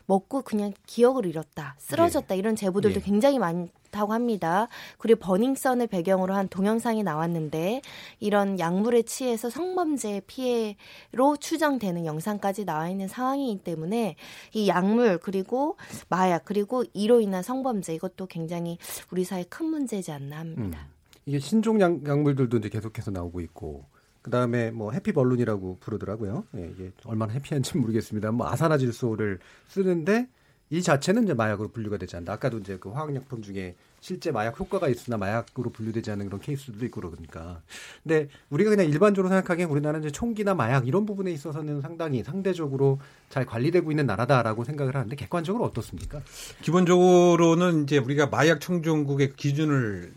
먹고 0.05 0.43
그냥 0.43 0.73
기억을 0.85 1.25
잃었다, 1.25 1.75
쓰러졌다 1.79 2.35
예. 2.35 2.37
이런 2.37 2.55
제보들도 2.55 2.99
예. 2.99 3.03
굉장히 3.03 3.39
많 3.39 3.69
다고 3.93 4.11
합니다. 4.11 4.67
그리고 4.97 5.21
버닝썬을 5.21 5.87
배경으로 5.87 6.33
한 6.33 6.49
동영상이 6.49 7.03
나왔는데 7.03 7.81
이런 8.19 8.59
약물에 8.59 9.03
취해서 9.03 9.49
성범죄 9.49 10.23
피해로 10.27 11.37
추정되는 11.39 12.05
영상까지 12.05 12.65
나와 12.65 12.89
있는 12.89 13.07
상황이기 13.07 13.63
때문에 13.63 14.17
이 14.51 14.67
약물 14.67 15.19
그리고 15.19 15.77
마약 16.09 16.43
그리고 16.43 16.83
이로 16.93 17.21
인한 17.21 17.41
성범죄 17.41 17.95
이것도 17.95 18.25
굉장히 18.25 18.77
우리 19.11 19.23
사회 19.23 19.43
큰 19.43 19.67
문제지 19.67 20.11
않나 20.11 20.39
합니다. 20.39 20.87
음. 20.89 20.93
이게 21.25 21.39
신종 21.39 21.79
약, 21.79 22.05
약물들도 22.05 22.57
이제 22.57 22.67
계속해서 22.67 23.11
나오고 23.11 23.39
있고 23.39 23.85
그 24.21 24.31
다음에 24.31 24.71
뭐 24.71 24.91
해피 24.91 25.11
벌룬이라고 25.11 25.77
부르더라고요. 25.79 26.45
예, 26.55 26.71
이게 26.73 26.91
얼마나 27.05 27.33
해피한지 27.33 27.77
모르겠습니다. 27.77 28.31
뭐 28.31 28.47
아산화질소를 28.47 29.39
쓰는데 29.67 30.27
이 30.69 30.81
자체는 30.81 31.23
이제 31.23 31.33
마약으로 31.33 31.69
분류가 31.69 31.97
되지 31.97 32.15
않는다. 32.15 32.33
아까도 32.33 32.57
이제 32.57 32.77
그 32.79 32.89
화학약품 32.89 33.41
중에 33.41 33.75
실제 33.99 34.31
마약 34.31 34.59
효과가 34.59 34.89
있으나 34.89 35.17
마약으로 35.17 35.69
분류되지 35.69 36.11
않는 36.11 36.25
그런 36.25 36.41
케이스도 36.41 36.83
있고 36.85 36.99
그러니까. 37.01 37.61
근데 38.03 38.27
우리가 38.49 38.69
그냥 38.69 38.87
일반적으로 38.87 39.29
생각하기엔 39.29 39.69
우리나라는 39.69 40.05
이제 40.05 40.11
총기나 40.11 40.55
마약 40.55 40.87
이런 40.87 41.05
부분에 41.05 41.31
있어서는 41.31 41.79
상당히 41.81 42.23
상대적으로 42.23 42.99
잘 43.29 43.45
관리되고 43.45 43.91
있는 43.91 44.05
나라다라고 44.05 44.63
생각을 44.65 44.95
하는데 44.95 45.15
객관적으로 45.15 45.63
어떻습니까? 45.63 46.21
기본적으로는 46.61 47.83
이제 47.83 47.97
우리가 47.97 48.27
마약 48.27 48.59
청정국의 48.59 49.33
기준을 49.37 50.13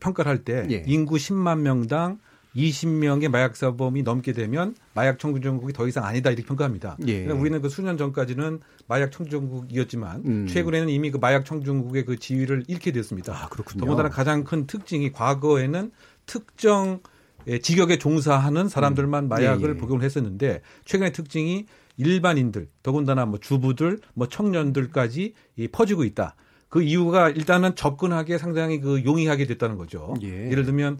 평가를 0.00 0.30
할때 0.30 0.66
예. 0.70 0.84
인구 0.86 1.16
10만 1.16 1.60
명당 1.60 2.18
20명의 2.56 3.28
마약 3.28 3.56
사범이 3.56 4.02
넘게 4.02 4.32
되면 4.32 4.74
마약 4.94 5.18
청정국이 5.18 5.72
더 5.72 5.86
이상 5.88 6.04
아니다 6.04 6.30
이렇게 6.30 6.46
평가합니다. 6.46 6.96
예. 7.06 7.20
그러니까 7.20 7.34
우리는 7.40 7.60
그 7.60 7.68
수년 7.68 7.96
전까지는 7.96 8.60
마약 8.86 9.10
청정국이었지만 9.12 10.22
음. 10.24 10.46
최근에는 10.46 10.88
이미 10.88 11.10
그 11.10 11.18
마약 11.18 11.44
청정국의 11.44 12.04
그 12.04 12.16
지위를 12.16 12.64
잃게 12.68 12.92
됐습니다. 12.92 13.32
아, 13.34 13.48
그렇군요. 13.48 13.80
더군다나 13.80 14.08
가장 14.08 14.44
큰 14.44 14.66
특징이 14.66 15.12
과거에는 15.12 15.90
특정 16.26 17.00
직역에 17.60 17.98
종사하는 17.98 18.68
사람들만 18.68 19.24
음. 19.24 19.28
마약을 19.28 19.70
예, 19.70 19.74
예. 19.74 19.76
복용을 19.76 20.02
했었는데 20.02 20.62
최근의 20.84 21.12
특징이 21.12 21.66
일반인들, 21.96 22.68
더군다나 22.82 23.26
뭐 23.26 23.38
주부들, 23.38 24.00
뭐 24.14 24.28
청년들까지 24.28 25.34
이 25.56 25.68
퍼지고 25.68 26.04
있다. 26.04 26.34
그 26.68 26.82
이유가 26.82 27.30
일단은 27.30 27.76
접근하기에 27.76 28.38
상당히 28.38 28.80
그 28.80 29.04
용이하게 29.04 29.46
됐다는 29.46 29.76
거죠. 29.76 30.14
예. 30.22 30.50
를 30.50 30.64
들면 30.64 30.98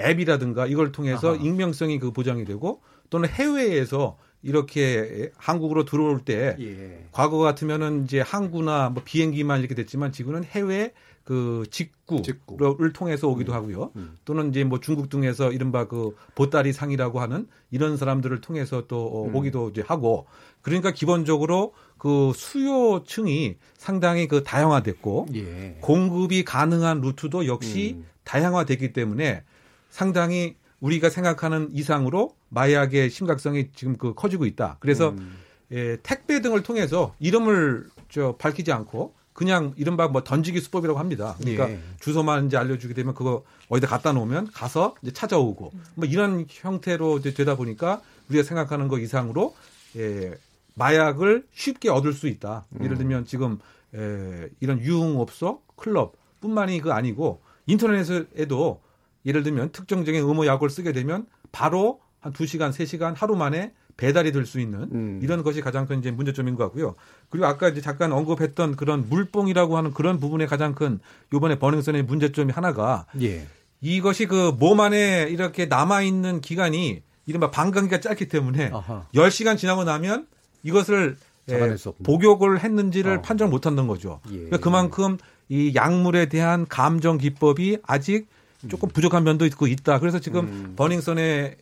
앱이라든가 0.00 0.66
이걸 0.66 0.92
통해서 0.92 1.34
아하. 1.34 1.42
익명성이 1.42 1.98
그 1.98 2.12
보장이 2.12 2.44
되고 2.44 2.80
또는 3.10 3.28
해외에서 3.28 4.16
이렇게 4.42 5.30
한국으로 5.36 5.84
들어올 5.84 6.20
때 6.20 6.56
예. 6.58 7.06
과거 7.12 7.38
같으면은 7.38 8.04
이제 8.04 8.20
항구나 8.20 8.90
뭐 8.90 9.02
비행기만 9.04 9.60
이렇게 9.60 9.74
됐지만 9.74 10.10
지금은 10.12 10.44
해외 10.44 10.92
그 11.24 11.64
직구를 11.70 12.22
직구. 12.24 12.92
통해서 12.92 13.28
오기도 13.28 13.52
음. 13.52 13.54
하고요. 13.54 13.92
음. 13.94 14.16
또는 14.24 14.50
이제 14.50 14.64
뭐 14.64 14.80
중국 14.80 15.08
등에서 15.08 15.52
이른바 15.52 15.86
그 15.86 16.16
보따리 16.34 16.72
상이라고 16.72 17.20
하는 17.20 17.46
이런 17.70 17.96
사람들을 17.96 18.40
통해서 18.40 18.86
또 18.88 19.06
어, 19.06 19.28
음. 19.28 19.36
오기도 19.36 19.68
이제 19.70 19.84
하고 19.86 20.26
그러니까 20.62 20.90
기본적으로 20.90 21.74
그 21.96 22.32
수요층이 22.34 23.56
상당히 23.76 24.26
그 24.26 24.42
다양화됐고 24.42 25.26
예. 25.34 25.76
공급이 25.80 26.44
가능한 26.44 27.00
루트도 27.00 27.46
역시 27.46 27.94
음. 27.98 28.06
다양화됐기 28.24 28.92
때문에 28.92 29.44
상당히 29.92 30.56
우리가 30.80 31.10
생각하는 31.10 31.68
이상으로 31.72 32.34
마약의 32.48 33.10
심각성이 33.10 33.68
지금 33.74 33.96
그 33.96 34.14
커지고 34.14 34.46
있다. 34.46 34.78
그래서 34.80 35.10
음. 35.10 35.36
예, 35.70 35.98
택배 36.02 36.40
등을 36.40 36.62
통해서 36.62 37.14
이름을 37.20 37.88
저 38.08 38.34
밝히지 38.36 38.72
않고 38.72 39.14
그냥 39.34 39.74
이른바 39.76 40.08
뭐 40.08 40.24
던지기 40.24 40.60
수법이라고 40.60 40.98
합니다. 40.98 41.36
그러니까 41.38 41.70
예. 41.70 41.78
주소만 42.00 42.46
이제 42.46 42.56
알려주게 42.56 42.94
되면 42.94 43.14
그거 43.14 43.44
어디다 43.68 43.86
갖다 43.86 44.12
놓으면 44.12 44.50
가서 44.52 44.94
이제 45.02 45.12
찾아오고 45.12 45.72
뭐 45.94 46.08
이런 46.08 46.46
형태로 46.48 47.18
이제 47.18 47.32
되다 47.32 47.54
보니까 47.54 48.00
우리가 48.28 48.42
생각하는 48.44 48.88
거 48.88 48.98
이상으로 48.98 49.54
예, 49.96 50.32
마약을 50.74 51.46
쉽게 51.52 51.90
얻을 51.90 52.14
수 52.14 52.28
있다. 52.28 52.64
예를 52.80 52.92
음. 52.92 52.98
들면 52.98 53.26
지금 53.26 53.58
에, 53.94 54.48
이런 54.60 54.80
유흥업소, 54.80 55.60
클럽뿐만이 55.76 56.80
그 56.80 56.92
아니고 56.92 57.42
인터넷에도 57.66 58.80
예를 59.26 59.42
들면 59.42 59.70
특정적인 59.72 60.20
의무 60.22 60.46
약을 60.46 60.70
쓰게 60.70 60.92
되면 60.92 61.26
바로 61.52 62.00
한 62.20 62.32
2시간, 62.32 62.72
3시간 62.72 63.14
하루 63.16 63.36
만에 63.36 63.72
배달이 63.96 64.32
될 64.32 64.46
수 64.46 64.58
있는 64.58 64.88
음. 64.92 65.20
이런 65.22 65.42
것이 65.42 65.60
가장 65.60 65.86
큰 65.86 65.98
이제 65.98 66.10
문제점인 66.10 66.54
것 66.56 66.64
같고요. 66.64 66.94
그리고 67.28 67.46
아까 67.46 67.68
이제 67.68 67.80
잠깐 67.80 68.12
언급했던 68.12 68.76
그런 68.76 69.08
물뽕이라고 69.08 69.76
하는 69.76 69.92
그런 69.92 70.18
부분에 70.18 70.46
가장 70.46 70.74
큰 70.74 70.98
요번에 71.32 71.58
버닝썬의 71.58 72.04
문제점이 72.04 72.52
하나가 72.52 73.06
예. 73.20 73.46
이것이 73.80 74.26
그 74.26 74.52
몸 74.58 74.80
안에 74.80 75.28
이렇게 75.30 75.66
남아 75.66 76.02
있는 76.02 76.40
기간이 76.40 77.02
이른바 77.26 77.50
방광기가 77.50 78.00
짧기 78.00 78.28
때문에 78.28 78.70
아하. 78.72 79.06
10시간 79.14 79.56
지나고 79.58 79.84
나면 79.84 80.26
이것을 80.62 81.16
예, 81.50 81.76
복용을 82.04 82.60
했는지를 82.60 83.18
어. 83.18 83.22
판정 83.22 83.50
못 83.50 83.66
한다는 83.66 83.88
거죠. 83.88 84.20
예. 84.30 84.36
그러니까 84.36 84.58
그만큼 84.58 85.18
이 85.48 85.72
약물에 85.74 86.26
대한 86.26 86.66
감정 86.68 87.18
기법이 87.18 87.78
아직 87.82 88.28
조금 88.68 88.88
부족한 88.88 89.24
면도 89.24 89.46
있고 89.46 89.66
있다. 89.66 89.98
그래서 89.98 90.18
지금 90.20 90.44
음. 90.44 90.74
버닝썬의 90.76 91.56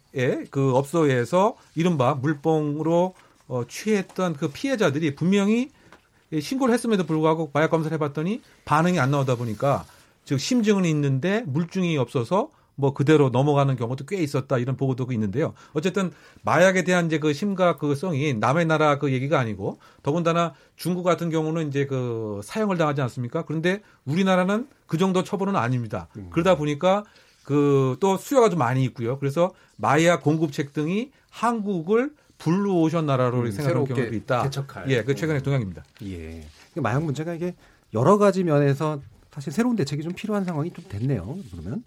그 0.50 0.74
업소에서 0.74 1.56
이른바 1.74 2.14
물뽕으로 2.14 3.14
어, 3.48 3.62
취했던 3.66 4.34
그 4.34 4.48
피해자들이 4.48 5.14
분명히 5.14 5.70
신고를 6.38 6.72
했음에도 6.72 7.04
불구하고 7.04 7.50
마약 7.52 7.70
검사를 7.70 7.92
해봤더니 7.94 8.42
반응이 8.64 9.00
안 9.00 9.10
나오다 9.10 9.34
보니까 9.34 9.84
즉 10.24 10.38
심증은 10.38 10.84
있는데 10.84 11.42
물증이 11.46 11.96
없어서 11.98 12.50
뭐 12.80 12.92
그대로 12.92 13.28
넘어가는 13.30 13.76
경우도 13.76 14.06
꽤 14.06 14.16
있었다 14.16 14.58
이런 14.58 14.76
보고도 14.76 15.06
있는데요. 15.12 15.54
어쨌든 15.72 16.10
마약에 16.42 16.82
대한 16.84 17.06
이제 17.06 17.18
그 17.18 17.32
심각성이 17.32 18.34
남의 18.34 18.66
나라 18.66 18.98
그 18.98 19.12
얘기가 19.12 19.38
아니고 19.38 19.78
더군다나 20.02 20.54
중국 20.76 21.02
같은 21.04 21.30
경우는 21.30 21.68
이제 21.68 21.86
그 21.86 22.40
사형을 22.42 22.76
당하지 22.78 23.00
않습니까? 23.02 23.44
그런데 23.44 23.82
우리나라는 24.04 24.66
그 24.86 24.98
정도 24.98 25.22
처벌은 25.22 25.54
아닙니다. 25.56 26.08
음. 26.16 26.28
그러다 26.30 26.56
보니까 26.56 27.04
그 27.44 27.96
또 28.00 28.16
수요가 28.16 28.48
좀 28.48 28.58
많이 28.58 28.84
있고요. 28.84 29.18
그래서 29.18 29.52
마약 29.76 30.22
공급책 30.22 30.72
등이 30.72 31.10
한국을 31.30 32.12
블루 32.38 32.80
오션 32.80 33.06
나라로 33.06 33.40
음, 33.40 33.50
생각하는 33.50 33.84
경우도 33.86 34.14
있다. 34.14 34.42
개척할. 34.44 34.90
예, 34.90 35.02
그 35.02 35.14
최근의 35.14 35.42
동향입니다. 35.42 35.84
예. 36.04 36.46
마약 36.76 37.02
문제가 37.02 37.34
이게 37.34 37.54
여러 37.92 38.18
가지 38.18 38.44
면에서 38.44 39.00
사실 39.30 39.52
새로운 39.52 39.76
대책이 39.76 40.02
좀 40.02 40.12
필요한 40.14 40.44
상황이 40.44 40.72
좀 40.72 40.84
됐네요. 40.88 41.36
그러면 41.50 41.84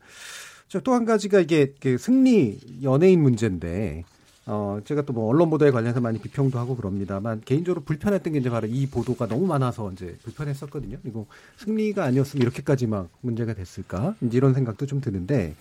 또 0.82 0.94
한 0.94 1.06
가지가 1.06 1.40
이게 1.40 1.74
그 1.80 1.98
승리 1.98 2.60
연예인 2.84 3.22
문제인데 3.22 4.04
어 4.46 4.80
제가 4.84 5.04
또 5.04 5.14
뭐 5.14 5.30
언론 5.30 5.50
보도에 5.50 5.72
관련해서 5.72 6.02
많이 6.02 6.20
비평도 6.20 6.58
하고 6.60 6.76
그럽니다만 6.76 7.42
개인적으로 7.46 7.82
불편했던 7.84 8.34
게 8.34 8.40
이제 8.40 8.50
바로 8.50 8.68
이 8.68 8.88
보도가 8.88 9.28
너무 9.28 9.46
많아서 9.48 9.92
이제 9.92 10.18
불편했었거든요. 10.24 10.98
그리고 11.02 11.28
승리가 11.58 12.04
아니었으면 12.04 12.42
이렇게까지 12.42 12.88
막 12.88 13.10
문제가 13.22 13.54
됐을까 13.54 14.16
이런 14.32 14.54
생각도 14.54 14.86
좀 14.86 15.02
드는데 15.02 15.56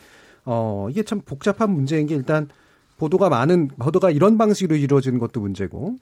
어 0.45 0.89
이게 0.91 1.03
참 1.03 1.21
복잡한 1.21 1.71
문제인 1.71 2.07
게 2.07 2.15
일단 2.15 2.49
보도가 2.99 3.29
많은 3.29 3.69
보도가 3.69 4.11
이런 4.11 4.39
방식으로 4.39 4.77
이루어지는 4.77 5.19
것도 5.19 5.41
문제고 5.41 5.97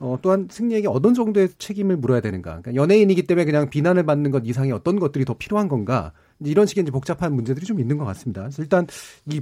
어, 0.00 0.18
또한 0.22 0.48
승리에게 0.50 0.88
어떤 0.88 1.14
정도의 1.14 1.48
책임을 1.58 1.96
물어야 1.96 2.20
되는가. 2.20 2.60
그러니까 2.60 2.74
연예인이기 2.74 3.22
때문에 3.24 3.44
그냥 3.44 3.70
비난을 3.70 4.04
받는 4.04 4.30
것 4.32 4.42
이상의 4.44 4.72
어떤 4.72 4.98
것들이 4.98 5.24
더 5.24 5.34
필요한 5.34 5.68
건가. 5.68 6.12
이런 6.40 6.66
식의 6.66 6.82
이제 6.82 6.90
복잡한 6.90 7.34
문제들이 7.34 7.66
좀 7.66 7.80
있는 7.80 7.98
것 7.98 8.04
같습니다. 8.06 8.48
일단 8.58 8.86
이 9.26 9.40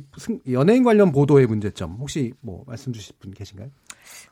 연예인 0.51 0.85
관련 0.85 1.13
보도의 1.13 1.47
문제점 1.47 1.97
혹시 1.99 2.33
뭐 2.41 2.65
말씀 2.67 2.93
주실 2.93 3.15
분 3.19 3.33
계신가요? 3.33 3.71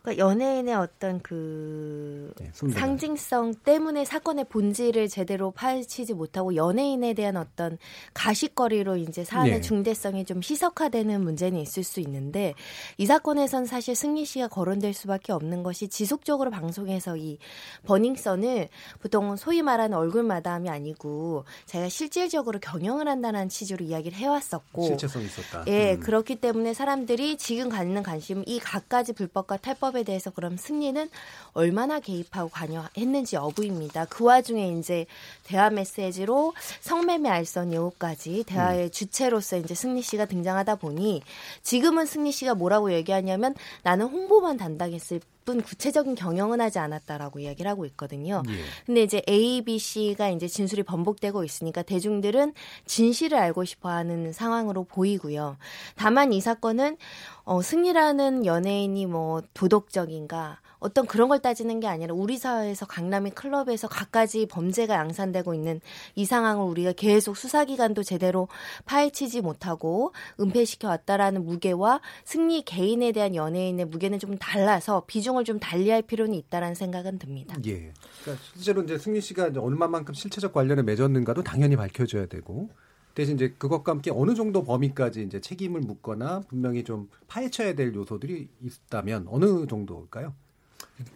그러니까 0.03 0.24
연예인의 0.24 0.74
어떤 0.74 1.20
그 1.20 2.32
네, 2.38 2.51
상징성 2.53 3.55
때문에 3.64 4.05
사건의 4.05 4.46
본질을 4.48 5.09
제대로 5.09 5.51
파헤치지 5.51 6.14
못하고 6.14 6.57
연예인에 6.57 7.12
대한 7.12 7.36
어떤 7.36 7.76
가식거리로 8.14 8.96
이제 8.96 9.24
사안의 9.24 9.53
네. 9.53 9.61
중대성이 9.61 10.24
좀 10.24 10.40
희석화되는 10.42 11.22
문제는 11.22 11.59
있을 11.61 11.82
수 11.82 12.01
있는데 12.01 12.55
이 12.96 13.05
사건에선 13.05 13.66
사실 13.66 13.94
승리 13.94 14.24
씨가 14.24 14.48
거론될 14.48 14.94
수밖에 14.94 15.32
없는 15.32 15.62
것이 15.62 15.88
지속적으로 15.88 16.51
방송에서 16.51 17.18
이 17.18 17.38
버닝썬을 17.84 18.68
보통 19.01 19.36
소위 19.36 19.61
말하는 19.61 19.98
얼굴 19.98 20.22
마담이 20.22 20.70
아니고 20.70 21.44
자기가 21.66 21.90
실질적으로 21.90 22.59
경영을 22.59 23.07
한다는 23.07 23.51
취지로 23.51 23.84
이야기를 23.84 24.16
해왔었고 24.16 24.86
실체성이 24.86 25.26
있었다. 25.26 25.64
예, 25.66 25.94
음. 25.94 26.01
그렇기 26.01 26.36
때문에 26.36 26.72
사람들이 26.72 27.36
지금 27.36 27.68
갖는 27.68 28.03
관심은 28.03 28.44
이 28.46 28.59
갖가지 28.59 29.12
불법과 29.12 29.59
탈법 29.59 29.89
에 29.97 30.03
대해서 30.03 30.30
그럼 30.30 30.57
승리는 30.57 31.11
얼마나 31.53 32.01
개입하고 32.01 32.49
관여했는지 32.51 33.36
여부입니다. 33.36 34.07
그 34.07 34.24
와중에 34.24 34.72
이제 34.78 35.07
대화 35.45 35.70
메시지로 35.70 36.55
성매매 36.80 37.28
알선 37.28 37.72
예우까지 37.72 38.45
대화의 38.47 38.84
음. 38.84 38.91
주체로서 38.91 39.57
이제 39.57 39.74
승리 39.74 40.03
씨가 40.03 40.26
등장하다 40.26 40.76
보니 40.76 41.22
지금은 41.62 42.07
승리 42.07 42.32
씨가 42.32 42.55
뭐라고 42.55 42.93
얘기하냐면 42.93 43.55
나는 43.82 44.07
홍보만 44.07 44.57
담당했을 44.57 45.20
뿐 45.45 45.62
구체적인 45.62 46.14
경영은 46.14 46.61
하지 46.61 46.78
않았다라고 46.78 47.41
이야기를 47.41 47.70
하고 47.70 47.86
있거든요. 47.86 48.43
예. 48.49 48.53
근데 48.86 49.03
이제 49.03 49.22
A, 49.28 49.62
B, 49.62 49.78
C가 49.78 50.28
이제 50.30 50.47
진술이 50.49 50.82
번복되고 50.82 51.45
있으니까 51.45 51.82
대중들은 51.82 52.53
진실을 52.86 53.38
알고 53.38 53.64
싶어 53.64 53.88
하는 53.91 54.32
상황으로 54.32 54.84
보이고요. 54.84 55.57
다만 55.97 56.32
이 56.32 56.41
사건은 56.41 56.97
어, 57.45 57.62
승리라는 57.62 58.47
연예인이 58.47 59.07
뭐 59.07 59.43
도덕적인가 59.55 60.61
어떤 60.81 61.07
그런 61.07 61.28
걸 61.28 61.39
따지는 61.39 61.78
게 61.81 61.87
아니라 61.87 62.14
우리 62.14 62.37
사회에서 62.37 62.87
강남의 62.87 63.33
클럽에서 63.33 63.89
갖가지 63.89 64.47
범죄가 64.47 64.95
양산되고 64.95 65.55
있는 65.55 65.81
이 66.14 66.24
상황을 66.24 66.64
우리가 66.64 66.93
계속 66.93 67.37
수사기관도 67.37 68.03
제대로 68.03 68.49
파헤치지 68.87 69.43
못하고 69.43 70.12
은폐시켜 70.41 70.89
왔다라는 70.89 71.45
무게와 71.45 72.01
승리 72.24 72.62
개인에 72.62 73.12
대한 73.12 73.35
연예인의 73.35 73.87
무게는 73.87 74.18
좀 74.18 74.37
달라서 74.39 75.05
비중을 75.07 75.45
좀 75.45 75.61
달리할 75.61 76.03
필요는 76.03 76.35
있다라는 76.35 76.74
생각은 76.74 77.18
듭니다. 77.18 77.57
예. 77.66 77.93
그러니까 78.22 78.45
실제로 78.55 78.83
이제 78.83 78.99
승리 78.99 79.20
씨가 79.20 79.49
이제 79.49 79.61
얼마만큼 79.61 80.14
실체적 80.14 80.53
관련을 80.53 80.83
맺었는가도 80.85 81.43
당연히 81.43 81.76
밝혀져야 81.76 82.26
되고 82.26 82.70
대신 83.14 83.35
이제 83.35 83.55
그것과 83.59 83.93
함께 83.93 84.11
어느 84.11 84.35
정도 84.35 84.62
범위까지 84.62 85.22
이제 85.22 85.41
책임을 85.41 85.81
묻거나 85.81 86.41
분명히 86.49 86.85
좀 86.85 87.09
파헤쳐야 87.26 87.74
될 87.74 87.95
요소들이 87.95 88.49
있다면 88.62 89.26
어느 89.28 89.66
정도일까요? 89.66 90.35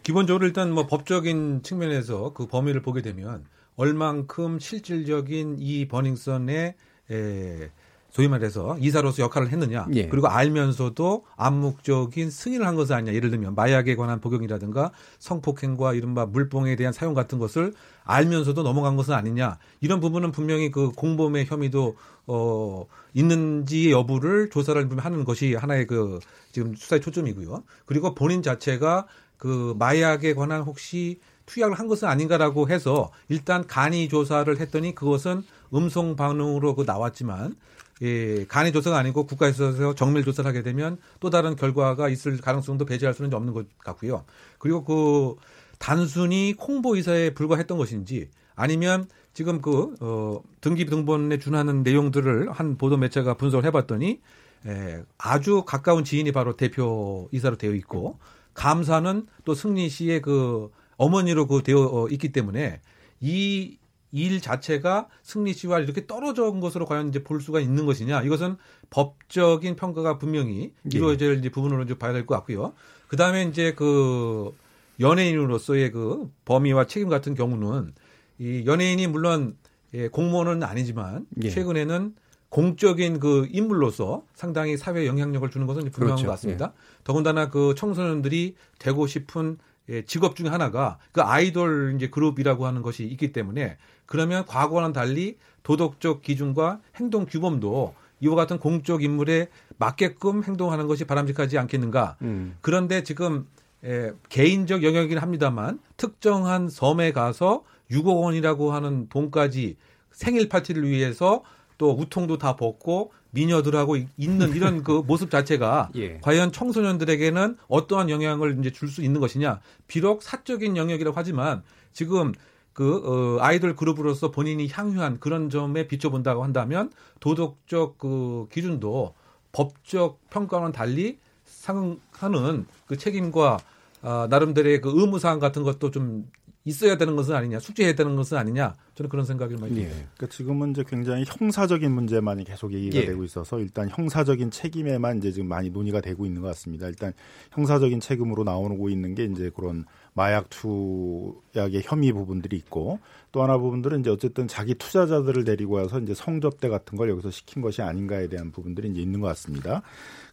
기본적으로 0.03 0.45
일단 0.45 0.71
뭐 0.71 0.87
법적인 0.87 1.63
측면에서 1.63 2.33
그 2.33 2.47
범위를 2.47 2.81
보게 2.81 3.01
되면 3.01 3.45
얼만큼 3.75 4.59
실질적인 4.59 5.57
이 5.59 5.87
버닝썬의 5.87 6.75
에, 7.11 7.69
소위 8.15 8.29
말해서 8.29 8.77
이사로서 8.79 9.23
역할을 9.23 9.49
했느냐 9.49 9.87
예. 9.93 10.07
그리고 10.07 10.29
알면서도 10.29 11.25
암묵적인 11.35 12.29
승인을 12.29 12.65
한 12.65 12.75
것은 12.75 12.95
아니냐. 12.95 13.13
예를 13.13 13.29
들면 13.29 13.55
마약에 13.55 13.97
관한 13.97 14.21
복용이라든가 14.21 14.91
성폭행과 15.19 15.93
이른바 15.95 16.25
물뽕에 16.25 16.77
대한 16.77 16.93
사용 16.93 17.13
같은 17.13 17.39
것을 17.39 17.73
알면서도 18.05 18.63
넘어간 18.63 18.95
것은 18.95 19.13
아니냐. 19.13 19.57
이런 19.81 19.99
부분은 19.99 20.31
분명히 20.31 20.71
그 20.71 20.91
공범의 20.93 21.47
혐의도 21.47 21.97
어 22.27 22.85
있는지 23.13 23.91
여부를 23.91 24.49
조사를 24.49 24.89
하는 24.97 25.25
것이 25.25 25.53
하나의 25.53 25.85
그 25.85 26.19
지금 26.53 26.73
수사의 26.73 27.01
초점이고요. 27.01 27.63
그리고 27.85 28.15
본인 28.15 28.41
자체가 28.41 29.07
그 29.37 29.75
마약에 29.77 30.33
관한 30.33 30.61
혹시 30.61 31.19
투약을 31.45 31.77
한 31.77 31.87
것은 31.87 32.07
아닌가라고 32.07 32.69
해서 32.69 33.11
일단 33.29 33.67
간이 33.67 34.09
조사를 34.09 34.59
했더니 34.59 34.95
그것은 34.95 35.43
음성 35.73 36.15
반응으로 36.15 36.75
그 36.75 36.83
나왔지만 36.83 37.55
예, 38.01 38.45
간이 38.45 38.71
조사가 38.73 38.97
아니고 38.97 39.25
국가에서 39.25 39.95
정밀 39.95 40.23
조사를 40.23 40.47
하게 40.47 40.63
되면 40.63 40.97
또 41.19 41.29
다른 41.29 41.55
결과가 41.55 42.09
있을 42.09 42.37
가능성도 42.41 42.85
배제할 42.85 43.13
수는 43.13 43.33
없는 43.33 43.53
것 43.53 43.67
같고요. 43.79 44.25
그리고 44.59 44.83
그 44.83 45.35
단순히 45.79 46.55
홍보 46.59 46.95
의사에 46.95 47.33
불과했던 47.33 47.77
것인지 47.77 48.29
아니면 48.55 49.07
지금 49.33 49.61
그 49.61 49.95
어, 49.99 50.41
등기 50.61 50.85
등본에 50.85 51.39
준하는 51.39 51.83
내용들을 51.83 52.51
한 52.51 52.77
보도 52.77 52.97
매체가 52.97 53.35
분석을 53.35 53.65
해봤더니 53.65 54.21
에, 54.65 55.03
아주 55.17 55.63
가까운 55.65 56.03
지인이 56.03 56.31
바로 56.31 56.55
대표 56.55 57.29
이사로 57.31 57.57
되어 57.57 57.73
있고 57.75 58.17
감사는 58.55 59.27
또 59.43 59.53
승리 59.53 59.89
씨의 59.89 60.21
그 60.21 60.71
어머니로 60.97 61.45
그 61.45 61.61
되어 61.61 61.79
어, 61.79 62.07
있기 62.09 62.31
때문에 62.31 62.81
이 63.21 63.77
일 64.15 64.39
자체가 64.39 65.09
승리 65.23 65.51
씨와 65.51 65.79
이렇게 65.79 66.07
떨어져 66.07 66.45
온 66.49 66.61
것으로 66.61 66.85
과연 66.85 67.09
이제 67.09 67.21
볼 67.21 67.41
수가 67.41 67.59
있는 67.59 67.85
것이냐 67.85 68.21
이것은 68.23 68.55
법적인 68.89 69.75
평가가 69.75 70.17
분명히 70.17 70.71
예. 70.85 70.97
이루어질 70.97 71.41
예. 71.43 71.49
부분으로 71.49 71.83
이제 71.83 71.97
봐야 71.97 72.13
될 72.13 72.25
것 72.25 72.33
같고요. 72.35 72.71
그 73.09 73.17
다음에 73.17 73.43
이제 73.43 73.73
그 73.73 74.55
연예인으로서의 75.01 75.91
그 75.91 76.31
범위와 76.45 76.87
책임 76.87 77.09
같은 77.09 77.35
경우는 77.35 77.93
이 78.39 78.63
연예인이 78.65 79.05
물론 79.07 79.57
예, 79.93 80.07
공무원은 80.07 80.63
아니지만 80.63 81.25
예. 81.43 81.49
최근에는 81.49 82.15
공적인 82.55 83.19
그 83.19 83.49
인물로서 83.51 84.23
상당히 84.33 84.77
사회 84.77 85.05
영향력을 85.05 85.49
주는 85.49 85.67
것은 85.67 85.91
분명한 85.91 86.15
그렇죠. 86.15 86.25
것 86.25 86.31
같습니다. 86.31 86.71
예. 86.73 87.01
더군다나 87.03 87.49
그 87.49 87.75
청소년들이 87.75 88.55
되고 88.79 89.07
싶은 89.07 89.57
예, 89.89 90.03
직업 90.05 90.37
중에 90.37 90.47
하나가 90.47 90.97
그 91.11 91.21
아이돌 91.21 91.95
이제 91.97 92.09
그룹이라고 92.09 92.65
하는 92.65 92.81
것이 92.81 93.03
있기 93.03 93.33
때문에 93.33 93.75
그러면 94.05 94.45
과거와는 94.45 94.93
달리 94.93 95.37
도덕적 95.63 96.21
기준과 96.21 96.79
행동 96.95 97.25
규범도 97.25 97.93
이와 98.21 98.35
같은 98.35 98.57
공적 98.57 99.03
인물에 99.03 99.49
맞게끔 99.77 100.45
행동하는 100.45 100.87
것이 100.87 101.03
바람직하지 101.03 101.57
않겠는가. 101.57 102.15
음. 102.21 102.55
그런데 102.61 103.03
지금 103.03 103.47
예, 103.83 104.13
개인적 104.29 104.81
영역이긴 104.81 105.17
합니다만 105.17 105.79
특정한 105.97 106.69
섬에 106.69 107.11
가서 107.11 107.65
6억 107.91 108.21
원이라고 108.21 108.71
하는 108.71 109.09
돈까지 109.09 109.75
생일 110.11 110.47
파티를 110.47 110.87
위해서 110.87 111.43
또 111.77 111.91
우통도 111.91 112.37
다 112.37 112.55
벗고 112.55 113.11
미녀들하고 113.31 113.97
있는 114.17 114.55
이런 114.55 114.83
그 114.83 115.03
모습 115.05 115.29
자체가 115.29 115.89
예. 115.95 116.19
과연 116.21 116.51
청소년들에게는 116.51 117.57
어떠한 117.67 118.09
영향을 118.09 118.57
이제 118.59 118.71
줄 118.71 118.89
수 118.89 119.01
있는 119.03 119.19
것이냐. 119.19 119.59
비록 119.87 120.23
사적인 120.23 120.77
영역이라고 120.77 121.15
하지만 121.17 121.63
지금 121.91 122.33
그 122.73 123.37
어, 123.37 123.43
아이돌 123.43 123.75
그룹으로서 123.75 124.31
본인이 124.31 124.67
향유한 124.69 125.19
그런 125.19 125.49
점에 125.49 125.87
비춰본다고 125.87 126.43
한다면 126.43 126.91
도덕적 127.19 127.97
그 127.97 128.47
기준도 128.51 129.13
법적 129.51 130.19
평가와는 130.29 130.71
달리 130.71 131.17
상하는 131.45 132.65
그 132.85 132.97
책임과 132.97 133.59
아, 134.01 134.27
나름대로의 134.29 134.81
그 134.81 134.91
의무사항 134.93 135.39
같은 135.39 135.63
것도 135.63 135.89
좀 135.89 136.29
있어야 136.63 136.97
되는 136.97 137.15
것은 137.15 137.35
아니냐, 137.35 137.59
숙제해야 137.59 137.95
되는 137.95 138.15
것은 138.15 138.37
아니냐, 138.37 138.75
저는 138.95 139.09
그런 139.09 139.25
생각을 139.25 139.57
많이 139.57 139.75
듭니다. 139.75 139.91
예. 139.91 140.07
그러니까 140.15 140.27
지금은 140.27 140.71
이제 140.71 140.83
굉장히 140.87 141.25
형사적인 141.27 141.91
문제만이 141.91 142.45
계속 142.45 142.73
얘기가 142.73 142.97
예. 142.97 143.05
되고 143.05 143.25
있어서 143.25 143.59
일단 143.59 143.89
형사적인 143.89 144.51
책임에만 144.51 145.17
이제 145.17 145.33
지금 145.33 145.49
많이 145.49 145.69
논의가 145.69 145.99
되고 145.99 146.25
있는 146.25 146.41
것 146.41 146.47
같습니다. 146.49 146.87
일단 146.87 147.11
형사적인 147.51 147.99
책임으로 147.99 148.45
나오고 148.45 148.89
있는 148.89 149.13
게 149.13 149.25
이제 149.25 149.51
그런 149.53 149.85
마약 150.13 150.49
투약의 150.49 151.81
혐의 151.83 152.13
부분들이 152.13 152.55
있고 152.55 152.99
또 153.33 153.43
하나 153.43 153.57
부분들은 153.57 153.99
이제 153.99 154.09
어쨌든 154.09 154.47
자기 154.47 154.75
투자자들을 154.75 155.43
데리고 155.43 155.73
와서 155.73 155.99
이제 155.99 156.13
성접대 156.13 156.69
같은 156.69 156.97
걸 156.97 157.09
여기서 157.09 157.31
시킨 157.31 157.61
것이 157.61 157.81
아닌가에 157.81 158.29
대한 158.29 158.53
부분들이 158.53 158.89
이제 158.89 159.01
있는 159.01 159.19
것 159.19 159.27
같습니다. 159.27 159.81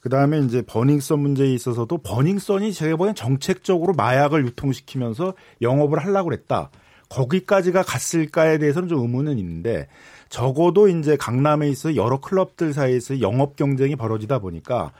그 0.01 0.09
다음에 0.09 0.39
이제 0.39 0.63
버닝썬 0.63 1.19
문제에 1.19 1.53
있어서도 1.53 1.99
버닝썬이 1.99 2.73
제가 2.73 2.95
보기엔 2.95 3.17
정책적으로 3.17 3.93
마약을 3.95 4.47
유통시키면서 4.47 5.35
영업을 5.61 5.99
하려고 5.99 6.29
그랬다. 6.29 6.71
거기까지가 7.13 7.83
갔을까에 7.83 8.59
대해서는 8.59 8.89
좀 8.89 9.01
의문은 9.01 9.39
있는데 9.39 9.87
적어도 10.29 10.89
이제 10.89 11.17
강남에 11.17 11.69
있어 11.69 11.95
여러 11.95 12.21
클럽들 12.21 12.73
사이에서 12.73 13.21
영업 13.21 13.57
경쟁이 13.57 13.97
벌어지다 13.97 14.39
보니까 14.39 14.93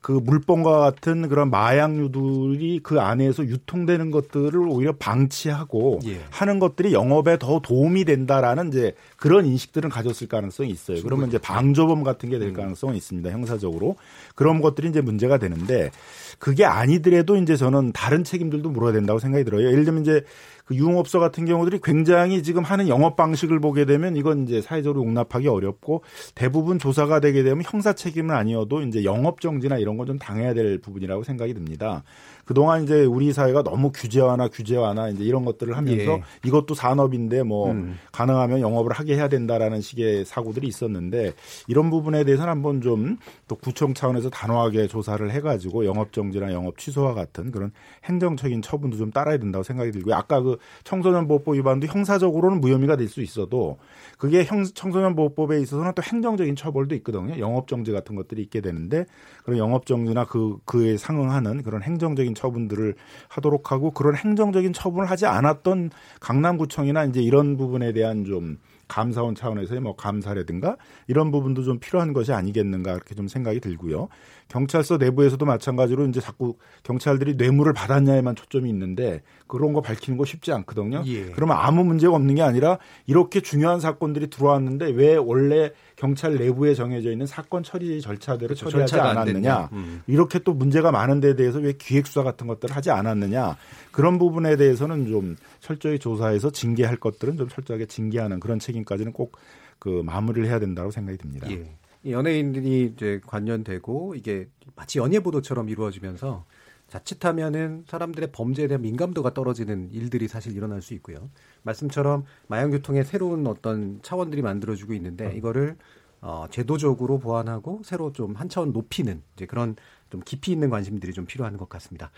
그 0.00 0.12
물범과 0.12 0.78
같은 0.78 1.28
그런 1.28 1.50
마약류들이 1.50 2.80
그 2.82 3.00
안에서 3.00 3.44
유통되는 3.44 4.10
것들을 4.10 4.56
오히려 4.68 4.94
방치하고 4.96 6.00
예. 6.06 6.20
하는 6.30 6.58
것들이 6.58 6.94
영업에 6.94 7.38
더 7.38 7.60
도움이 7.60 8.04
된다라는 8.04 8.68
이제 8.68 8.94
그런 9.18 9.44
인식들은 9.46 9.90
가졌을 9.90 10.26
가능성이 10.28 10.70
있어요. 10.70 11.02
그러면 11.02 11.28
이제 11.28 11.38
방조범 11.38 12.02
같은 12.02 12.30
게될 12.30 12.48
음. 12.48 12.54
가능성은 12.54 12.96
있습니다. 12.96 13.30
형사적으로. 13.30 13.96
그런 14.34 14.60
것들이 14.60 14.88
이제 14.88 15.00
문제가 15.00 15.38
되는데 15.38 15.90
그게 16.38 16.64
아니더라도 16.64 17.36
이제 17.36 17.56
저는 17.56 17.92
다른 17.92 18.24
책임들도 18.24 18.70
물어야 18.70 18.92
된다고 18.92 19.18
생각이 19.18 19.44
들어요. 19.44 19.66
예를 19.68 19.84
들면 19.84 20.02
이제 20.02 20.24
그 20.64 20.74
유흥업소 20.74 21.18
같은 21.18 21.46
경우들이 21.46 21.80
굉장히 21.82 22.42
지금 22.42 22.62
하는 22.62 22.88
영업 22.88 23.16
방식을 23.16 23.58
보게 23.58 23.86
되면 23.86 24.16
이건 24.16 24.44
이제 24.44 24.60
사회적으로 24.60 25.02
용납하기 25.02 25.48
어렵고 25.48 26.02
대부분 26.34 26.78
조사가 26.78 27.20
되게 27.20 27.42
되면 27.42 27.62
형사 27.64 27.94
책임은 27.94 28.34
아니어도 28.34 28.82
이제 28.82 29.02
영업 29.04 29.40
정지나 29.40 29.78
이런 29.78 29.96
건 29.96 30.08
좀 30.08 30.18
당해야 30.18 30.54
될 30.54 30.78
부분이라고 30.78 31.22
생각이 31.22 31.52
듭니다. 31.52 32.02
그동안 32.48 32.82
이제 32.82 33.04
우리 33.04 33.34
사회가 33.34 33.62
너무 33.62 33.92
규제화나 33.92 34.48
규제화나 34.48 35.10
이제 35.10 35.22
이런 35.22 35.44
것들을 35.44 35.76
하면서 35.76 36.12
예. 36.12 36.22
이것도 36.46 36.74
산업인데 36.74 37.42
뭐 37.42 37.72
음. 37.72 37.98
가능하면 38.10 38.60
영업을 38.60 38.92
하게 38.92 39.16
해야 39.16 39.28
된다라는 39.28 39.82
식의 39.82 40.24
사고들이 40.24 40.66
있었는데 40.66 41.34
이런 41.66 41.90
부분에 41.90 42.24
대해서는 42.24 42.50
한번 42.50 42.80
좀 42.80 43.18
또 43.48 43.56
구청 43.56 43.94
차원에서 43.94 44.30
단호하게 44.30 44.86
조사를 44.86 45.28
해가지고 45.30 45.86
영업 45.86 46.12
정지나 46.12 46.52
영업 46.52 46.78
취소와 46.78 47.14
같은 47.14 47.50
그런 47.50 47.72
행정적인 48.04 48.62
처분도 48.62 48.96
좀 48.96 49.10
따라야 49.10 49.38
된다고 49.38 49.62
생각이 49.62 49.90
들고요. 49.90 50.14
아까 50.14 50.40
그 50.40 50.58
청소년 50.84 51.26
보호법 51.26 51.54
위반도 51.56 51.86
형사적으로는 51.86 52.60
무혐의가 52.60 52.96
될 52.96 53.08
수 53.08 53.22
있어도 53.22 53.78
그게 54.18 54.44
형, 54.44 54.64
청소년 54.64 55.16
보호법에 55.16 55.58
있어서는 55.62 55.92
또 55.94 56.02
행정적인 56.02 56.56
처벌도 56.56 56.94
있거든요. 56.96 57.38
영업 57.38 57.66
정지 57.66 57.90
같은 57.90 58.16
것들이 58.16 58.42
있게 58.42 58.60
되는데 58.60 59.06
그런 59.44 59.58
영업 59.58 59.86
정지나 59.86 60.26
그 60.26 60.58
그에 60.66 60.98
상응하는 60.98 61.62
그런 61.62 61.82
행정적인 61.82 62.34
처분들을 62.38 62.94
하도록 63.28 63.72
하고 63.72 63.90
그런 63.90 64.14
행정적인 64.14 64.72
처분을 64.72 65.10
하지 65.10 65.26
않았던 65.26 65.90
강남구청이나 66.20 67.04
이제 67.04 67.20
이런 67.20 67.56
부분에 67.56 67.92
대한 67.92 68.24
좀 68.24 68.58
감사원 68.86 69.34
차원에서의 69.34 69.80
뭐 69.80 69.94
감사라든가 69.96 70.76
이런 71.06 71.30
부분도 71.30 71.62
좀 71.62 71.78
필요한 71.78 72.12
것이 72.12 72.32
아니겠는가 72.32 72.94
그렇게 72.94 73.14
좀 73.14 73.28
생각이 73.28 73.60
들고요. 73.60 74.08
경찰서 74.48 74.96
내부에서도 74.96 75.44
마찬가지로 75.44 76.06
이제 76.06 76.20
자꾸 76.20 76.56
경찰들이 76.82 77.34
뇌물을 77.34 77.72
받았냐에만 77.74 78.34
초점이 78.34 78.68
있는데 78.70 79.22
그런 79.46 79.72
거 79.72 79.82
밝히는 79.82 80.16
거 80.16 80.24
쉽지 80.24 80.52
않거든요. 80.52 81.02
예. 81.06 81.26
그러면 81.26 81.56
아무 81.58 81.84
문제가 81.84 82.14
없는 82.14 82.34
게 82.34 82.42
아니라 82.42 82.78
이렇게 83.06 83.40
중요한 83.40 83.80
사건들이 83.80 84.30
들어왔는데 84.30 84.90
왜 84.90 85.16
원래 85.16 85.72
경찰 85.96 86.36
내부에 86.36 86.74
정해져 86.74 87.12
있는 87.12 87.26
사건 87.26 87.62
처리 87.62 88.00
절차대로 88.00 88.54
그렇죠. 88.54 88.70
처리하지 88.70 88.98
않았느냐. 88.98 89.68
음. 89.72 90.02
이렇게 90.06 90.38
또 90.38 90.54
문제가 90.54 90.90
많은 90.90 91.20
데 91.20 91.36
대해서 91.36 91.58
왜 91.58 91.72
기획수사 91.72 92.22
같은 92.22 92.46
것들을 92.46 92.74
하지 92.74 92.90
않았느냐. 92.90 93.56
그런 93.90 94.18
부분에 94.18 94.56
대해서는 94.56 95.08
좀 95.08 95.36
철저히 95.60 95.98
조사해서 95.98 96.50
징계할 96.50 96.96
것들은 96.96 97.36
좀 97.36 97.48
철저하게 97.48 97.86
징계하는 97.86 98.40
그런 98.40 98.58
책임까지는 98.58 99.12
꼭 99.12 99.36
그 99.78 100.02
마무리를 100.04 100.48
해야 100.48 100.58
된다고 100.58 100.90
생각이 100.90 101.18
듭니다. 101.18 101.50
예. 101.50 101.64
연예인들이 102.06 102.92
이제 102.94 103.20
관련되고 103.26 104.14
이게 104.14 104.48
마치 104.76 104.98
연예 104.98 105.20
보도처럼 105.20 105.68
이루어지면서 105.68 106.44
자칫하면은 106.88 107.84
사람들의 107.86 108.32
범죄에 108.32 108.66
대한 108.66 108.80
민감도가 108.82 109.34
떨어지는 109.34 109.90
일들이 109.92 110.26
사실 110.26 110.56
일어날 110.56 110.80
수 110.80 110.94
있고요. 110.94 111.28
말씀처럼 111.62 112.24
마약 112.46 112.72
유통의 112.72 113.04
새로운 113.04 113.46
어떤 113.46 114.00
차원들이 114.02 114.40
만들어지고 114.42 114.94
있는데 114.94 115.34
이거를 115.36 115.76
어, 116.20 116.46
제도적으로 116.50 117.18
보완하고 117.18 117.82
새로 117.84 118.12
좀 118.12 118.34
한 118.34 118.48
차원 118.48 118.72
높이는 118.72 119.22
이제 119.36 119.46
그런 119.46 119.76
좀 120.10 120.20
깊이 120.24 120.50
있는 120.50 120.70
관심들이 120.70 121.12
좀 121.12 121.26
필요한 121.26 121.56
것 121.58 121.68
같습니다. 121.68 122.10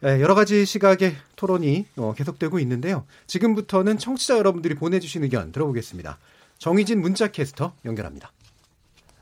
네, 0.00 0.20
여러 0.20 0.34
가지 0.34 0.66
시각의 0.66 1.14
토론이 1.36 1.86
어, 1.96 2.12
계속되고 2.14 2.58
있는데요. 2.58 3.04
지금부터는 3.26 3.98
청취자 3.98 4.36
여러분들이 4.38 4.74
보내주신 4.74 5.22
의견 5.22 5.52
들어보겠습니다. 5.52 6.18
정희진 6.58 7.00
문자캐스터 7.00 7.72
연결합니다. 7.84 8.32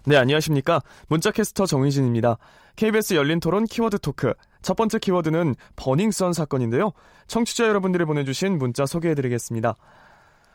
네, 0.09 0.17
안녕하십니까. 0.17 0.81
문자캐스터 1.09 1.67
정희진입니다. 1.67 2.39
KBS 2.77 3.15
열린 3.15 3.41
토론 3.41 3.65
키워드 3.65 3.99
토크. 3.99 4.33
첫 4.63 4.77
번째 4.77 5.01
키워드는 5.01 5.57
버닝썬 5.75 6.33
사건인데요. 6.33 6.93
청취자 7.27 7.67
여러분들이 7.67 8.05
보내주신 8.05 8.59
문자 8.59 8.87
소개해드리겠습니다. 8.87 9.75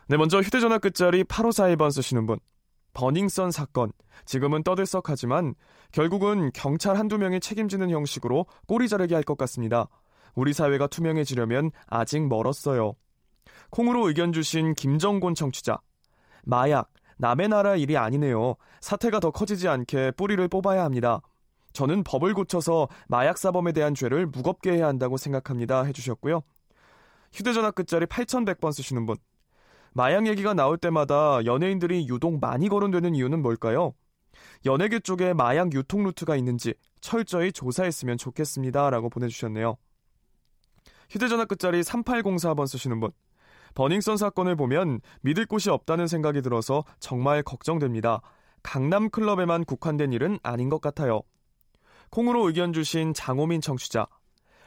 네, 0.08 0.16
먼저 0.18 0.40
휴대전화 0.40 0.78
끝자리 0.78 1.26
8542번 1.26 1.92
쓰시는 1.92 2.26
분. 2.28 2.40
버닝썬 2.94 3.52
사건. 3.52 3.92
지금은 4.26 4.64
떠들썩하지만 4.64 5.56
결국은 5.92 6.52
경찰 6.54 6.98
한두 6.98 7.18
명이 7.18 7.42
책임지는 7.42 7.90
형식으로 7.90 8.46
꼬리 8.68 8.88
자르게 8.88 9.16
할 9.16 9.24
것 9.24 9.38
같습니다. 9.38 9.88
우리 10.34 10.54
사회가 10.54 10.88
투명해지려면 10.88 11.72
아직 11.88 12.26
멀었어요. 12.26 12.94
콩으로 13.70 14.08
의견 14.08 14.32
주신 14.32 14.74
김정곤 14.76 15.36
청취자. 15.36 15.80
마약, 16.44 16.90
남의 17.22 17.50
나라 17.50 17.76
일이 17.76 17.98
아니네요. 17.98 18.56
사태가 18.82 19.20
더 19.20 19.30
커지지 19.30 19.68
않게 19.68 20.12
뿌리를 20.12 20.46
뽑아야 20.48 20.84
합니다. 20.84 21.22
저는 21.72 22.04
법을 22.04 22.34
고쳐서 22.34 22.90
마약 23.08 23.38
사범에 23.38 23.74
대한 23.74 23.94
죄를 23.94 24.26
무겁게 24.26 24.72
해야 24.74 24.88
한다고 24.88 25.18
생각합니다. 25.18 25.84
해주셨고요. 25.84 26.42
휴대전화 27.32 27.72
끝자리 27.72 28.08
8100번 28.08 28.74
쓰시는 28.74 29.06
분. 29.06 29.18
마약 29.94 30.26
얘기가 30.26 30.56
나올 30.56 30.80
때마다 30.80 31.46
연예인들이 31.46 32.08
유독 32.08 32.40
많이 32.40 32.68
거론되는 32.68 33.14
이유는 33.14 33.44
뭘까요? 33.44 33.94
연예계 34.66 35.02
쪽에 35.02 35.34
마약 35.34 35.74
유통 35.74 36.04
루트가 36.04 36.36
있는지 36.36 36.74
철저히 37.02 37.52
조사했으면 37.52 38.18
좋겠습니다. 38.18 38.90
라고 38.90 39.12
보내주셨네요. 39.12 39.78
휴대전화 41.12 41.46
끝자리 41.46 41.82
3804번 41.82 42.66
쓰시는 42.66 43.00
분. 43.00 43.12
버닝썬 43.76 44.18
사건을 44.18 44.56
보면 44.56 45.00
믿을 45.22 45.46
곳이 45.46 45.70
없다는 45.70 46.08
생각이 46.08 46.42
들어서 46.42 46.84
정말 47.00 47.44
걱정됩니다. 47.44 48.22
강남 48.64 49.10
클럽에만 49.10 49.66
국한된 49.66 50.14
일은 50.14 50.40
아닌 50.44 50.70
것 50.70 50.82
같아요. 50.82 51.22
콩으로 52.10 52.48
의견 52.48 52.74
주신 52.74 53.14
장호민 53.14 53.62
청취자. 53.62 54.08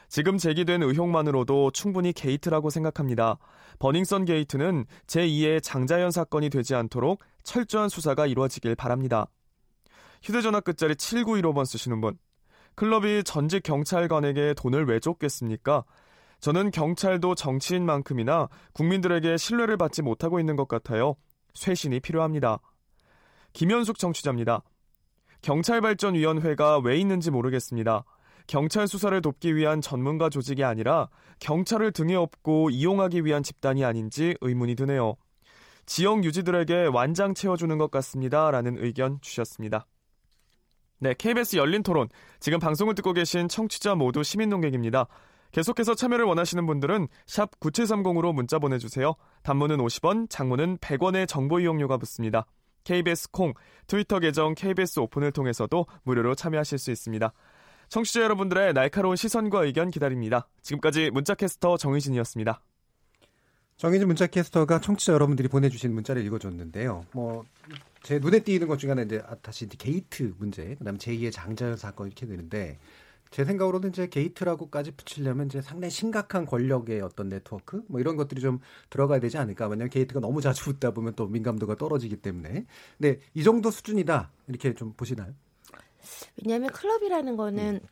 지금 0.08 0.38
제기된 0.38 0.82
의혹만으로도 0.82 1.70
충분히 1.72 2.12
게이트라고 2.12 2.70
생각합니다. 2.70 3.38
버닝썬 3.78 4.24
게이트는 4.24 4.86
제2의 5.06 5.62
장자연 5.62 6.10
사건이 6.10 6.50
되지 6.50 6.74
않도록 6.74 7.20
철저한 7.42 7.88
수사가 7.88 8.26
이루어지길 8.26 8.74
바랍니다. 8.76 9.26
휴대전화 10.22 10.60
끝자리 10.60 10.94
7915번 10.94 11.66
쓰시는 11.66 12.00
분. 12.00 12.16
클럽이 12.76 13.24
전직 13.24 13.62
경찰관에게 13.62 14.54
돈을 14.54 14.86
왜 14.86 14.98
줬겠습니까? 14.98 15.84
저는 16.44 16.72
경찰도 16.72 17.36
정치인만큼이나 17.36 18.50
국민들에게 18.74 19.38
신뢰를 19.38 19.78
받지 19.78 20.02
못하고 20.02 20.38
있는 20.38 20.56
것 20.56 20.68
같아요. 20.68 21.16
쇄신이 21.54 22.00
필요합니다. 22.00 22.58
김현숙 23.54 23.98
청취자입니다. 23.98 24.62
경찰발전위원회가 25.40 26.80
왜 26.80 26.98
있는지 26.98 27.30
모르겠습니다. 27.30 28.04
경찰 28.46 28.86
수사를 28.86 29.18
돕기 29.22 29.56
위한 29.56 29.80
전문가 29.80 30.28
조직이 30.28 30.64
아니라 30.64 31.08
경찰을 31.38 31.92
등에 31.92 32.14
업고 32.14 32.68
이용하기 32.68 33.24
위한 33.24 33.42
집단이 33.42 33.82
아닌지 33.82 34.36
의문이 34.42 34.74
드네요. 34.74 35.16
지역 35.86 36.24
유지들에게 36.24 36.90
완장 36.92 37.32
채워주는 37.32 37.78
것 37.78 37.90
같습니다. 37.90 38.50
라는 38.50 38.76
의견 38.76 39.18
주셨습니다. 39.22 39.86
네, 40.98 41.14
KBS 41.16 41.56
열린 41.56 41.82
토론. 41.82 42.10
지금 42.38 42.58
방송을 42.58 42.94
듣고 42.96 43.14
계신 43.14 43.48
청취자 43.48 43.94
모두 43.94 44.22
시민 44.22 44.50
농객입니다. 44.50 45.06
계속해서 45.54 45.94
참여를 45.94 46.24
원하시는 46.24 46.66
분들은 46.66 47.06
샵 47.26 47.60
9730으로 47.60 48.34
문자 48.34 48.58
보내주세요. 48.58 49.14
단문은 49.44 49.76
50원, 49.76 50.28
장문은 50.28 50.78
100원의 50.78 51.28
정보 51.28 51.60
이용료가 51.60 51.96
붙습니다. 51.96 52.44
KBS 52.82 53.30
콩, 53.30 53.54
트위터 53.86 54.18
계정 54.18 54.56
KBS 54.56 54.98
오픈을 54.98 55.30
통해서도 55.30 55.86
무료로 56.02 56.34
참여하실 56.34 56.78
수 56.78 56.90
있습니다. 56.90 57.32
청취자 57.88 58.22
여러분들의 58.22 58.72
날카로운 58.72 59.14
시선과 59.14 59.64
의견 59.64 59.92
기다립니다. 59.92 60.48
지금까지 60.62 61.12
문자캐스터 61.12 61.76
정의진이었습니다. 61.76 62.60
정의진 63.76 64.08
문자캐스터가 64.08 64.80
청취자 64.80 65.12
여러분들이 65.12 65.46
보내주신 65.46 65.94
문자를 65.94 66.26
읽어줬는데요. 66.26 67.06
뭐, 67.12 67.44
제 68.02 68.18
눈에 68.18 68.40
띄는 68.40 68.66
것 68.66 68.78
중에 68.78 68.90
하나 68.90 69.02
이제 69.02 69.22
아, 69.24 69.36
다시 69.36 69.66
이제 69.66 69.76
게이트 69.78 70.34
문제, 70.36 70.74
그 70.76 70.82
다음에 70.84 70.98
제2의 70.98 71.30
장자연 71.30 71.76
사건 71.76 72.08
이렇게 72.08 72.26
되는데, 72.26 72.80
제 73.30 73.44
생각으로는 73.44 73.90
이제 73.90 74.06
게이트라고까지 74.06 74.92
붙이려면 74.92 75.46
이제 75.46 75.60
상당히 75.60 75.90
심각한 75.90 76.46
권력의 76.46 77.00
어떤 77.00 77.28
네트워크 77.28 77.82
뭐 77.88 78.00
이런 78.00 78.16
것들이 78.16 78.40
좀 78.40 78.60
들어가야 78.90 79.20
되지 79.20 79.38
않을까. 79.38 79.66
왜냐하면 79.66 79.90
게이트가 79.90 80.20
너무 80.20 80.40
자주 80.40 80.64
붙다 80.64 80.92
보면 80.92 81.14
또 81.14 81.26
민감도가 81.26 81.74
떨어지기 81.76 82.16
때문에. 82.16 82.66
근데 82.98 83.20
이 83.34 83.42
정도 83.42 83.70
수준이다 83.70 84.30
이렇게 84.48 84.74
좀 84.74 84.92
보시나요? 84.92 85.32
왜냐하면 86.42 86.70
클럽이라는 86.70 87.36
거는 87.36 87.80
음. 87.82 87.88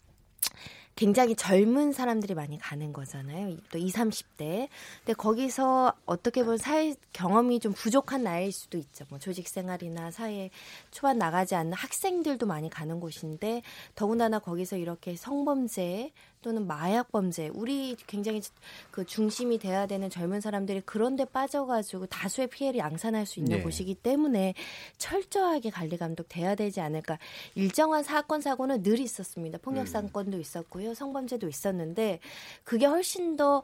굉장히 0.95 1.35
젊은 1.35 1.93
사람들이 1.93 2.35
많이 2.35 2.59
가는 2.59 2.93
거잖아요. 2.93 3.57
또 3.71 3.79
20, 3.79 3.97
30대. 3.97 4.69
근데 4.99 5.15
거기서 5.15 5.95
어떻게 6.05 6.43
보면 6.43 6.59
사회 6.59 6.95
경험이 7.13 7.61
좀 7.61 7.73
부족한 7.73 8.23
나이일 8.23 8.53
수도 8.53 8.79
있죠. 8.79 9.05
뭐 9.09 9.19
조직 9.19 9.49
생활이나 9.49 10.11
사회 10.11 10.51
초반 10.91 11.19
나가지 11.19 11.55
않는 11.55 11.73
학생들도 11.73 12.47
많이 12.47 12.69
가는 12.69 13.01
곳인데 13.01 13.63
더군다나 13.95 14.39
거기서 14.39 14.77
이렇게 14.77 15.17
성범죄 15.17 16.13
또는 16.43 16.67
마약 16.67 17.11
범죄 17.13 17.51
우리 17.55 17.97
굉장히 18.07 18.43
그 18.91 19.05
중심이 19.07 19.59
돼야 19.59 19.87
되는 19.87 20.11
젊은 20.11 20.41
사람들이 20.41 20.83
그런데 20.85 21.25
빠져가지고 21.25 22.07
다수의 22.07 22.49
피해를 22.49 22.79
양산할 22.79 23.27
수 23.27 23.39
있는 23.39 23.59
네. 23.59 23.63
곳이기 23.63 23.95
때문에 23.95 24.55
철저하게 24.99 25.71
관리 25.71 25.97
감독 25.97 26.29
돼야 26.29 26.55
되지 26.55 26.81
않을까 26.81 27.19
일정한 27.55 28.03
사건 28.03 28.41
사고는 28.41 28.83
늘 28.83 28.99
있었습니다 29.01 29.59
폭력 29.59 29.83
음. 29.83 29.87
사건도 29.87 30.39
있었고요 30.39 30.95
성범죄도 30.95 31.49
있었는데 31.49 32.21
그게 32.65 32.87
훨씬 32.87 33.37
더 33.37 33.63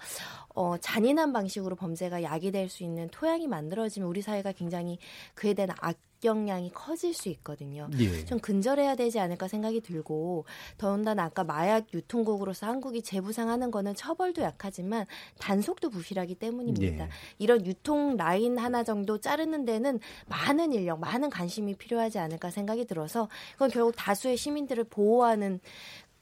어, 0.55 0.77
잔인한 0.79 1.33
방식으로 1.33 1.77
범죄가 1.77 2.23
야기될 2.23 2.69
수 2.69 2.83
있는 2.83 3.09
토양이 3.11 3.47
만들어지면 3.47 4.09
우리 4.09 4.23
사회가 4.23 4.53
굉장히 4.53 4.99
그에 5.35 5.55
대한 5.55 5.71
악 5.81 5.97
역량이 6.25 6.73
커질 6.73 7.15
수 7.15 7.29
있거든요. 7.29 7.89
예. 7.99 8.25
좀 8.25 8.39
근절해야 8.39 8.97
되지 8.97 9.21
않을까 9.21 9.49
생각이 9.49 9.81
들고 9.81 10.45
더군다나 10.77 11.25
아까 11.25 11.45
마약 11.45 11.93
유통국으로서 11.95 12.67
한국이 12.67 13.03
재부상하는 13.03 13.71
거는 13.71 13.95
처벌도 13.95 14.43
약하지만 14.43 15.07
단속도 15.39 15.91
부실하기 15.91 16.35
때문입니다. 16.37 17.05
예. 17.05 17.11
이런 17.39 17.65
유통 17.67 18.17
라인 18.17 18.59
하나 18.59 18.83
정도 18.83 19.19
자르는 19.19 19.65
데는 19.65 20.01
많은 20.27 20.73
인력, 20.73 21.01
많은 21.01 21.31
관심이 21.31 21.75
필요하지 21.75 22.19
않을까 22.19 22.51
생각이 22.51 22.87
들어서 22.87 23.29
그건 23.53 23.71
결국 23.71 23.95
다수의 23.97 24.37
시민들을 24.37 24.85
보호하는 24.85 25.61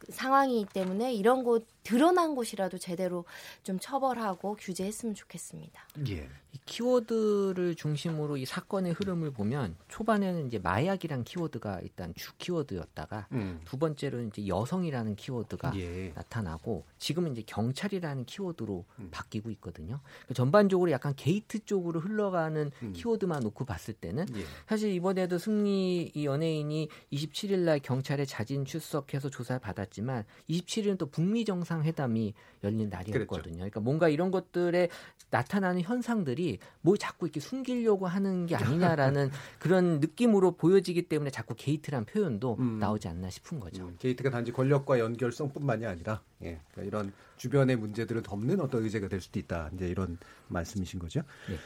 상황이기 0.09 0.66
때문에 0.72 1.14
이런 1.14 1.42
곳 1.42 1.66
드러난 1.87 2.34
곳이라도 2.34 2.78
제대로 2.78 3.24
좀 3.62 3.78
처벌하고 3.78 4.57
규제했으면 4.57 5.14
좋겠습니다. 5.14 5.87
예. 6.09 6.28
이 6.53 6.59
키워드를 6.64 7.76
중심으로 7.76 8.39
이 8.39 8.45
사건의 8.45 8.93
흐름을 8.93 9.30
보면 9.30 9.76
초반에는 9.87 10.49
이제 10.49 10.59
마약이란 10.59 11.22
키워드가 11.22 11.80
일단 11.82 12.12
주 12.16 12.32
키워드였다가 12.39 13.28
음. 13.32 13.61
두 13.64 13.78
번째로는 13.78 14.28
이제 14.28 14.49
여성이라는 14.49 15.14
키워드가 15.14 15.78
예. 15.78 16.09
나타나고 16.16 16.84
지금은 16.99 17.32
이제 17.32 17.43
경찰이라는 17.47 18.24
키워드로 18.24 18.84
음. 18.99 19.09
바뀌고 19.12 19.51
있거든요. 19.53 20.01
그러니까 20.03 20.34
전반적으로 20.34 20.91
약간 20.91 21.14
게이트 21.14 21.64
쪽으로 21.66 22.01
흘러가는 22.01 22.72
음. 22.82 22.93
키워드만 22.95 23.43
놓고 23.45 23.64
봤을 23.64 23.95
때는 23.95 24.26
예. 24.34 24.45
사실 24.66 24.91
이번에도 24.91 25.39
승리 25.39 26.11
이 26.14 26.24
연예인이 26.24 26.89
27일 27.12 27.59
날 27.59 27.78
경찰에 27.78 28.24
자진 28.24 28.64
출석해서 28.64 29.30
조사를 29.30 29.61
받았지만 29.61 30.24
27일은 30.51 30.99
또 30.99 31.07
북미 31.07 31.45
정상 31.45 31.76
정상회담이 31.77 32.35
열린 32.64 32.89
날이었거든요. 32.89 33.27
그랬죠. 33.27 33.53
그러니까 33.55 33.81
뭔가 33.81 34.09
이런 34.09 34.31
것들에 34.31 34.89
나타나는 35.31 35.83
현상들이 35.83 36.59
뭐 36.81 36.97
자꾸 36.97 37.27
이렇게 37.27 37.41
숨기려고 37.41 38.07
하는 38.07 38.47
게 38.47 38.57
아니냐라는 38.57 39.31
그런 39.59 40.01
느낌으로 40.01 40.53
보여지기 40.53 41.03
때문에 41.03 41.31
자꾸 41.31 41.55
게이트란 41.57 42.05
표현도 42.07 42.57
음. 42.59 42.79
나오지 42.79 43.09
않나 43.09 43.31
싶은 43.31 43.61
거죠. 43.61 43.85
음, 43.85 43.97
게이트가 43.99 44.31
단지 44.31 44.53
권력과 44.53 44.99
연결성뿐만이 44.99 45.87
아니라 45.87 46.22
예, 46.43 46.61
그러니까 46.72 46.83
이런 46.83 47.12
주변의 47.37 47.77
문제들을 47.77 48.22
덮는 48.22 48.61
어떤 48.61 48.85
의제가 48.85 49.09
될 49.09 49.20
수도 49.20 49.39
있다. 49.39 49.70
이제 49.74 49.89
이런 49.89 50.18
말씀이신 50.49 50.99
거죠. 50.99 51.22
네. 51.49 51.57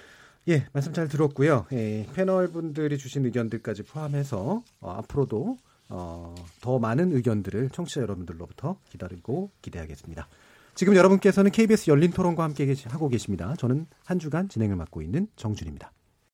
예, 0.49 0.67
말씀 0.73 0.93
잘 0.93 1.07
들었고요. 1.07 1.67
예, 1.73 2.07
패널 2.15 2.49
분들이 2.49 2.97
주신 2.97 3.27
의견들까지 3.27 3.83
포함해서 3.85 4.63
어, 4.81 4.91
앞으로도 4.91 5.59
어, 5.91 6.35
더 6.61 6.79
많은 6.79 7.13
의견들을 7.13 7.71
청취자 7.71 8.01
여러분들로부터 8.01 8.79
기다리고 8.89 9.51
기대하겠습니다. 9.61 10.29
지금 10.75 10.97
여러분께서는 10.97 11.51
KBS 11.51 11.91
열린 11.91 12.13
토론과 12.13 12.43
함께 12.45 12.75
하고 12.89 13.09
계십니다. 13.09 13.55
저는 13.59 13.87
한 14.05 14.19
주간 14.19 14.49
진행을 14.49 14.77
맡고 14.77 15.03
있는 15.03 15.29
정준입니다. 15.37 15.93